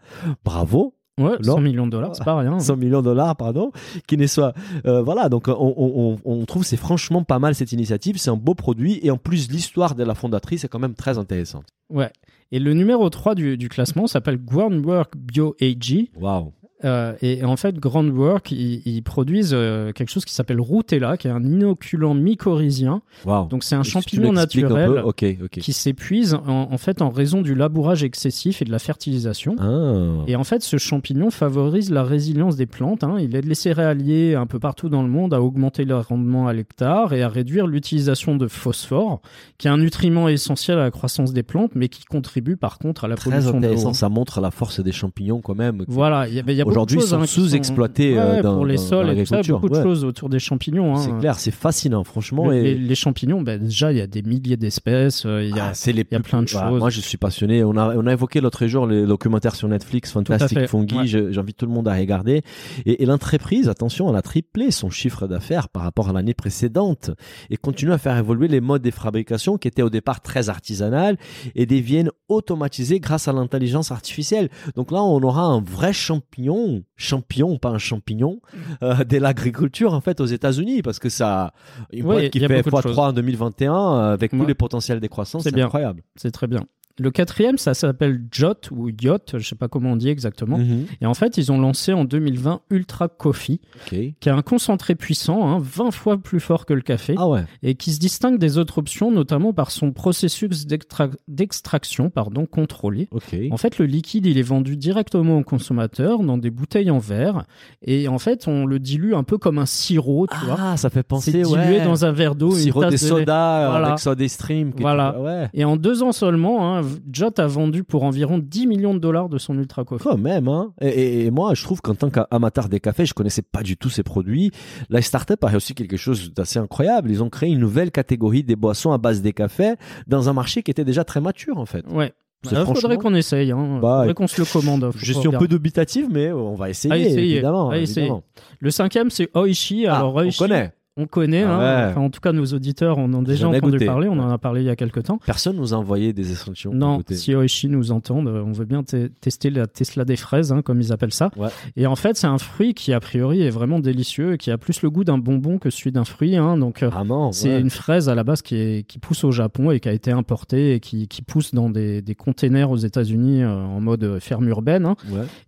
Bravo. 0.45 0.95
Ouais, 1.21 1.37
100 1.43 1.61
millions 1.61 1.87
de 1.87 1.91
dollars, 1.91 2.17
c'est 2.17 2.25
pas 2.25 2.39
rien. 2.39 2.59
100 2.61 2.77
millions 2.77 3.01
de 3.01 3.05
dollars, 3.05 3.37
pardon, 3.37 3.71
qui 4.07 4.17
n'est 4.17 4.27
soit, 4.27 4.55
euh, 4.87 5.03
voilà, 5.03 5.29
donc 5.29 5.49
on, 5.49 5.55
on, 5.77 6.19
on 6.25 6.45
trouve 6.47 6.65
c'est 6.65 6.77
franchement 6.79 7.23
pas 7.23 7.39
mal 7.39 7.55
cette 7.55 7.73
initiative, 7.73 8.17
c'est 8.19 8.31
un 8.31 8.37
beau 8.37 8.55
produit 8.55 8.99
et 9.03 9.11
en 9.11 9.19
plus 9.19 9.51
l'histoire 9.51 9.95
de 9.95 10.05
la 10.05 10.15
fondatrice 10.15 10.65
est 10.65 10.69
quand 10.69 10.79
même 10.79 10.95
très 10.95 11.19
intéressante. 11.19 11.67
Ouais. 11.91 12.11
Et 12.51 12.59
le 12.59 12.73
numéro 12.75 13.09
3 13.09 13.35
du, 13.35 13.57
du 13.59 13.69
classement 13.69 14.07
s'appelle 14.07 14.43
Groundwork 14.43 15.17
Bio 15.17 15.55
AG. 15.61 16.11
Waouh. 16.19 16.53
Euh, 16.85 17.15
et, 17.23 17.45
en 17.45 17.57
fait, 17.57 17.77
Groundwork, 17.79 18.51
ils, 18.51 18.83
ils 18.85 19.03
produisent 19.03 19.53
euh, 19.55 19.93
quelque 19.93 20.11
chose 20.11 20.25
qui 20.25 20.35
s'appelle 20.35 20.61
Routella, 20.61 21.17
qui 21.17 21.29
est 21.29 21.31
un 21.31 21.45
inoculant 21.45 22.15
mycorhizien. 22.15 23.03
Donc 23.25 23.65
c'est 23.65 23.75
un 23.75 23.83
champignon 23.83 24.33
naturel 24.33 25.03
qui 25.51 25.73
s'épuise 25.73 26.35
en, 26.35 26.69
en, 26.73 26.79
fait 26.79 27.03
en 27.03 27.11
raison 27.11 27.43
du 27.43 27.55
labourage 27.55 28.03
excessif 28.05 28.63
et 28.63 28.65
de 28.65 28.71
la 28.71 28.79
fertilisation. 28.79 29.57
Ah. 29.59 30.25
Et 30.27 30.37
en 30.37 30.45
fait, 30.45 30.63
ce 30.63 30.77
champignon 30.77 31.31
favorise 31.31 31.91
la 31.91 32.03
résilience 32.03 32.57
des 32.57 32.67
plantes. 32.67 33.05
Hein. 33.05 33.17
Il 33.21 33.35
aide 33.37 33.47
les 33.47 33.55
céréaliers 33.55 34.35
un 34.35 34.47
peu 34.47 34.59
partout 34.59 34.89
dans 34.89 35.03
le 35.03 35.09
monde 35.09 35.35
à 35.35 35.43
augmenter 35.43 35.85
leur 35.85 36.09
rendement 36.09 36.49
à 36.49 36.53
l'hectare 36.53 37.13
et 37.13 37.23
à 37.23 37.29
réduire 37.29 37.67
l'utilisation 37.67 38.37
de 38.37 38.49
phosphore, 38.49 39.21
qui 39.59 39.69
est 39.69 39.71
un 39.71 39.79
nutriment 39.79 40.29
essentiel 40.29 40.79
à 40.79 40.83
la 40.83 40.91
croissance 40.91 41.33
des 41.33 41.43
plantes, 41.43 41.73
mais 41.75 41.89
qui 41.89 42.05
contribue 42.05 42.57
par 42.57 42.79
contre 42.79 43.05
à 43.05 43.09
la 43.09 43.17
Très 43.17 43.31
pollution 43.31 43.57
intéressant. 43.57 43.93
Ça 43.93 44.09
montre 44.09 44.41
la 44.41 44.51
force 44.51 44.81
des 44.81 44.93
champignons 44.93 45.41
quand 45.41 45.55
même. 45.55 45.85
Voilà, 45.89 46.29
il 46.29 46.35
y 46.35 46.41
a, 46.41 46.53
y 46.53 46.61
a 46.61 46.65
Aujourd'hui, 46.73 46.99
ils 46.99 47.07
sont 47.07 47.21
hein, 47.21 47.27
sous-exploités 47.27 48.15
ouais, 48.15 48.19
euh, 48.19 48.43
dans, 48.43 48.55
pour 48.57 48.67
les 48.67 48.77
dans, 48.77 48.83
sols 48.83 49.07
dans 49.07 49.13
et 49.13 49.25
tout 49.25 49.27
ça, 49.27 49.43
beaucoup 49.43 49.69
de 49.69 49.75
choses 49.83 50.05
autour 50.05 50.29
des 50.29 50.39
champignons. 50.39 50.95
hein. 50.97 50.99
C'est 50.99 51.17
clair, 51.19 51.39
c'est 51.39 51.51
fascinant, 51.51 52.05
franchement. 52.05 52.49
Le- 52.49 52.57
et... 52.57 52.63
les, 52.63 52.75
les 52.75 52.95
champignons, 52.95 53.41
ben, 53.43 53.61
déjà, 53.63 53.93
il 53.93 53.99
y 53.99 54.01
a 54.01 54.07
des 54.07 54.23
milliers 54.23 54.57
d'espèces. 54.57 55.25
euh, 55.27 55.45
Il 55.45 55.55
y 55.57 55.61
a, 55.61 55.73
Ah, 55.73 55.91
les 55.93 56.07
y 56.11 56.15
a 56.15 56.21
plein 56.21 56.43
de 56.43 56.51
Voilà, 56.51 56.69
choses. 56.71 56.79
moi, 56.81 56.91
je 56.91 57.01
suis 57.01 57.19
passionné. 57.19 57.63
On 57.65 57.77
a, 57.77 57.95
on 57.97 58.07
a 58.07 58.13
évoqué 58.13 58.41
l'autre 58.41 58.67
jour 58.67 58.87
le 58.87 59.07
documentaire 59.07 59.55
sur 59.55 59.69
Netflix, 59.69 60.13
Fantastic 60.13 60.67
Fungi. 60.67 60.97
ouais. 60.97 61.07
J'invite 61.33 61.57
tout 61.57 61.67
le 61.67 61.73
monde 61.73 61.89
à 61.89 61.95
regarder. 61.95 62.43
Et, 62.87 63.03
et 63.03 63.07
l'entreprise, 63.07 63.69
attention, 63.69 64.11
elle 64.11 64.17
a 64.17 64.23
triplé 64.23 64.71
son 64.71 64.91
chiffre 64.91 65.27
d'affaires 65.27 65.69
par 65.69 65.83
rapport 65.83 66.09
à 66.09 66.13
l'année 66.13 66.35
précédente 66.35 67.11
et 67.51 67.57
continue 67.57 67.93
à 67.93 67.99
faire 67.99 68.17
évoluer 68.17 68.49
les 68.49 68.61
modes 68.61 68.83
de 68.83 68.91
fabrication 68.91 69.59
qui 69.59 69.69
étaient 69.69 69.83
au 69.83 69.91
départ 69.91 70.21
très 70.21 70.49
artisanales 70.49 71.17
et 71.55 71.67
deviennent 71.67 72.11
automatisés 72.29 73.01
grâce 73.01 73.29
à 73.29 73.33
l'intelligence 73.33 73.91
artificielle. 73.93 74.49
Donc 74.77 74.91
là, 74.91 75.03
on 75.03 75.21
aura 75.23 75.43
un 75.45 75.61
vrai 75.61 75.93
champignon, 75.93 76.62
champion, 76.97 77.59
pas 77.59 77.71
un 77.71 77.79
champignon, 77.79 78.41
euh, 78.83 79.05
de 79.05 79.17
l'agriculture 79.19 79.93
en 79.95 80.01
fait 80.01 80.21
aux 80.21 80.27
États-Unis 80.27 80.83
parce 80.83 80.99
que 80.99 81.09
ça, 81.09 81.53
une 81.93 82.05
Ouais, 82.07 82.15
boîte 82.21 82.31
qui 82.31 82.41
fait 82.41 82.63
beaucoup 82.63 82.71
de 82.89 82.93
x3 82.93 82.99
en 83.09 83.13
2021 83.13 83.75
euh, 83.75 84.13
avec 84.15 84.31
tous 84.33 84.45
les 84.47 84.55
potentiels 84.55 85.01
des 85.01 85.09
croissances, 85.09 85.43
C'est 85.43 85.51
c'est 85.51 85.55
bien. 85.55 85.67
incroyable. 85.67 86.03
C'est 86.17 86.31
très 86.31 86.47
bien. 86.47 86.61
Le 86.99 87.11
quatrième, 87.11 87.59
ça 87.59 87.75
s'appelle 87.75 88.21
Jot 88.31 88.55
ou 88.71 88.89
Yacht, 88.91 89.39
je 89.39 89.49
sais 89.49 89.55
pas 89.57 89.69
comment 89.69 89.93
on 89.93 89.97
dit 89.97 90.09
exactement. 90.09 90.59
Mhm. 90.59 90.87
Et 91.01 91.07
en 91.07 91.15
fait, 91.15 91.39
ils 91.39 91.51
ont 91.51 91.59
lancé 91.59 91.93
en 91.93 92.05
2020 92.05 92.61
Ultra 92.71 93.09
Coffee, 93.09 93.61
qui 93.89 94.29
a 94.29 94.35
un 94.35 94.43
concentré 94.43 94.95
puissant, 94.95 95.49
hein, 95.49 95.59
20 95.61 95.91
fois 95.91 96.19
plus 96.19 96.41
fort 96.41 96.67
que 96.67 96.75
le 96.75 96.83
café, 96.83 97.15
Ah 97.17 97.29
ouais. 97.29 97.45
et 97.63 97.75
qui 97.75 97.93
se 97.93 97.99
distingue 97.99 98.39
des 98.39 98.59
autres 98.59 98.79
options, 98.79 99.11
notamment 99.11 99.53
par 99.53 99.71
son 99.71 99.93
processus 99.93 100.67
d'extra- 100.67 101.09
d'extraction 101.29 102.11
pardon, 102.11 102.47
contrôlé. 102.47 103.09
En 103.51 103.57
fait, 103.57 103.79
le 103.79 103.87
liquide, 103.87 104.27
il 104.27 104.39
est 104.39 104.43
vendu 104.43 104.77
directement 104.77 105.39
au 105.39 105.43
consommateur 105.43 106.23
dans 106.23 106.39
des 106.39 106.51
bouteilles 106.51 106.91
en 106.91 106.99
verre. 106.99 107.45
Et 107.83 108.09
en 108.09 108.19
fait, 108.19 108.47
on 108.49 108.67
le 108.67 108.79
dilue 108.79 109.15
un 109.15 109.23
peu 109.25 109.39
comme 109.39 109.59
un 109.59 109.67
sirop, 109.67 110.27
tu 110.27 110.45
vois. 110.47 110.57
Ah, 110.59 110.77
ça 110.77 110.91
fait 110.91 111.01
C'est 111.01 111.03
penser 111.09 111.33
dilué 111.33 111.79
ouais. 111.79 111.85
dans 111.85 112.05
un 112.05 112.13
verre 112.13 112.35
d'eau, 112.35 112.51
une 112.51 112.57
sirop 112.61 112.83
tasse 112.83 112.91
des 113.01 113.09
de 113.09 113.11
sodas 113.19 113.65
euh, 113.65 113.71
Voilà. 113.71 113.87
avec 113.89 113.99
soda 113.99 114.29
stream. 114.29 114.73
tu- 114.75 114.83
Voilà. 114.83 115.19
Ouais. 115.21 115.49
Et 115.55 115.65
en 115.65 115.77
deux 115.77 116.03
ans 116.03 116.13
seulement, 116.13 116.75
hein, 116.77 116.82
Jot 117.13 117.31
a 117.39 117.47
vendu 117.47 117.85
pour 117.85 118.03
environ 118.05 118.39
10 118.39 118.67
millions 118.67 118.95
de 118.95 118.99
dollars 118.99 119.29
de 119.29 119.39
son 119.39 119.57
Ultra 119.59 119.85
Coffee. 119.85 120.05
Quand 120.05 120.17
même, 120.19 120.49
hein. 120.49 120.73
Et, 120.81 120.89
et- 120.89 121.25
et 121.27 121.31
moi, 121.31 121.55
je 121.55 121.63
trouve 121.63 121.81
qu'en 121.81 121.95
tant 121.95 122.11
qu'amateur 122.11 122.69
des 122.69 122.81
cafés, 122.81 123.07
je 123.07 123.15
connaissais 123.15 123.43
pas 123.43 123.63
du 123.63 123.77
tout 123.77 123.91
ces 123.91 124.03
produits. 124.03 124.51
La 124.91 125.03
startup 125.03 125.43
a 125.45 125.49
réussi 125.49 125.75
quelque 125.75 125.97
chose 125.97 126.33
d'assez 126.35 126.59
incroyable. 126.59 127.11
Ils 127.11 127.23
ont 127.23 127.31
créé 127.31 127.51
une 127.51 127.59
nouvelle 127.61 127.91
catégorie 127.91 128.43
des 128.43 128.57
boissons 128.57 128.93
à 128.93 128.99
base 128.99 129.23
des 129.23 129.33
cafés 129.33 129.75
dans 130.07 130.29
un 130.29 130.33
marché 130.33 130.63
qui 130.63 130.71
était 130.71 130.85
déjà 130.85 131.05
très 131.05 131.21
mature, 131.21 131.59
en 131.59 131.67
fait. 131.67 131.85
Ouais. 131.93 132.13
Il 132.45 132.49
faudrait 132.49 132.65
franchement- 132.65 132.97
qu'on 132.97 133.15
essaye. 133.15 133.53
Hein. 133.53 133.79
Bah, 133.81 133.99
faudrait 134.01 134.15
qu'on 134.15 134.27
se 134.27 134.41
le 134.41 134.45
commande. 134.53 134.91
Faut 134.91 134.99
Je 134.99 135.13
qu'on 135.13 135.21
suis 135.21 135.29
un 135.29 135.31
regarde. 135.31 135.45
peu 135.45 135.49
dubitatif, 135.49 136.07
mais 136.11 136.33
on 136.33 136.55
va 136.57 136.71
essayer, 136.71 137.01
essayer, 137.07 137.33
évidemment. 137.35 137.73
essayer. 137.73 138.01
évidemment. 138.07 138.25
Le 138.59 138.71
cinquième, 138.73 139.11
c'est 139.11 139.31
Oishi. 139.37 139.87
Ah, 139.87 139.99
Alors, 139.99 140.17
on 140.17 140.19
Oishi, 140.23 140.39
connaît. 140.39 140.73
On 140.97 141.07
connaît. 141.07 141.43
Ah 141.45 141.87
hein. 141.87 141.91
Enfin, 141.91 142.01
en 142.03 142.11
tout 142.11 142.21
cas, 142.21 142.33
nos 142.33 142.45
auditeurs 142.47 142.99
en 142.99 143.13
ont 143.15 143.23
déjà 143.23 143.49
entendu 143.49 143.73
goûté. 143.73 143.87
parler. 143.87 144.09
On 144.09 144.19
en 144.19 144.29
a 144.31 144.39
parlé 144.39 144.61
il 144.61 144.67
y 144.67 144.71
a 144.71 144.77
quelques 144.77 145.05
temps. 145.05 145.19
Personne 145.25 145.57
nous 145.57 145.73
a 145.73 145.77
envoyé 145.79 146.13
des 146.13 146.33
échantillons. 146.33 146.75
Non, 146.75 147.01
si 147.11 147.35
Oishi 147.35 147.69
nous 147.69 147.93
entendent, 147.93 148.29
euh, 148.29 148.43
on 148.45 148.53
veut 148.53 148.67
bien 148.67 148.83
te- 148.83 149.07
tester 149.07 149.49
la 149.51 149.67
Tesla 149.67 150.05
des 150.05 150.17
fraises, 150.17 150.53
hein, 150.53 150.61
comme 150.63 150.81
ils 150.81 150.93
appellent 150.93 151.13
ça. 151.15 151.31
Ouais. 151.37 151.49
Et 151.77 151.87
en 151.87 151.97
fait, 151.97 152.17
c'est 152.17 152.27
un 152.27 152.37
fruit 152.39 152.75
qui, 152.75 152.93
a 152.93 153.01
priori, 153.01 153.41
est 153.43 153.51
vraiment 153.51 153.79
délicieux 153.81 154.35
et 154.35 154.39
qui 154.39 154.51
a 154.51 154.59
plus 154.59 154.83
le 154.83 154.91
goût 154.91 155.05
d'un 155.05 155.17
bonbon 155.19 155.59
que 155.59 155.71
celui 155.71 155.93
d'un 155.93 156.05
fruit. 156.05 156.37
hein. 156.37 156.59
donc, 156.59 156.83
euh, 156.83 156.89
Vraiment. 156.89 157.33
c'est 157.33 157.55
ouais. 157.55 157.61
une 157.61 157.71
fraise 157.71 158.09
à 158.11 158.15
la 158.15 158.23
base 158.25 158.43
qui, 158.43 158.57
est, 158.57 158.87
qui 158.87 158.99
pousse 158.99 159.25
au 159.25 159.33
Japon 159.33 159.71
et 159.71 159.81
qui 159.81 159.89
a 159.89 159.93
été 159.93 160.11
importée 160.11 160.75
et 160.75 160.81
qui, 160.81 161.09
qui 161.09 161.23
pousse 161.23 161.55
dans 161.55 161.71
des, 161.71 162.03
des 162.03 162.15
containers 162.15 162.71
aux 162.71 162.77
États-Unis 162.77 163.43
euh, 163.43 163.49
en 163.51 163.81
mode 163.81 164.19
ferme 164.21 164.47
urbaine. 164.49 164.95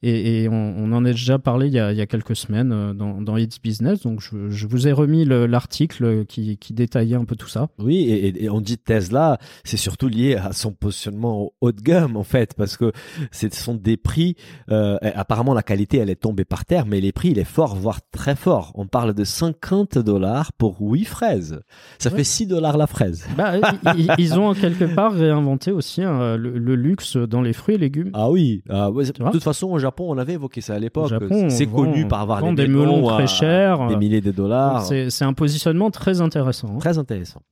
Et, 0.03 0.45
et 0.45 0.49
on, 0.49 0.75
on 0.79 0.93
en 0.93 1.05
a 1.05 1.11
déjà 1.11 1.39
parlé 1.39 1.67
il 1.67 1.75
y 1.75 1.79
a, 1.79 1.93
il 1.93 1.99
y 1.99 2.01
a 2.01 2.07
quelques 2.07 2.37
semaines 2.37 2.73
euh, 2.73 2.93
dans, 2.95 3.21
dans 3.21 3.37
It's 3.37 3.61
Business. 3.61 4.01
Donc, 4.03 4.21
je, 4.21 4.49
je 4.49 4.67
vous 4.67 4.89
ai 4.89 4.93
remis 4.93 5.25
le 5.25 5.34
l'article 5.35 6.25
qui, 6.27 6.57
qui, 6.59 6.73
détaillait 6.73 7.17
un 7.17 7.25
peu 7.25 7.37
tout 7.37 7.49
ça. 7.49 7.69
Oui, 7.79 8.11
et, 8.11 8.49
on 8.51 8.61
dit 8.61 8.79
Tesla, 8.79 9.39
c'est 9.65 9.77
surtout 9.77 10.09
lié 10.09 10.37
à 10.37 10.53
son 10.53 10.73
positionnement 10.73 11.53
haut 11.61 11.73
de 11.73 11.81
gamme 11.81 12.17
en 12.17 12.25
fait, 12.25 12.55
parce 12.55 12.77
que 12.77 12.93
ce 13.33 13.49
sont 13.51 13.75
des 13.75 13.97
prix. 13.97 14.37
Euh, 14.71 14.99
apparemment, 15.03 15.55
la 15.55 15.63
qualité 15.63 15.99
elle 15.99 16.11
est 16.11 16.21
tombée 16.21 16.45
par 16.45 16.65
terre, 16.65 16.87
mais 16.87 17.01
les 17.01 17.13
prix 17.13 17.31
il 17.31 17.39
est 17.39 17.45
fort, 17.45 17.75
voire 17.77 18.01
très 18.11 18.37
fort. 18.37 18.73
On 18.75 18.87
parle 18.87 19.15
de 19.15 19.25
50 19.25 19.99
dollars 19.99 20.53
pour 20.53 20.81
8 20.81 21.05
fraises. 21.05 21.61
Ça 21.99 22.11
fait 22.11 22.25
6 22.25 22.47
dollars 22.47 22.77
la 22.77 22.87
fraise. 22.87 23.27
Bah, 23.37 23.55
ils, 24.19 24.39
ont 24.39 24.55
quelque 24.55 24.85
part 24.85 25.13
réinventé 25.13 25.71
aussi 25.71 26.03
hein, 26.03 26.37
le, 26.37 26.75
luxe 26.75 27.17
dans 27.17 27.43
les 27.43 27.53
fruits 27.53 27.77
et 27.77 27.79
légumes. 27.79 28.11
Ah 28.15 28.31
oui, 28.31 28.63
ah, 28.69 28.91
de 28.91 29.31
toute 29.31 29.43
façon 29.43 29.69
au 29.69 29.79
Japon 29.79 30.07
on 30.09 30.19
avait 30.19 30.35
évoqué 30.35 30.61
ça 30.61 30.75
à 30.75 30.79
l'époque. 30.79 31.13
C'est 31.49 31.67
connu 31.67 32.07
par 32.07 32.21
avoir 32.21 32.43
des 32.53 32.67
melons 32.67 33.07
très 33.09 33.27
chers, 33.27 33.87
des 33.89 33.97
milliers 33.97 34.21
de 34.21 34.31
dollars. 34.31 34.85
C'est 34.85 35.24
un 35.25 35.33
positionnement 35.33 35.91
très 35.91 36.21
intéressant. 36.21 36.69
Hein. 36.75 36.79
Très 36.79 36.99
intéressant. 36.99 37.43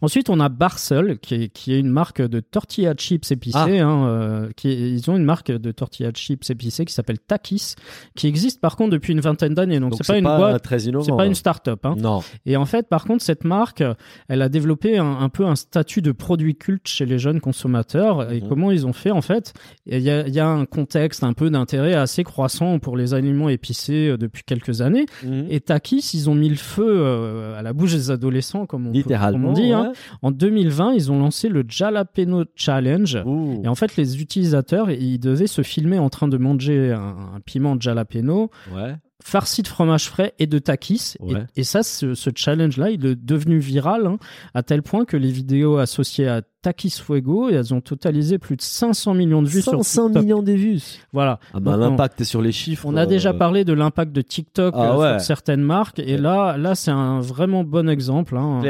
Ensuite 0.00 0.30
on 0.30 0.40
a 0.40 0.48
Barcel 0.48 1.18
qui 1.18 1.34
est, 1.34 1.48
qui 1.48 1.72
est 1.74 1.78
une 1.78 1.90
marque 1.90 2.22
de 2.22 2.40
tortilla 2.40 2.94
chips 2.94 3.30
épicées. 3.30 3.80
Ah. 3.80 3.86
Hein, 3.86 4.06
euh, 4.06 4.50
qui 4.56 4.70
ils 4.70 5.10
ont 5.10 5.16
une 5.16 5.24
marque 5.24 5.50
de 5.50 5.72
tortilla 5.72 6.10
chips 6.12 6.48
épicées 6.50 6.84
qui 6.84 6.92
s'appelle 6.92 7.18
Takis, 7.18 7.74
qui 8.16 8.26
existe 8.26 8.60
par 8.60 8.76
contre 8.76 8.90
depuis 8.90 9.12
une 9.12 9.20
vingtaine 9.20 9.54
d'années. 9.54 9.80
Donc 9.80 9.94
c'est 9.96 10.06
pas, 10.06 10.18
une 10.18 10.24
boîte, 10.24 10.66
c'est 10.68 11.16
pas 11.16 11.26
une 11.26 11.34
start-up. 11.34 11.84
Hein. 11.84 11.94
Non. 11.98 12.22
Et 12.46 12.56
en 12.56 12.66
fait 12.66 12.88
par 12.88 13.04
contre 13.04 13.22
cette 13.22 13.44
marque, 13.44 13.82
elle 14.28 14.42
a 14.42 14.48
développé 14.48 14.98
un, 14.98 15.28
peu 15.28 15.46
un 15.46 15.56
statut 15.56 16.02
de 16.02 16.12
produit 16.12 16.56
culte 16.56 16.88
chez 16.88 17.06
les 17.06 17.18
jeunes 17.18 17.40
consommateurs. 17.40 18.30
Et 18.32 18.40
mhm. 18.40 18.48
comment 18.48 18.70
ils 18.70 18.86
ont 18.86 18.92
fait 18.92 19.10
en 19.10 19.22
fait? 19.22 19.52
Il 19.86 19.98
y 20.00 20.10
a, 20.10 20.26
y 20.28 20.40
a, 20.40 20.48
un 20.48 20.66
contexte 20.66 21.24
un 21.24 21.32
peu 21.32 21.50
d'intérêt 21.50 21.94
assez 21.94 22.24
croissant 22.24 22.78
pour 22.78 22.96
les 22.96 23.14
aliments 23.14 23.48
épicés 23.48 24.08
euh, 24.08 24.16
depuis 24.16 24.42
quelques 24.44 24.80
années. 24.80 25.06
Mhm. 25.24 25.46
Et 25.50 25.60
Takis, 25.60 26.10
ils 26.14 26.30
ont 26.30 26.34
mis 26.34 26.48
le 26.48 26.56
feu 26.56 26.84
euh, 27.20 27.58
à 27.58 27.62
la 27.62 27.72
bouche 27.72 27.92
des 27.92 28.10
adolescents, 28.10 28.66
comme 28.66 28.88
on, 28.88 28.92
Littéralement, 28.92 29.52
dit. 29.52 29.72
Hein. 29.72 29.92
En 30.22 30.30
2020, 30.30 30.92
ils 30.94 31.12
ont 31.12 31.18
lancé 31.18 31.48
le 31.48 31.64
Jalapeno 31.66 32.44
Challenge. 32.54 33.22
Et 33.64 33.68
en 33.68 33.74
fait, 33.74 33.96
les 33.96 34.20
utilisateurs, 34.20 34.90
ils 34.90 35.18
devaient 35.18 35.46
se 35.46 35.62
filmer 35.62 35.98
en 35.98 36.10
train 36.10 36.28
de 36.28 36.36
manger 36.36 36.92
un, 36.92 37.16
un 37.36 37.40
piment 37.40 37.78
jalapeno. 37.78 38.50
Ouais 38.74 38.94
farci 39.22 39.62
de 39.62 39.68
fromage 39.68 40.08
frais 40.08 40.34
et 40.38 40.46
de 40.46 40.58
takis. 40.58 41.14
Et, 41.56 41.64
ça, 41.64 41.82
ce, 41.82 42.14
challenge-là, 42.34 42.90
il 42.90 43.04
est 43.06 43.14
devenu 43.14 43.58
viral 43.58 44.06
hein, 44.06 44.18
à 44.54 44.62
tel 44.62 44.82
point 44.82 45.04
que 45.04 45.16
les 45.16 45.30
vidéos 45.30 45.78
associées 45.78 46.28
à 46.28 46.42
Takis 46.62 47.00
Fuego 47.02 47.48
et 47.48 47.54
elles 47.54 47.72
ont 47.72 47.80
totalisé 47.80 48.38
plus 48.38 48.56
de 48.56 48.60
500 48.60 49.14
millions 49.14 49.42
de 49.42 49.48
vues 49.48 49.62
500 49.62 49.82
sur 49.82 50.04
TikTok. 50.06 50.22
millions 50.22 50.42
de 50.42 50.52
vues. 50.52 50.82
Voilà. 51.12 51.40
Ah 51.54 51.60
bah, 51.60 51.76
l'impact 51.78 52.22
sur 52.24 52.42
les 52.42 52.52
chiffres. 52.52 52.84
On 52.86 52.96
a 52.96 53.06
déjà 53.06 53.30
euh, 53.30 53.38
parlé 53.38 53.64
de 53.64 53.72
l'impact 53.72 54.12
de 54.12 54.20
TikTok 54.20 54.74
ah 54.76 54.92
euh, 54.92 55.18
sur 55.18 55.26
certaines 55.26 55.62
marques 55.62 56.00
et 56.00 56.18
là, 56.18 56.58
là, 56.58 56.74
c'est 56.74 56.90
un 56.90 57.20
vraiment 57.20 57.64
bon 57.64 57.88
exemple. 57.88 58.36
Hein. 58.36 58.60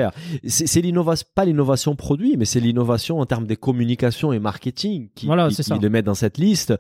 C'est 0.47 0.81
l'innovation, 0.81 1.27
pas 1.35 1.45
l'innovation 1.45 1.97
produit, 1.97 2.37
mais 2.37 2.45
c'est 2.45 2.61
l'innovation 2.61 3.19
en 3.19 3.27
termes 3.27 3.47
des 3.47 3.57
communications 3.57 4.33
et 4.33 4.39
marketing 4.39 5.09
qui, 5.15 5.27
voilà, 5.27 5.49
qui, 5.49 5.79
le 5.79 5.89
met 5.89 6.03
dans 6.03 6.15
cette 6.15 6.39
liste. 6.39 6.75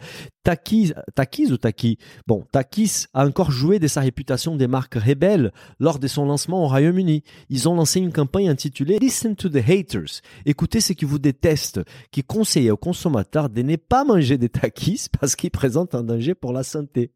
Takis, 0.44 0.92
Takis 1.14 1.50
ou 1.50 1.56
Taki? 1.56 1.98
Bon, 2.28 2.44
Takis 2.52 3.06
a 3.14 3.26
encore 3.26 3.50
joué 3.50 3.59
de 3.60 3.86
sa 3.86 4.00
réputation 4.00 4.56
des 4.56 4.66
marques 4.66 4.94
rebelles 4.94 5.52
lors 5.78 5.98
de 5.98 6.08
son 6.08 6.24
lancement 6.24 6.64
au 6.64 6.68
Royaume-Uni. 6.68 7.22
Ils 7.50 7.68
ont 7.68 7.74
lancé 7.74 8.00
une 8.00 8.12
campagne 8.12 8.48
intitulée 8.48 8.98
Listen 8.98 9.36
to 9.36 9.48
the 9.48 9.56
Haters. 9.56 10.22
Écoutez 10.46 10.80
ce 10.80 10.94
qui 10.94 11.04
vous 11.04 11.18
déteste, 11.18 11.80
qui 12.10 12.22
conseille 12.22 12.70
aux 12.70 12.78
consommateurs 12.78 13.50
de 13.50 13.62
ne 13.62 13.76
pas 13.76 14.04
manger 14.04 14.38
des 14.38 14.48
takis 14.48 15.06
parce 15.20 15.36
qu'ils 15.36 15.50
présentent 15.50 15.94
un 15.94 16.02
danger 16.02 16.34
pour 16.34 16.52
la 16.52 16.62
santé. 16.62 17.12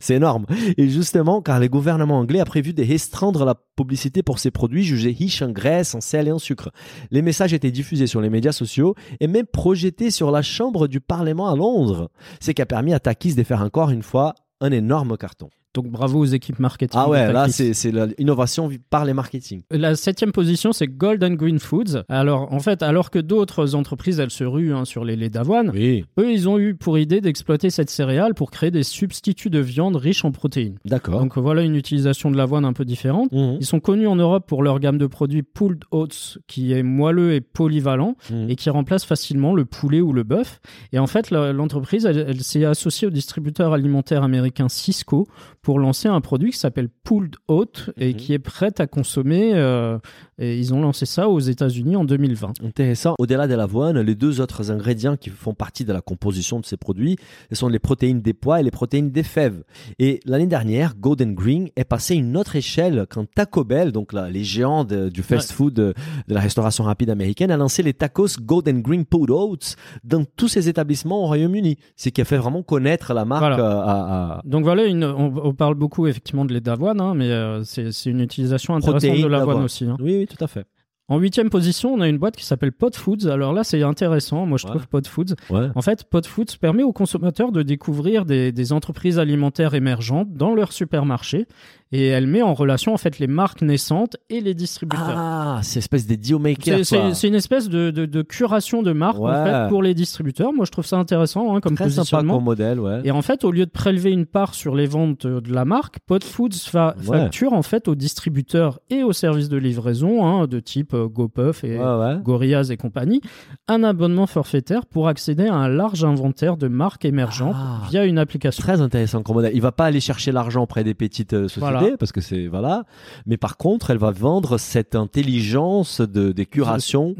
C'est 0.00 0.14
énorme. 0.14 0.44
Et 0.76 0.88
justement, 0.88 1.40
car 1.40 1.60
le 1.60 1.68
gouvernement 1.68 2.18
anglais 2.18 2.40
a 2.40 2.44
prévu 2.44 2.74
de 2.74 2.84
restreindre 2.84 3.44
la 3.44 3.54
publicité 3.54 4.22
pour 4.22 4.38
ces 4.38 4.50
produits 4.50 4.84
jugés 4.84 5.16
riches 5.18 5.42
en 5.42 5.50
graisse, 5.50 5.94
en 5.94 6.00
sel 6.00 6.28
et 6.28 6.32
en 6.32 6.38
sucre. 6.38 6.70
Les 7.10 7.22
messages 7.22 7.54
étaient 7.54 7.70
diffusés 7.70 8.06
sur 8.06 8.20
les 8.20 8.30
médias 8.30 8.52
sociaux 8.52 8.94
et 9.20 9.26
même 9.26 9.46
projetés 9.46 10.10
sur 10.10 10.30
la 10.30 10.42
chambre 10.42 10.88
du 10.88 11.00
Parlement 11.00 11.48
à 11.48 11.56
Londres. 11.56 12.10
Ce 12.40 12.50
qui 12.50 12.60
a 12.60 12.66
permis 12.66 12.92
à 12.92 13.00
Takis 13.00 13.34
de 13.34 13.42
faire 13.42 13.62
encore 13.62 13.90
une 13.90 14.02
fois 14.02 14.34
un 14.60 14.72
énorme 14.72 15.16
carton. 15.16 15.50
Donc 15.76 15.90
bravo 15.90 16.20
aux 16.20 16.24
équipes 16.24 16.58
marketing. 16.58 16.98
Ah 16.98 17.06
ouais, 17.06 17.30
là 17.30 17.48
c'est 17.50 17.92
l'innovation 18.18 18.70
par 18.88 19.04
les 19.04 19.12
marketing. 19.12 19.60
La 19.70 19.94
septième 19.94 20.32
position 20.32 20.72
c'est 20.72 20.86
Golden 20.86 21.36
Green 21.36 21.58
Foods. 21.58 22.02
Alors 22.08 22.50
en 22.50 22.60
fait, 22.60 22.82
alors 22.82 23.10
que 23.10 23.18
d'autres 23.18 23.74
entreprises 23.74 24.18
elles 24.18 24.30
se 24.30 24.44
ruent 24.44 24.72
hein, 24.72 24.86
sur 24.86 25.04
les 25.04 25.16
laits 25.16 25.34
d'avoine, 25.34 25.72
eux 25.76 26.30
ils 26.32 26.48
ont 26.48 26.58
eu 26.58 26.74
pour 26.74 26.96
idée 26.96 27.20
d'exploiter 27.20 27.68
cette 27.68 27.90
céréale 27.90 28.32
pour 28.32 28.50
créer 28.50 28.70
des 28.70 28.84
substituts 28.84 29.50
de 29.50 29.58
viande 29.58 29.96
riches 29.96 30.24
en 30.24 30.32
protéines. 30.32 30.78
D'accord. 30.86 31.20
Donc 31.20 31.36
voilà 31.36 31.60
une 31.60 31.76
utilisation 31.76 32.30
de 32.30 32.38
l'avoine 32.38 32.64
un 32.64 32.72
peu 32.72 32.86
différente. 32.86 33.30
Mhm. 33.32 33.58
Ils 33.60 33.66
sont 33.66 33.80
connus 33.80 34.06
en 34.06 34.16
Europe 34.16 34.46
pour 34.48 34.62
leur 34.62 34.80
gamme 34.80 34.96
de 34.96 35.06
produits 35.06 35.42
pulled 35.42 35.84
oats 35.90 36.38
qui 36.46 36.72
est 36.72 36.82
moelleux 36.82 37.34
et 37.34 37.42
polyvalent 37.42 38.16
mhm. 38.30 38.48
et 38.48 38.56
qui 38.56 38.70
remplace 38.70 39.04
facilement 39.04 39.54
le 39.54 39.66
poulet 39.66 40.00
ou 40.00 40.14
le 40.14 40.22
bœuf. 40.22 40.58
Et 40.94 40.98
en 40.98 41.06
fait 41.06 41.30
l'entreprise 41.30 42.06
elle, 42.06 42.24
elle 42.26 42.40
s'est 42.40 42.64
associée 42.64 43.08
au 43.08 43.10
distributeur 43.10 43.74
alimentaire 43.74 44.22
américain 44.22 44.70
Cisco 44.70 45.26
pour 45.66 45.80
lancer 45.80 46.06
un 46.06 46.20
produit 46.20 46.52
qui 46.52 46.58
s'appelle 46.58 46.88
Pulled 47.02 47.34
Oat 47.48 47.90
et 47.96 48.10
mhm. 48.10 48.14
qui 48.14 48.32
est 48.34 48.38
prêt 48.38 48.70
à 48.78 48.86
consommer. 48.86 49.50
Euh, 49.54 49.98
et 50.38 50.56
ils 50.56 50.72
ont 50.72 50.80
lancé 50.80 51.06
ça 51.06 51.28
aux 51.28 51.40
États-Unis 51.40 51.96
en 51.96 52.04
2020. 52.04 52.62
Intéressant. 52.62 53.14
Au-delà 53.18 53.48
de 53.48 53.54
l'avoine, 53.54 53.98
les 53.98 54.14
deux 54.14 54.40
autres 54.40 54.70
ingrédients 54.70 55.16
qui 55.16 55.30
font 55.30 55.54
partie 55.54 55.84
de 55.84 55.92
la 55.92 56.02
composition 56.02 56.60
de 56.60 56.64
ces 56.64 56.76
produits, 56.76 57.16
ce 57.50 57.56
sont 57.56 57.66
les 57.66 57.80
protéines 57.80 58.20
des 58.20 58.32
pois 58.32 58.60
et 58.60 58.62
les 58.62 58.70
protéines 58.70 59.10
des 59.10 59.24
fèves. 59.24 59.64
Et 59.98 60.20
l'année 60.24 60.46
dernière, 60.46 60.94
Golden 60.94 61.34
Green 61.34 61.68
est 61.74 61.84
passé 61.84 62.14
à 62.14 62.16
une 62.18 62.36
autre 62.36 62.54
échelle 62.54 63.06
quand 63.10 63.26
Taco 63.34 63.64
Bell, 63.64 63.90
donc 63.90 64.12
là, 64.12 64.30
les 64.30 64.44
géants 64.44 64.84
du 64.84 65.22
fast-food 65.24 65.74
de, 65.74 65.94
la 66.28 66.38
restauration 66.38 66.84
rapide 66.84 67.10
américaine, 67.10 67.50
a 67.50 67.56
lancé 67.56 67.82
les 67.82 67.94
tacos 67.94 68.38
Golden 68.40 68.82
Green 68.82 69.04
Pulled 69.04 69.30
Oats 69.30 69.74
dans 70.04 70.24
tous 70.36 70.46
ses 70.46 70.68
établissements 70.68 71.24
au 71.24 71.26
Royaume-Uni. 71.26 71.76
Ce 71.96 72.10
qui 72.10 72.20
a 72.20 72.24
fait 72.24 72.36
vraiment 72.36 72.62
connaître 72.62 73.14
la 73.14 73.24
marque. 73.24 73.58
Euh, 73.58 73.64
à, 73.64 74.42
Donc 74.44 74.62
voilà, 74.62 74.84
une, 74.84 75.02
on, 75.02 75.55
parle 75.56 75.74
beaucoup 75.74 76.06
effectivement 76.06 76.44
de 76.44 76.54
lait 76.54 76.60
d'avoine, 76.60 77.00
hein, 77.00 77.14
mais 77.14 77.30
euh, 77.30 77.64
c'est 77.64 77.90
une 78.06 78.20
utilisation 78.20 78.76
intéressante 78.76 79.20
de 79.20 79.26
l'avoine 79.26 79.64
aussi. 79.64 79.84
Hein. 79.84 79.96
Oui, 80.00 80.18
oui, 80.18 80.26
tout 80.26 80.42
à 80.42 80.46
fait. 80.46 80.66
En 81.08 81.18
huitième 81.18 81.50
position, 81.50 81.94
on 81.94 82.00
a 82.00 82.08
une 82.08 82.18
boîte 82.18 82.34
qui 82.34 82.44
s'appelle 82.44 82.72
Pod 82.72 82.96
Foods. 82.96 83.28
Alors 83.28 83.52
là, 83.52 83.62
c'est 83.62 83.80
intéressant. 83.82 84.44
Moi, 84.44 84.58
je 84.58 84.66
trouve 84.66 84.88
Pod 84.88 85.06
Foods. 85.06 85.36
En 85.50 85.80
fait, 85.80 86.02
Pod 86.02 86.26
Foods 86.26 86.56
permet 86.60 86.82
aux 86.82 86.92
consommateurs 86.92 87.52
de 87.52 87.62
découvrir 87.62 88.24
des, 88.24 88.50
des, 88.50 88.72
entreprises 88.72 89.20
alimentaires 89.20 89.74
émergentes 89.74 90.32
dans 90.32 90.52
leur 90.52 90.72
supermarché 90.72 91.46
et 91.92 92.06
elle 92.08 92.26
met 92.26 92.42
en 92.42 92.54
relation 92.54 92.92
en 92.92 92.96
fait 92.96 93.18
les 93.18 93.26
marques 93.26 93.62
naissantes 93.62 94.16
et 94.28 94.40
les 94.40 94.54
distributeurs. 94.54 95.14
Ah, 95.16 95.60
c'est 95.62 95.76
une 95.76 95.80
espèce 95.80 96.06
de 96.06 96.14
deal 96.16 96.38
maker. 96.38 96.84
C'est 96.84 97.28
une 97.28 97.34
espèce 97.34 97.68
de, 97.68 97.90
de, 97.90 98.06
de, 98.06 98.22
curation 98.22 98.82
de 98.82 98.92
marques 98.92 99.20
en 99.20 99.44
fait, 99.44 99.68
pour 99.68 99.82
les 99.82 99.94
distributeurs. 99.94 100.52
Moi, 100.52 100.64
je 100.64 100.72
trouve 100.72 100.86
ça 100.86 100.96
intéressant 100.96 101.54
hein, 101.54 101.60
comme 101.60 101.76
Très 101.76 101.84
positionnement. 101.84 102.34
Sympa 102.34 102.44
modèle, 102.44 102.80
ouais. 102.80 103.00
Et 103.04 103.10
en 103.10 103.22
fait, 103.22 103.44
au 103.44 103.52
lieu 103.52 103.66
de 103.66 103.70
prélever 103.70 104.10
une 104.10 104.26
part 104.26 104.54
sur 104.54 104.74
les 104.74 104.86
ventes 104.86 105.26
de 105.26 105.52
la 105.52 105.64
marque, 105.64 105.98
Pod 106.00 106.24
Foods 106.24 106.52
fa 106.52 106.94
facture 107.00 107.52
en 107.52 107.62
fait 107.62 107.88
aux 107.88 107.94
distributeurs 107.94 108.80
et 108.90 109.02
aux 109.02 109.12
services 109.12 109.48
de 109.48 109.56
livraison 109.56 110.26
hein, 110.26 110.46
de 110.46 110.60
type 110.60 110.94
euh, 110.94 111.06
GoPuff 111.06 111.64
et 111.64 111.78
Gorillaz 112.22 112.70
et 112.70 112.76
compagnie 112.76 113.20
un 113.68 113.82
abonnement 113.82 114.26
forfaitaire 114.26 114.86
pour 114.86 115.08
accéder 115.08 115.46
à 115.46 115.54
un 115.54 115.68
large 115.68 116.04
inventaire 116.04 116.56
de 116.56 116.68
marques 116.68 117.04
émergentes 117.04 117.56
ah. 117.56 117.82
via 117.90 118.04
une 118.04 118.18
application. 118.18 118.62
Très 118.62 118.80
intéressant 118.80 119.22
comme 119.22 119.36
modèle. 119.36 119.52
Il 119.54 119.62
va 119.62 119.72
pas 119.72 119.86
aller 119.86 120.00
chercher 120.00 120.32
l'argent 120.32 120.62
auprès 120.62 120.84
des 120.84 120.94
petites 120.94 121.32
euh, 121.32 121.48
sociétés 121.48 121.75
parce 121.98 122.12
que 122.12 122.20
c'est 122.20 122.46
voilà. 122.46 122.84
Mais 123.26 123.36
par 123.36 123.56
contre, 123.56 123.90
elle 123.90 123.98
va 123.98 124.10
vendre 124.10 124.58
cette 124.58 124.94
intelligence 124.94 126.00
de 126.00 126.32
des 126.32 126.46
curations 126.46 127.14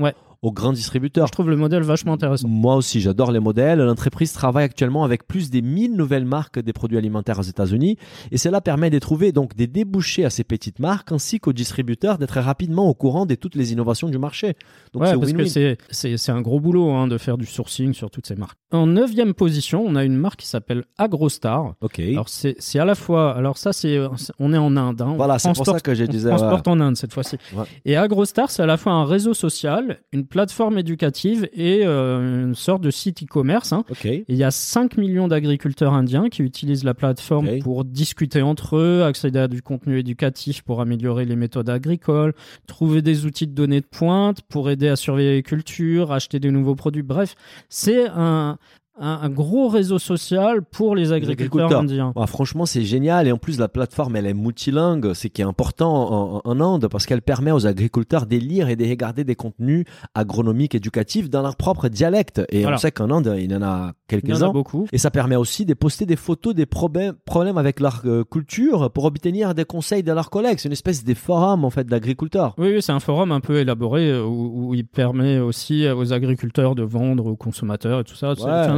aux 0.47 0.53
grands 0.53 0.73
distributeurs. 0.73 1.27
Je 1.27 1.33
trouve 1.33 1.51
le 1.51 1.57
modèle 1.57 1.83
vachement 1.83 2.13
intéressant. 2.13 2.47
Moi 2.47 2.77
aussi, 2.77 3.01
j'adore 3.01 3.33
les 3.33 3.41
modèles. 3.41 3.81
L'entreprise 3.81 4.33
travaille 4.33 4.65
actuellement 4.65 5.03
avec 5.03 5.27
plus 5.27 5.51
des 5.51 5.61
1000 5.61 5.97
nouvelles 5.97 6.25
marques 6.25 6.61
des 6.61 6.73
produits 6.73 6.97
alimentaires 6.97 7.41
aux 7.41 7.43
États-Unis 7.43 7.97
et 8.31 8.39
cela 8.39 8.61
permet 8.61 8.89
de 8.89 9.01
trouver 9.01 9.33
donc 9.33 9.57
des 9.57 9.67
débouchés 9.67 10.25
à 10.25 10.31
ces 10.31 10.45
petites 10.45 10.79
marques 10.79 11.11
ainsi 11.11 11.41
qu'aux 11.41 11.53
distributeurs 11.53 12.19
d'être 12.19 12.39
rapidement 12.39 12.89
au 12.89 12.95
courant 12.95 13.27
de 13.27 13.35
toutes 13.35 13.57
les 13.57 13.73
innovations 13.73 14.09
du 14.09 14.19
marché. 14.19 14.55
Donc 14.93 15.03
ouais, 15.03 15.19
parce 15.19 15.33
que 15.33 15.77
c'est 15.91 16.31
un 16.31 16.41
gros 16.43 16.61
boulot 16.61 16.91
hein, 16.91 17.09
de 17.09 17.19
faire 17.19 17.39
du 17.39 17.47
sourcing 17.47 17.93
sur 17.93 18.13
toutes 18.13 18.29
ces 18.29 18.37
marques. 18.37 18.59
En 18.71 18.87
neuvième 18.87 19.35
position, 19.35 19.85
on 19.85 19.97
a 19.97 20.05
une 20.05 20.17
marque 20.17 20.39
qui 20.41 20.47
s'appelle 20.47 20.85
AgroStar. 20.97 21.75
Ok. 21.81 21.99
Alors 21.99 22.29
c'est 22.29 22.79
à 22.79 22.85
la 22.85 22.95
fois, 22.95 23.37
alors 23.37 23.59
ça 23.59 23.73
c'est, 23.73 23.99
on 24.39 24.53
est 24.53 24.59
en 24.59 24.77
Inde. 24.77 25.03
Hein. 25.03 25.15
voilà, 25.17 25.41
c'est 25.41 25.53
pour 25.55 25.67
ça 25.67 25.81
que 25.81 25.93
j'ai 25.93 26.07
disais. 26.07 26.31
On 26.31 26.37
transporte 26.37 26.69
en 26.69 26.79
Inde 26.79 26.97
cette 26.97 27.13
fois-ci. 27.13 27.37
Et 27.85 27.97
AgroStar, 27.97 28.49
c'est 28.49 28.63
à 28.63 28.67
la 28.67 28.77
fois 28.77 28.93
un 28.93 29.05
réseau 29.05 29.35
social, 29.35 29.99
une 30.13 30.25
plateforme 30.37 30.77
éducative 30.77 31.49
et 31.55 31.87
euh, 31.87 32.45
une 32.45 32.55
sorte 32.55 32.83
de 32.83 32.91
site 32.91 33.23
e-commerce. 33.23 33.73
Hein. 33.73 33.85
Il 34.05 34.37
y 34.37 34.45
a 34.45 34.51
5 34.51 34.99
millions 34.99 35.29
d'agriculteurs 35.29 35.95
indiens 35.95 36.29
qui 36.29 36.43
utilisent 36.43 36.85
la 36.85 36.93
plateforme 36.93 37.59
pour 37.61 37.87
discuter 37.87 38.43
entre 38.43 38.77
eux, 38.77 39.03
accéder 39.03 39.39
à 39.39 39.49
du 39.49 39.63
contenu 39.63 39.99
éducatif 39.99 40.61
pour 40.61 40.83
améliorer 40.83 41.25
les 41.25 41.37
méthodes 41.37 41.71
agricoles, 41.71 42.35
trouver 42.67 43.01
des 43.01 43.25
outils 43.25 43.47
de 43.47 43.55
données 43.55 43.81
de 43.81 43.87
pointe 43.87 44.43
pour 44.43 44.69
aider 44.69 44.89
à 44.89 44.97
surveiller 44.97 45.37
les 45.37 45.43
cultures, 45.43 46.13
acheter 46.13 46.39
des 46.39 46.51
nouveaux 46.51 46.75
produits. 46.75 47.03
Bref, 47.03 47.35
c'est 47.71 48.07
un, 48.07 48.59
un, 48.99 49.29
gros 49.29 49.69
réseau 49.69 49.99
social 49.99 50.63
pour 50.63 50.95
les 50.95 51.13
agriculteurs, 51.13 51.73
indiens. 51.73 52.13
franchement, 52.27 52.67
c'est 52.67 52.83
génial. 52.83 53.27
Et 53.27 53.33
en 53.33 53.39
plus, 53.39 53.59
la 53.59 53.69
plateforme, 53.69 54.17
elle 54.17 54.27
est 54.27 54.35
multilingue, 54.35 55.13
ce 55.13 55.29
qui 55.29 55.43
est 55.43 55.45
important 55.45 56.43
en, 56.45 56.57
Inde 56.57 56.89
parce 56.91 57.05
qu'elle 57.05 57.21
permet 57.21 57.51
aux 57.51 57.67
agriculteurs 57.67 58.25
de 58.25 58.37
lire 58.37 58.71
et 58.71 58.77
de 58.77 58.85
regarder 58.89 59.25
des 59.25 59.35
contenus 59.35 59.85
agronomiques, 60.15 60.75
éducatifs 60.75 61.29
dans 61.29 61.43
leur 61.43 61.57
propre 61.57 61.89
dialecte. 61.89 62.43
Et 62.51 62.67
on 62.67 62.77
sait 62.79 62.93
qu'en 62.93 63.11
Inde, 63.11 63.37
il 63.39 63.53
y 63.53 63.55
en 63.55 63.63
a 63.63 63.93
quelques-uns. 64.09 64.51
beaucoup. 64.51 64.87
Et 64.93 64.99
ça 64.99 65.11
permet 65.11 65.37
aussi 65.37 65.67
de 65.67 65.75
poster 65.75 66.07
des 66.07 66.17
photos 66.17 66.55
des 66.55 66.65
problèmes, 66.65 67.15
problèmes 67.27 67.59
avec 67.59 67.81
leur 67.81 68.01
euh, 68.07 68.25
culture 68.25 68.91
pour 68.91 69.05
obtenir 69.05 69.55
des 69.55 69.65
conseils 69.65 70.03
de 70.03 70.13
leurs 70.13 70.31
collègues. 70.31 70.59
C'est 70.59 70.69
une 70.69 70.73
espèce 70.73 71.05
de 71.05 71.15
forum, 71.15 71.65
en 71.65 71.71
fait, 71.71 71.87
d'agriculteurs. 71.87 72.55
Oui, 72.57 72.73
oui 72.75 72.83
c'est 72.83 72.93
un 72.93 73.01
forum 73.01 73.33
un 73.33 73.41
peu 73.41 73.59
élaboré 73.59 74.11
euh, 74.11 74.25
où, 74.25 74.75
il 74.75 74.87
permet 74.87 75.39
aussi 75.39 75.87
aux 75.89 76.13
agriculteurs 76.13 76.75
de 76.75 76.83
vendre 76.83 77.27
aux 77.27 77.37
consommateurs 77.37 78.01
et 78.01 78.05
tout 78.05 78.15
ça. 78.15 78.35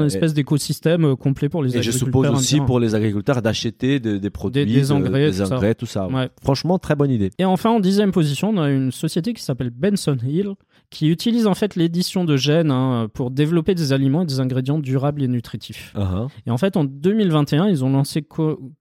Espèce 0.08 0.34
d'écosystème 0.34 1.04
euh, 1.04 1.16
complet 1.16 1.48
pour 1.48 1.62
les 1.62 1.70
et 1.70 1.78
agriculteurs. 1.78 1.94
Et 1.94 1.98
je 1.98 2.04
suppose 2.04 2.28
aussi 2.28 2.60
pour 2.60 2.80
les 2.80 2.94
agriculteurs 2.94 3.40
d'acheter 3.40 4.00
des, 4.00 4.30
produits, 4.30 4.66
des, 4.66 4.92
engrais, 4.92 5.30
des 5.30 5.42
engrais, 5.42 5.74
tout 5.74 5.86
ça. 5.86 6.08
Franchement, 6.42 6.78
très 6.78 6.94
bonne 6.94 7.10
idée. 7.10 7.30
Et 7.38 7.44
enfin, 7.44 7.70
en 7.70 7.80
dixième 7.80 8.12
position, 8.12 8.50
on 8.50 8.58
a 8.58 8.70
une 8.70 8.92
société 8.92 9.32
qui 9.32 9.42
s'appelle 9.42 9.70
Benson 9.70 10.16
Hill, 10.26 10.54
qui 10.90 11.08
utilise 11.08 11.46
en 11.46 11.54
fait 11.54 11.76
l'édition 11.76 12.24
de 12.24 12.36
gènes 12.36 12.70
hein, 12.70 13.08
pour 13.12 13.30
développer 13.30 13.74
des 13.74 13.92
aliments 13.92 14.22
et 14.22 14.26
des 14.26 14.40
ingrédients 14.40 14.78
durables 14.78 15.22
et 15.22 15.28
nutritifs. 15.28 15.92
Uh-huh. 15.96 16.28
Et 16.46 16.50
en 16.50 16.58
fait, 16.58 16.76
en 16.76 16.84
2021, 16.84 17.68
ils 17.68 17.84
ont 17.84 17.90
lancé 17.90 18.26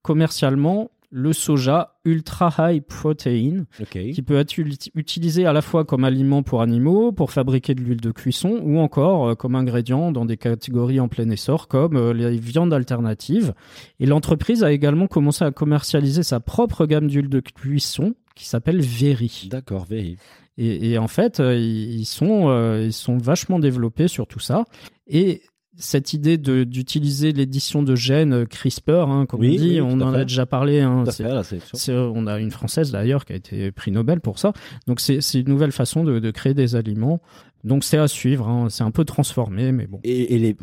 commercialement 0.01 0.91
le 1.09 1.31
soja 1.31 1.95
ultra 2.03 2.53
high 2.59 2.81
protein 2.81 3.65
qui 3.91 4.21
peut 4.21 4.37
être 4.37 4.57
utilisé 4.93 5.45
à 5.45 5.53
la 5.53 5.61
fois 5.61 5.85
comme 5.85 6.03
aliment 6.03 6.43
pour 6.43 6.61
animaux, 6.61 7.11
pour 7.11 7.31
fabriquer 7.31 7.75
de 7.75 7.81
l'huile 7.81 8.01
de 8.01 8.11
cuisson 8.11 8.59
ou 8.63 8.79
encore 8.79 9.29
euh, 9.29 9.35
comme 9.35 9.55
ingrédient 9.55 10.11
dans 10.11 10.25
des 10.25 10.37
catégories 10.37 10.99
en 10.99 11.07
plein 11.07 11.29
essor 11.29 11.67
comme 11.67 11.95
euh, 11.95 12.13
les 12.13 12.37
viandes 12.37 12.73
alternatives. 12.73 13.53
Et 13.99 14.05
l'entreprise 14.05 14.63
a 14.63 14.71
également 14.71 15.07
commencé 15.07 15.45
à 15.45 15.51
commercialiser 15.51 16.23
sa 16.23 16.39
propre 16.39 16.85
gamme 16.85 17.07
d'huile 17.07 17.29
de 17.29 17.39
cuisson 17.39 18.13
qui 18.35 18.45
s'appelle 18.45 18.81
Very. 18.81 19.47
D'accord, 19.49 19.85
Very. 19.85 20.17
Et, 20.59 20.97
en 20.97 21.07
fait, 21.07 21.39
euh, 21.39 21.55
ils 21.55 22.05
sont, 22.05 22.51
ils 22.79 22.93
sont 22.93 23.17
vachement 23.19 23.59
développés 23.59 24.07
sur 24.07 24.25
tout 24.25 24.39
ça. 24.39 24.65
Et 25.05 25.43
cette 25.77 26.13
idée 26.13 26.37
d'utiliser 26.37 27.31
l'édition 27.31 27.83
de 27.83 27.95
gènes 27.95 28.33
euh, 28.33 28.45
CRISPR, 28.45 29.09
hein, 29.09 29.25
comme 29.27 29.41
on 29.41 29.43
dit, 29.43 29.79
on 29.81 30.01
en 30.01 30.13
a 30.13 30.23
déjà 30.23 30.45
parlé. 30.45 30.81
Hein, 30.81 31.03
on 31.89 32.27
a 32.27 32.39
une 32.39 32.51
française 32.51 32.91
d'ailleurs 32.91 33.25
qui 33.25 33.33
a 33.33 33.35
été 33.35 33.71
prix 33.71 33.91
Nobel 33.91 34.19
pour 34.19 34.39
ça. 34.39 34.53
Donc 34.87 34.99
c'est 34.99 35.19
une 35.33 35.47
nouvelle 35.47 35.71
façon 35.71 36.03
de, 36.03 36.19
de, 36.19 36.31
créer 36.31 36.53
des 36.53 36.75
aliments 36.75 37.21
donc 37.63 37.83
c'est 37.83 37.97
à 37.97 38.07
suivre, 38.07 38.47
hein. 38.47 38.67
c'est 38.69 38.83
un 38.83 38.91
peu 38.91 39.05
transformé, 39.05 39.71
mais 39.71 39.87
bon. 39.87 39.99
Et, 40.03 40.37
les, 40.37 40.55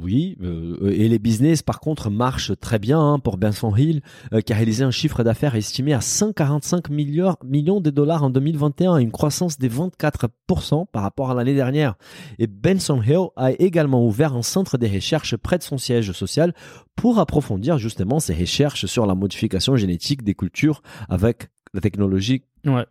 oui, 0.00 0.36
euh, 0.42 0.90
et 0.90 1.08
les 1.08 1.18
business 1.18 1.62
par 1.62 1.80
contre 1.80 2.10
marchent 2.10 2.52
très 2.60 2.78
bien 2.78 3.00
hein, 3.00 3.18
pour 3.18 3.36
Benson 3.36 3.74
Hill, 3.74 4.02
euh, 4.32 4.40
qui 4.40 4.52
a 4.52 4.56
réalisé 4.56 4.84
un 4.84 4.90
chiffre 4.90 5.22
d'affaires 5.22 5.54
estimé 5.54 5.92
à 5.92 6.00
145 6.00 6.90
milliards, 6.90 7.38
millions 7.44 7.80
de 7.80 7.90
dollars 7.90 8.24
en 8.24 8.30
2021, 8.30 8.98
une 8.98 9.12
croissance 9.12 9.58
des 9.58 9.68
24% 9.68 10.86
par 10.90 11.02
rapport 11.02 11.30
à 11.30 11.34
l'année 11.34 11.54
dernière. 11.54 11.94
Et 12.38 12.46
Benson 12.46 13.00
Hill 13.02 13.28
a 13.36 13.52
également 13.52 14.04
ouvert 14.04 14.34
un 14.34 14.42
centre 14.42 14.78
de 14.78 14.86
recherche 14.86 15.36
près 15.36 15.58
de 15.58 15.62
son 15.62 15.78
siège 15.78 16.12
social 16.12 16.54
pour 16.96 17.18
approfondir 17.18 17.78
justement 17.78 18.20
ses 18.20 18.34
recherches 18.34 18.86
sur 18.86 19.06
la 19.06 19.14
modification 19.14 19.76
génétique 19.76 20.22
des 20.22 20.34
cultures 20.34 20.82
avec 21.08 21.48
la 21.72 21.80
technologie 21.80 22.42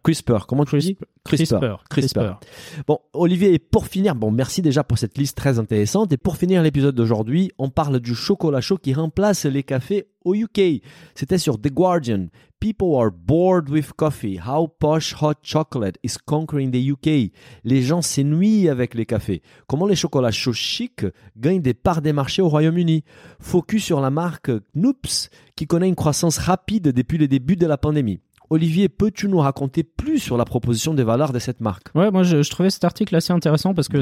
CRISPR. 0.04 0.46
Comment 0.48 0.66
tu 0.66 0.78
dis? 0.80 0.98
CRISPR. 1.38 1.84
CRISPR. 1.90 2.40
Bon, 2.88 3.00
Olivier, 3.14 3.54
et 3.54 3.60
pour 3.60 3.88
finir, 3.88 4.16
bon, 4.16 4.32
merci 4.32 4.62
déjà 4.62 4.84
pour 4.84 4.98
cette 4.98 5.18
liste 5.18 5.38
très 5.38 5.60
intéressante. 5.60 6.12
Et 6.12 6.18
pour 6.18 6.38
finir 6.38 6.64
l'épisode 6.64 6.96
d'aujourd'hui, 6.96 7.52
on 7.58 7.70
parle 7.70 8.00
du 8.00 8.16
chocolat 8.16 8.62
chaud 8.62 8.78
qui 8.78 8.94
remplace 8.94 9.46
les 9.46 9.64
cafés 9.64 10.08
au 10.26 10.36
UK. 10.36 10.82
C'était 11.16 11.38
sur 11.38 11.60
The 11.60 11.72
Guardian. 11.72 12.28
People 12.60 12.96
are 12.96 13.10
bored 13.10 13.70
with 13.70 13.94
coffee. 13.94 14.38
How 14.38 14.68
posh 14.68 15.16
hot 15.22 15.36
chocolate 15.44 15.98
is 16.04 16.18
conquering 16.26 16.72
the 16.72 16.92
UK. 16.92 17.32
Les 17.64 17.82
gens 17.82 18.02
s'ennuient 18.02 18.68
avec 18.68 18.96
les 18.96 19.06
cafés. 19.06 19.42
Comment 19.68 19.88
les 19.88 19.96
chocolats 19.96 20.32
chauds 20.32 20.52
chics 20.52 21.06
gagnent 21.38 21.62
des 21.62 21.74
parts 21.74 22.02
des 22.02 22.12
marchés 22.12 22.42
au 22.42 22.50
Royaume-Uni? 22.50 23.06
Focus 23.40 23.86
sur 23.86 24.02
la 24.02 24.10
marque 24.10 24.52
Knoops 24.76 25.30
qui 25.56 25.68
connaît 25.68 25.88
une 25.88 25.96
croissance 25.96 26.38
rapide 26.38 26.90
depuis 26.90 27.18
le 27.18 27.30
début 27.30 27.56
de 27.56 27.66
la 27.66 27.78
pandémie. 27.78 28.20
Olivier, 28.50 28.90
peux-tu 28.90 29.28
nous 29.28 29.40
raconter 29.40 29.84
plus 29.84 30.20
sur 30.20 30.38
la 30.38 30.46
proposition 30.46 30.94
des 30.94 31.04
valeurs 31.04 31.34
de 31.34 31.40
cette 31.40 31.62
marque? 31.62 31.88
Ouais, 31.96 32.10
moi 32.12 32.24
je, 32.24 32.50
trouvais 32.50 32.70
cet 32.70 32.84
article 32.84 33.16
assez 33.16 33.32
intéressant 33.34 33.74
parce 33.74 33.88
que 33.88 34.00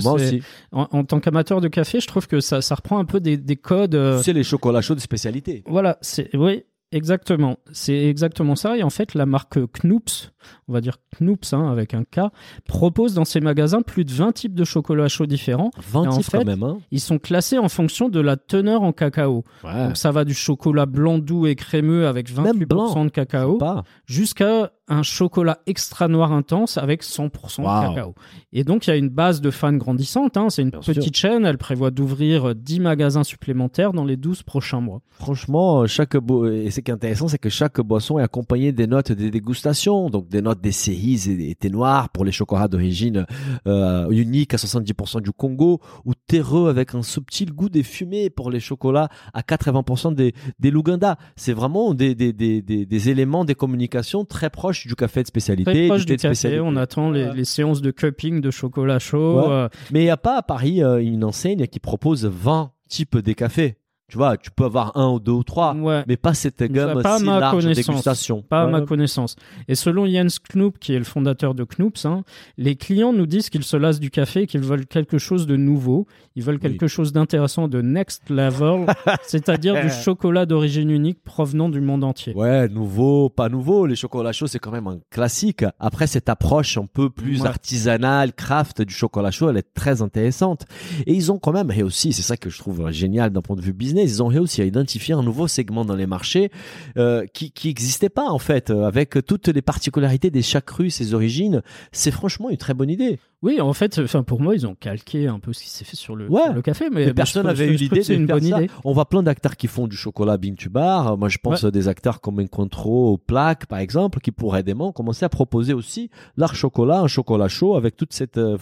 En, 0.71 1.03
tant 1.03 1.19
qu'amateur 1.19 1.61
de 1.61 1.67
café, 1.67 1.99
je 1.99 2.07
trouve 2.07 2.27
que 2.27 2.39
ça, 2.39 2.61
ça 2.61 2.75
reprend 2.75 2.99
un 2.99 3.05
peu 3.05 3.19
des, 3.19 3.37
des 3.37 3.55
codes. 3.55 3.95
Euh, 3.95 4.21
c'est 4.21 4.33
les 4.33 4.43
chocolats 4.43 4.81
chauds 4.81 4.95
de 4.95 4.99
spécialité. 4.99 5.63
Voilà, 5.67 5.97
c'est 6.01 6.35
oui, 6.35 6.63
Exactement, 6.93 7.57
c'est 7.73 8.05
exactement 8.05 8.55
ça. 8.55 8.77
Et 8.77 8.83
en 8.83 8.89
fait, 8.89 9.13
la 9.13 9.25
marque 9.25 9.59
Knoops, 9.73 10.31
on 10.69 10.73
va 10.73 10.79
dire 10.79 10.97
Knoops 11.19 11.51
hein, 11.51 11.69
avec 11.69 11.93
un 11.93 12.05
K, 12.05 12.31
propose 12.65 13.13
dans 13.13 13.25
ses 13.25 13.41
magasins 13.41 13.81
plus 13.81 14.05
de 14.05 14.11
20 14.13 14.31
types 14.31 14.55
de 14.55 14.63
chocolat 14.63 15.09
chaud 15.09 15.25
différents. 15.25 15.71
20 15.91 16.09
types 16.09 16.27
quand 16.31 16.45
même. 16.45 16.63
Hein. 16.63 16.77
Ils 16.91 17.01
sont 17.01 17.19
classés 17.19 17.57
en 17.57 17.67
fonction 17.67 18.07
de 18.07 18.21
la 18.21 18.38
teneur 18.38 18.83
en 18.83 18.93
cacao. 18.93 19.43
Donc 19.63 19.97
ça 19.97 20.11
va 20.11 20.23
du 20.23 20.33
chocolat 20.33 20.85
blanc 20.85 21.17
doux 21.19 21.45
et 21.45 21.55
crémeux 21.55 22.07
avec 22.07 22.31
28% 22.31 23.05
de 23.05 23.09
cacao 23.09 23.59
jusqu'à 24.05 24.71
un 24.88 25.03
chocolat 25.03 25.59
extra 25.65 26.07
noir 26.07 26.31
intense 26.31 26.77
avec 26.77 27.03
100% 27.03 27.61
de 27.61 27.95
cacao. 27.95 28.15
Et 28.53 28.63
donc 28.63 28.88
il 28.88 28.89
y 28.89 28.93
a 28.93 28.95
une 28.95 29.09
base 29.09 29.41
de 29.41 29.51
fans 29.51 29.73
grandissante. 29.73 30.38
Hein. 30.38 30.49
C'est 30.49 30.61
une 30.61 30.71
petite 30.71 31.17
chaîne. 31.17 31.45
Elle 31.45 31.57
prévoit 31.57 31.91
d'ouvrir 31.91 32.55
10 32.55 32.79
magasins 32.79 33.23
supplémentaires 33.23 33.93
dans 33.93 34.05
les 34.05 34.17
12 34.17 34.43
prochains 34.43 34.81
mois. 34.81 35.01
Franchement, 35.11 35.85
chaque 35.88 36.15
et 36.15 36.71
ce 36.71 36.79
qui 36.79 36.91
est 36.91 36.93
intéressant, 36.93 37.27
c'est 37.27 37.38
que 37.38 37.49
chaque 37.49 37.81
boisson 37.81 38.19
est 38.19 38.23
accompagnée 38.23 38.71
des 38.71 38.88
notes 38.88 39.11
des 39.11 39.31
dégustations, 39.31 40.09
donc 40.09 40.29
des 40.29 40.41
notes 40.41 40.61
des 40.61 40.71
cerises 40.71 41.27
et 41.27 41.35
des 41.35 41.55
thés 41.55 41.69
noirs 41.69 42.09
pour 42.09 42.23
les 42.23 42.31
chocolats 42.31 42.67
d'origine 42.67 43.25
euh, 43.67 44.09
unique 44.09 44.53
à 44.53 44.57
70% 44.57 45.21
du 45.21 45.31
Congo, 45.31 45.81
ou 46.05 46.13
terreux 46.28 46.69
avec 46.69 46.93
un 46.93 47.01
subtil 47.01 47.53
goût 47.53 47.69
des 47.69 47.84
fumées 47.84 48.30
pour 48.30 48.51
les 48.51 48.59
chocolats 48.59 49.09
à 49.34 49.41
80% 49.41 50.13
des, 50.13 50.34
des 50.59 50.71
Luganda. 50.71 51.17
C'est 51.36 51.53
vraiment 51.53 51.93
des, 51.93 52.15
des, 52.15 52.34
des, 52.34 52.61
des, 52.61 53.09
éléments 53.09 53.45
des 53.45 53.55
communications 53.55 54.25
très 54.25 54.49
proches 54.49 54.88
du 54.88 54.95
café 54.95 55.21
de 55.21 55.28
spécialité. 55.28 55.71
Très 55.71 55.88
proche 55.88 56.05
du, 56.05 56.17
café, 56.17 56.59
on 56.59 56.75
attend 56.75 57.11
les, 57.11 57.32
les, 57.34 57.45
séances 57.45 57.82
de 57.82 57.91
cupping 57.91 58.41
de 58.41 58.51
chocolat 58.51 58.99
chaud. 58.99 59.49
Euh. 59.49 59.69
Mais 59.91 60.01
il 60.01 60.05
n'y 60.05 60.09
a 60.09 60.17
pas 60.17 60.38
à 60.38 60.41
Paris 60.41 60.84
euh, 60.84 60.97
une 60.97 61.23
enseigne 61.23 61.67
qui 61.67 61.80
propose 61.80 62.25
20 62.25 62.71
types 62.89 63.17
de 63.17 63.34
cafés 63.34 63.78
tu 64.09 64.17
vois, 64.17 64.37
tu 64.37 64.51
peux 64.51 64.63
avoir 64.63 64.95
un 64.95 65.09
ou 65.09 65.19
deux 65.19 65.33
ou 65.33 65.43
trois, 65.43 65.75
mais 66.07 66.15
pas 66.15 66.33
cette 66.33 66.63
gamme 66.63 67.01
pas 67.01 67.19
si 67.19 67.25
large 67.25 67.65
de 67.65 67.73
dégustation. 67.73 68.41
Pas 68.41 68.61
à 68.61 68.67
ma 68.67 68.79
connaissance. 68.79 69.35
Et 69.67 69.75
selon 69.75 70.05
Jens 70.05 70.39
Knoop, 70.53 70.79
qui 70.79 70.93
est 70.93 70.97
le 70.97 71.03
fondateur 71.03 71.53
de 71.53 71.65
Knoops, 71.65 72.05
hein, 72.05 72.23
les 72.57 72.77
clients 72.77 73.11
nous 73.11 73.25
disent 73.25 73.49
qu'ils 73.49 73.65
se 73.65 73.75
lassent 73.75 73.99
du 73.99 74.09
café, 74.09 74.47
qu'ils 74.47 74.61
veulent 74.61 74.85
quelque 74.85 75.17
chose 75.17 75.45
de 75.45 75.57
nouveau, 75.57 76.07
ils 76.37 76.43
veulent 76.43 76.59
quelque 76.59 76.87
chose 76.87 77.11
d'intéressant, 77.11 77.67
de 77.67 77.81
next 77.81 78.29
level, 78.29 78.85
c'est-à-dire 79.23 79.81
du 79.81 79.89
chocolat 79.89 80.45
d'origine 80.45 80.89
unique 80.89 81.21
provenant 81.23 81.67
du 81.67 81.81
monde 81.81 82.05
entier. 82.05 82.33
Ouais, 82.33 82.69
nouveau, 82.69 83.29
pas 83.29 83.49
nouveau. 83.49 83.85
Les 83.87 83.97
chocolats 83.97 84.31
chauds, 84.31 84.47
c'est 84.47 84.59
quand 84.59 84.71
même 84.71 84.87
un 84.87 84.99
classique. 85.09 85.65
Après, 85.81 86.07
cette 86.07 86.29
approche 86.29 86.77
un 86.77 86.85
peu 86.85 87.09
plus 87.09 87.45
artisanale, 87.45 88.31
craft 88.31 88.83
du 88.83 88.93
chocolat 88.93 89.31
chaud, 89.31 89.49
elle 89.49 89.57
est 89.57 89.73
très 89.73 90.01
intéressante. 90.01 90.65
Et 91.05 91.13
ils 91.13 91.29
ont 91.29 91.39
quand 91.39 91.51
même, 91.51 91.71
et 91.71 91.83
aussi, 91.83 92.13
c'est 92.13 92.21
ça 92.21 92.37
que 92.37 92.49
je 92.49 92.57
trouve 92.57 92.89
génial 92.91 93.31
d'un 93.31 93.41
point 93.41 93.57
de 93.57 93.61
vue 93.61 93.73
business, 93.73 93.96
ils 94.03 94.23
ont 94.23 94.27
réussi 94.27 94.61
à 94.61 94.65
identifier 94.65 95.13
un 95.13 95.23
nouveau 95.23 95.47
segment 95.47 95.85
dans 95.85 95.95
les 95.95 96.07
marchés 96.07 96.51
euh, 96.97 97.25
qui 97.33 97.51
n'existait 97.65 98.09
pas 98.09 98.29
en 98.29 98.39
fait, 98.39 98.69
euh, 98.69 98.83
avec 98.85 99.25
toutes 99.25 99.47
les 99.47 99.61
particularités 99.61 100.29
des 100.29 100.41
chaque 100.41 100.69
rue, 100.69 100.89
ses 100.89 101.13
origines. 101.13 101.61
C'est 101.91 102.11
franchement 102.11 102.49
une 102.49 102.57
très 102.57 102.73
bonne 102.73 102.89
idée. 102.89 103.19
Oui, 103.43 103.61
en 103.61 103.73
fait, 103.73 103.99
enfin 103.99 104.23
pour 104.23 104.41
moi, 104.41 104.55
ils 104.55 104.65
ont 104.65 104.73
calqué 104.73 105.27
un 105.27 105.37
peu 105.37 105.53
ce 105.53 105.61
qui 105.61 105.69
s'est 105.69 105.85
fait 105.85 105.95
sur 105.95 106.15
le, 106.15 106.27
le 106.27 106.61
café, 106.63 106.89
mais, 106.91 107.13
personne 107.13 107.45
n'avait 107.45 107.67
eu 107.67 107.75
l'idée 107.75 108.01
de 108.01 108.13
une 108.13 108.25
bonne 108.25 108.43
idée. 108.43 108.67
On 108.83 108.93
voit 108.93 109.07
plein 109.07 109.21
d'acteurs 109.21 109.55
qui 109.55 109.67
font 109.67 109.87
du 109.87 109.95
chocolat 109.95 110.37
Bean 110.37 110.55
to 110.55 110.71
Bar. 110.71 111.17
Moi, 111.17 111.29
je 111.29 111.37
pense 111.37 111.63
à 111.63 111.69
des 111.69 111.87
acteurs 111.87 112.19
comme 112.19 112.39
Encontro, 112.39 113.19
Plaque, 113.19 113.67
par 113.67 113.77
exemple, 113.77 114.21
qui 114.21 114.31
pourraient 114.31 114.61
aisément 114.61 114.91
commencer 114.91 115.23
à 115.23 115.29
proposer 115.29 115.73
aussi 115.73 116.09
leur 116.35 116.55
chocolat, 116.55 117.01
un 117.01 117.07
chocolat 117.07 117.47
chaud 117.47 117.75
avec 117.75 117.95
toute 117.95 118.11
cette 118.11 118.39
euh, 118.39 118.57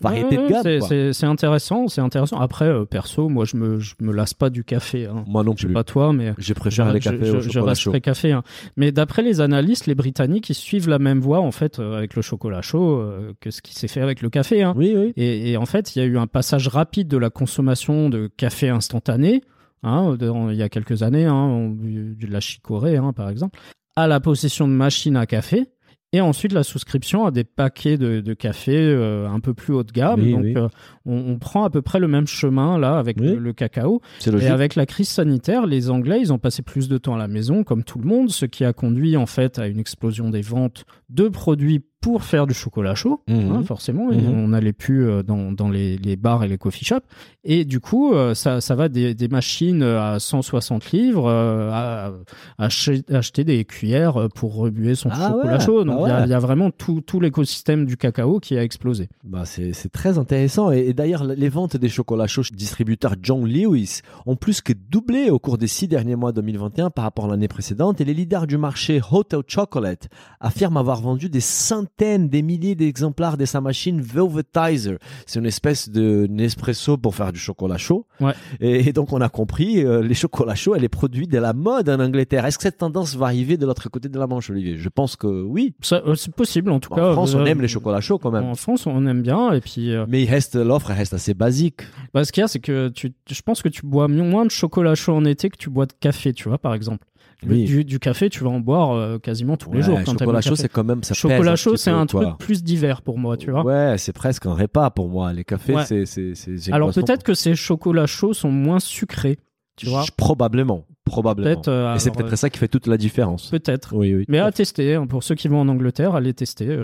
variété 0.00 0.36
de 0.36 0.48
gamme. 0.48 1.12
C'est 1.12 1.26
intéressant, 1.26 1.88
c'est 1.88 2.00
intéressant. 2.00 2.38
Après, 2.38 2.86
perso, 2.86 3.28
moi, 3.28 3.44
je 3.44 3.56
me, 3.56 3.80
je 3.80 3.94
me 4.00 4.12
lasse 4.12 4.34
pas 4.34 4.50
du 4.56 4.64
café. 4.64 5.04
Hein. 5.04 5.22
Moi 5.26 5.44
non 5.44 5.54
plus. 5.54 5.70
pas 5.70 5.84
toi, 5.84 6.14
mais 6.14 6.32
j'ai 6.38 6.54
préféré 6.54 6.94
les 6.94 7.00
cafés 7.00 7.26
je, 7.26 7.36
au 7.36 7.42
chocolat 7.42 7.74
je 7.74 7.80
chaud. 7.80 7.92
café. 8.00 8.32
Hein. 8.32 8.42
Mais 8.76 8.90
d'après 8.90 9.22
les 9.22 9.42
analystes, 9.42 9.86
les 9.86 9.94
Britanniques, 9.94 10.48
ils 10.48 10.54
suivent 10.54 10.88
la 10.88 10.98
même 10.98 11.20
voie 11.20 11.40
en 11.40 11.52
fait 11.52 11.78
euh, 11.78 11.98
avec 11.98 12.16
le 12.16 12.22
chocolat 12.22 12.62
chaud 12.62 12.98
euh, 12.98 13.34
que 13.40 13.50
ce 13.50 13.60
qui 13.60 13.74
s'est 13.74 13.88
fait 13.88 14.00
avec 14.00 14.22
le 14.22 14.30
café. 14.30 14.62
Hein. 14.62 14.72
Oui, 14.74 14.94
oui. 14.96 15.12
Et, 15.16 15.50
et, 15.50 15.56
en 15.58 15.66
fait, 15.66 15.94
il 15.94 15.98
y 15.98 16.02
a 16.02 16.06
eu 16.06 16.16
un 16.16 16.26
passage 16.26 16.68
rapide 16.68 17.08
de 17.08 17.18
la 17.18 17.28
consommation 17.28 18.08
de 18.08 18.30
café 18.34 18.70
instantané. 18.70 19.42
Hein, 19.82 20.16
il 20.20 20.56
y 20.56 20.62
a 20.62 20.70
quelques 20.70 21.02
années, 21.02 21.26
hein, 21.26 21.70
de 21.70 22.26
la 22.26 22.40
chicorée, 22.40 22.96
hein, 22.96 23.12
par 23.12 23.28
exemple, 23.28 23.60
à 23.94 24.06
la 24.06 24.20
possession 24.20 24.66
de 24.66 24.72
machines 24.72 25.16
à 25.16 25.26
café 25.26 25.66
et 26.12 26.20
ensuite 26.20 26.52
la 26.52 26.62
souscription 26.62 27.26
à 27.26 27.30
des 27.30 27.44
paquets 27.44 27.98
de, 27.98 28.34
café 28.34 28.76
euh, 28.76 29.28
un 29.28 29.40
peu 29.40 29.54
plus 29.54 29.74
haut 29.74 29.82
de 29.82 29.92
gamme. 29.92 30.30
Donc 30.30 30.56
euh, 30.56 30.68
on, 31.06 31.38
prend 31.38 31.64
à 31.64 31.70
peu 31.70 31.82
près 31.82 32.00
le 32.00 32.08
même 32.08 32.26
chemin 32.26 32.78
là 32.78 32.98
avec 32.98 33.20
le, 33.20 33.52
cacao. 33.52 34.00
Et 34.26 34.48
avec 34.48 34.74
la 34.74 34.86
crise 34.86 35.08
sanitaire, 35.08 35.66
les 35.66 35.90
Anglais, 35.90 36.18
ils 36.20 36.32
ont 36.32 36.38
passé 36.38 36.62
plus 36.62 36.88
de 36.88 36.98
temps 36.98 37.14
à 37.14 37.18
la 37.18 37.28
maison, 37.28 37.64
comme 37.64 37.84
tout 37.84 37.98
le 37.98 38.06
monde, 38.06 38.30
ce 38.30 38.46
qui 38.46 38.64
a 38.64 38.72
conduit 38.72 39.16
en 39.16 39.26
fait 39.26 39.58
à 39.58 39.66
une 39.66 39.78
explosion 39.78 40.30
des 40.30 40.42
ventes 40.42 40.84
de 41.08 41.28
produits 41.28 41.82
pour 42.06 42.22
faire 42.22 42.46
du 42.46 42.54
chocolat 42.54 42.94
chaud, 42.94 43.20
mhm. 43.26 43.50
hein, 43.50 43.62
forcément. 43.64 44.12
Mhm. 44.12 44.28
on 44.28 44.48
n'allait 44.48 44.72
plus 44.72 45.08
euh, 45.08 45.24
dans, 45.24 45.50
dans 45.50 45.68
les, 45.68 45.96
les, 45.96 46.14
bars 46.14 46.44
et 46.44 46.48
les 46.48 46.56
coffee 46.56 46.84
shops. 46.84 47.04
Et 47.42 47.64
du 47.64 47.80
coup, 47.80 48.14
euh, 48.14 48.32
ça, 48.32 48.60
ça 48.60 48.76
va 48.76 48.88
des, 48.88 49.12
des 49.12 49.26
machines 49.26 49.82
à 49.82 50.20
160 50.20 50.92
livres 50.92 51.26
euh, 51.28 51.68
à, 51.72 52.12
acheter 52.58 53.42
des 53.42 53.64
cuillères 53.64 54.28
pour 54.36 54.54
rebuer 54.54 54.94
son 54.94 55.08
ah 55.10 55.32
chocolat 55.32 55.58
chaud. 55.58 55.82
Donc 55.82 56.06
ah 56.08 56.22
il 56.24 56.30
y, 56.30 56.34
a 56.34 56.38
vraiment 56.38 56.70
tout, 56.70 57.00
tout 57.00 57.18
l'écosystème 57.18 57.86
du 57.86 57.96
cacao 57.96 58.38
qui 58.38 58.56
a 58.56 58.62
explosé. 58.62 59.08
Bah 59.24 59.42
c'est 59.44 59.90
très 59.90 60.16
intéressant. 60.16 60.70
Et, 60.70 60.92
d'ailleurs, 60.96 61.24
les 61.24 61.48
ventes 61.48 61.76
des 61.76 61.88
chocolats 61.88 62.26
chauds 62.26 62.42
distributeurs 62.52 63.14
John 63.22 63.46
Lewis 63.46 64.00
ont 64.26 64.36
plus 64.36 64.60
que 64.60 64.72
doublé 64.72 65.30
au 65.30 65.38
cours 65.38 65.58
des 65.58 65.66
six 65.66 65.86
derniers 65.86 66.16
mois 66.16 66.32
2021 66.32 66.90
par 66.90 67.04
rapport 67.04 67.26
à 67.26 67.28
l'année 67.28 67.48
précédente. 67.48 68.00
Et 68.00 68.04
les 68.04 68.14
leaders 68.14 68.46
du 68.46 68.58
marché 68.58 69.00
Hotel 69.10 69.40
Chocolate 69.46 70.08
affirment 70.40 70.78
avoir 70.78 71.00
vendu 71.00 71.28
des 71.28 71.40
centaines, 71.40 72.28
des 72.28 72.42
milliers 72.42 72.74
d'exemplaires 72.74 73.36
de 73.36 73.44
sa 73.44 73.60
machine 73.60 74.00
Velvetizer. 74.00 74.98
C'est 75.26 75.38
une 75.38 75.46
espèce 75.46 75.88
de 75.88 76.26
Nespresso 76.28 76.96
pour 76.96 77.14
faire 77.14 77.32
du 77.32 77.38
chocolat 77.38 77.78
chaud. 77.78 78.06
Ouais. 78.20 78.32
Et, 78.60 78.92
donc 78.92 79.12
on 79.12 79.20
a 79.20 79.28
compris, 79.28 79.84
euh, 79.84 80.02
les 80.02 80.14
chocolats 80.14 80.54
chauds, 80.54 80.74
elle 80.74 80.84
est 80.84 80.88
produite 80.88 81.30
de 81.30 81.38
la 81.38 81.52
mode 81.52 81.88
en 81.88 82.00
Angleterre. 82.00 82.46
Est-ce 82.46 82.58
que 82.58 82.62
cette 82.62 82.78
tendance 82.78 83.14
va 83.16 83.26
arriver 83.26 83.56
de 83.56 83.66
l'autre 83.66 83.88
côté 83.90 84.08
de 84.08 84.18
la 84.18 84.26
Manche, 84.26 84.50
Olivier? 84.50 84.78
Je 84.78 84.88
pense 84.88 85.16
que 85.16 85.26
oui. 85.26 85.74
Euh, 85.92 86.14
c'est 86.14 86.34
possible 86.34 86.70
en 86.70 86.80
tout 86.80 86.94
cas. 86.94 87.10
En 87.10 87.12
France, 87.12 87.34
on 87.34 87.40
euh, 87.40 87.46
aime 87.46 87.60
les 87.60 87.68
chocolats 87.68 88.00
chauds 88.00 88.18
quand 88.18 88.30
même. 88.30 88.44
En 88.44 88.54
France, 88.54 88.86
on 88.86 89.06
aime 89.06 89.22
bien 89.22 89.52
et 89.52 89.60
puis. 89.60 89.92
Mais 90.08 90.22
il 90.22 90.30
reste 90.30 90.56
l'offre 90.56 90.85
reste 90.94 91.14
assez 91.14 91.34
basique. 91.34 91.82
Bah, 92.14 92.24
ce 92.24 92.32
qu'il 92.32 92.40
y 92.40 92.44
a, 92.44 92.48
c'est 92.48 92.60
que 92.60 92.88
tu, 92.88 93.12
je 93.30 93.42
pense 93.42 93.62
que 93.62 93.68
tu 93.68 93.82
bois 93.84 94.08
moins 94.08 94.44
de 94.44 94.50
chocolat 94.50 94.94
chaud 94.94 95.14
en 95.14 95.24
été 95.24 95.50
que 95.50 95.56
tu 95.56 95.70
bois 95.70 95.86
de 95.86 95.92
café, 95.98 96.32
tu 96.32 96.48
vois, 96.48 96.58
par 96.58 96.74
exemple. 96.74 97.06
Du, 97.42 97.84
du, 97.84 97.98
café, 97.98 98.30
tu 98.30 98.42
vas 98.42 98.50
en 98.50 98.60
boire 98.60 98.92
euh, 98.92 99.18
quasiment 99.18 99.58
tous 99.58 99.70
les 99.72 99.82
jours. 99.82 100.00
Quand 100.04 100.18
chocolat 100.18 100.40
chaud, 100.40 100.56
c'est 100.56 100.70
quand 100.70 100.84
même 100.84 101.02
ça. 101.02 101.14
Chocolat 101.14 101.54
chaud, 101.54 101.76
c'est 101.76 101.90
un 101.90 102.06
truc 102.06 102.38
plus 102.38 102.64
d'hiver 102.64 103.02
pour 103.02 103.18
moi, 103.18 103.36
tu 103.36 103.50
vois. 103.50 103.62
Ouais, 103.62 103.96
c'est 103.98 104.14
presque 104.14 104.46
un 104.46 104.54
repas 104.54 104.90
pour 104.90 105.08
moi. 105.08 105.32
Les 105.32 105.44
cafés, 105.44 105.76
c'est. 105.84 106.72
Alors 106.72 106.92
peut-être 106.92 107.22
que 107.22 107.34
ces 107.34 107.54
chocolats 107.54 108.06
chauds 108.06 108.32
sont 108.32 108.50
moins 108.50 108.80
sucrés, 108.80 109.38
tu 109.76 109.86
vois. 109.86 110.04
Probablement. 110.16 110.84
Probablement. 111.04 111.62
Euh, 111.68 111.94
et 111.94 111.98
c'est 112.00 112.10
peut-être 112.10 112.34
ça 112.36 112.50
qui 112.50 112.58
fait 112.58 112.66
toute 112.66 112.88
la 112.88 112.96
différence. 112.96 113.50
Peut-être. 113.50 113.94
Oui, 113.94 114.12
oui. 114.12 114.24
Mais 114.26 114.40
à 114.40 114.50
tester, 114.50 114.94
hein, 114.94 115.06
pour 115.06 115.22
ceux 115.22 115.36
qui 115.36 115.46
vont 115.46 115.60
en 115.60 115.68
Angleterre, 115.68 116.16
allez 116.16 116.34
tester 116.34 116.68
euh, 116.68 116.82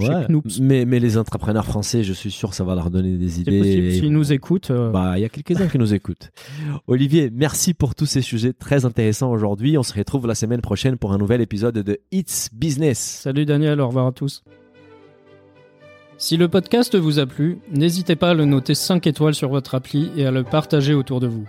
Mais, 0.61 0.84
mais 0.84 1.01
les 1.01 1.18
entrepreneurs 1.18 1.64
français, 1.64 2.05
je 2.05 2.12
suis 2.12 2.30
sûr, 2.30 2.55
ça 2.55 2.62
va 2.62 2.76
leur 2.76 2.90
donner 2.90 3.16
des 3.16 3.40
idées. 3.40 3.59
Possible, 3.59 3.93
s'ils 3.93 4.12
nous 4.12 4.32
écoutent. 4.32 4.70
Euh. 4.70 4.90
Bah, 4.90 5.14
il 5.16 5.22
y 5.22 5.24
a 5.24 5.28
quelques-uns 5.28 5.66
qui 5.66 5.78
nous 5.78 5.93
écoutent. 5.93 6.30
Olivier, 6.86 7.30
merci 7.32 7.74
pour 7.74 7.97
tous 7.97 8.07
ces 8.07 8.22
sujets 8.22 8.53
très 8.53 8.84
intéressants 8.84 9.32
aujourd'hui. 9.32 9.76
On 9.76 9.82
se 9.82 9.95
retrouve 9.95 10.28
la 10.28 10.36
semaine 10.36 10.61
prochaine 10.61 10.99
pour 10.99 11.12
un 11.12 11.18
nouvel 11.18 11.40
épisode 11.40 11.78
de 11.78 11.99
It's 12.12 12.49
Business. 12.53 12.99
Salut 12.99 13.45
Daniel, 13.45 13.80
au 13.80 13.88
revoir 13.88 14.07
à 14.07 14.12
tous. 14.12 14.45
Si 16.16 16.36
le 16.36 16.47
podcast 16.47 16.95
vous 16.95 17.18
a 17.18 17.26
plu, 17.26 17.59
n'hésitez 17.72 18.14
pas 18.14 18.30
à 18.30 18.34
le 18.34 18.45
noter 18.45 18.76
5 18.76 19.05
étoiles 19.09 19.34
sur 19.34 19.49
votre 19.49 19.74
appli 19.74 20.12
et 20.16 20.26
à 20.26 20.30
le 20.30 20.45
partager 20.45 20.95
autour 20.95 21.18
de 21.18 21.26
vous. 21.26 21.49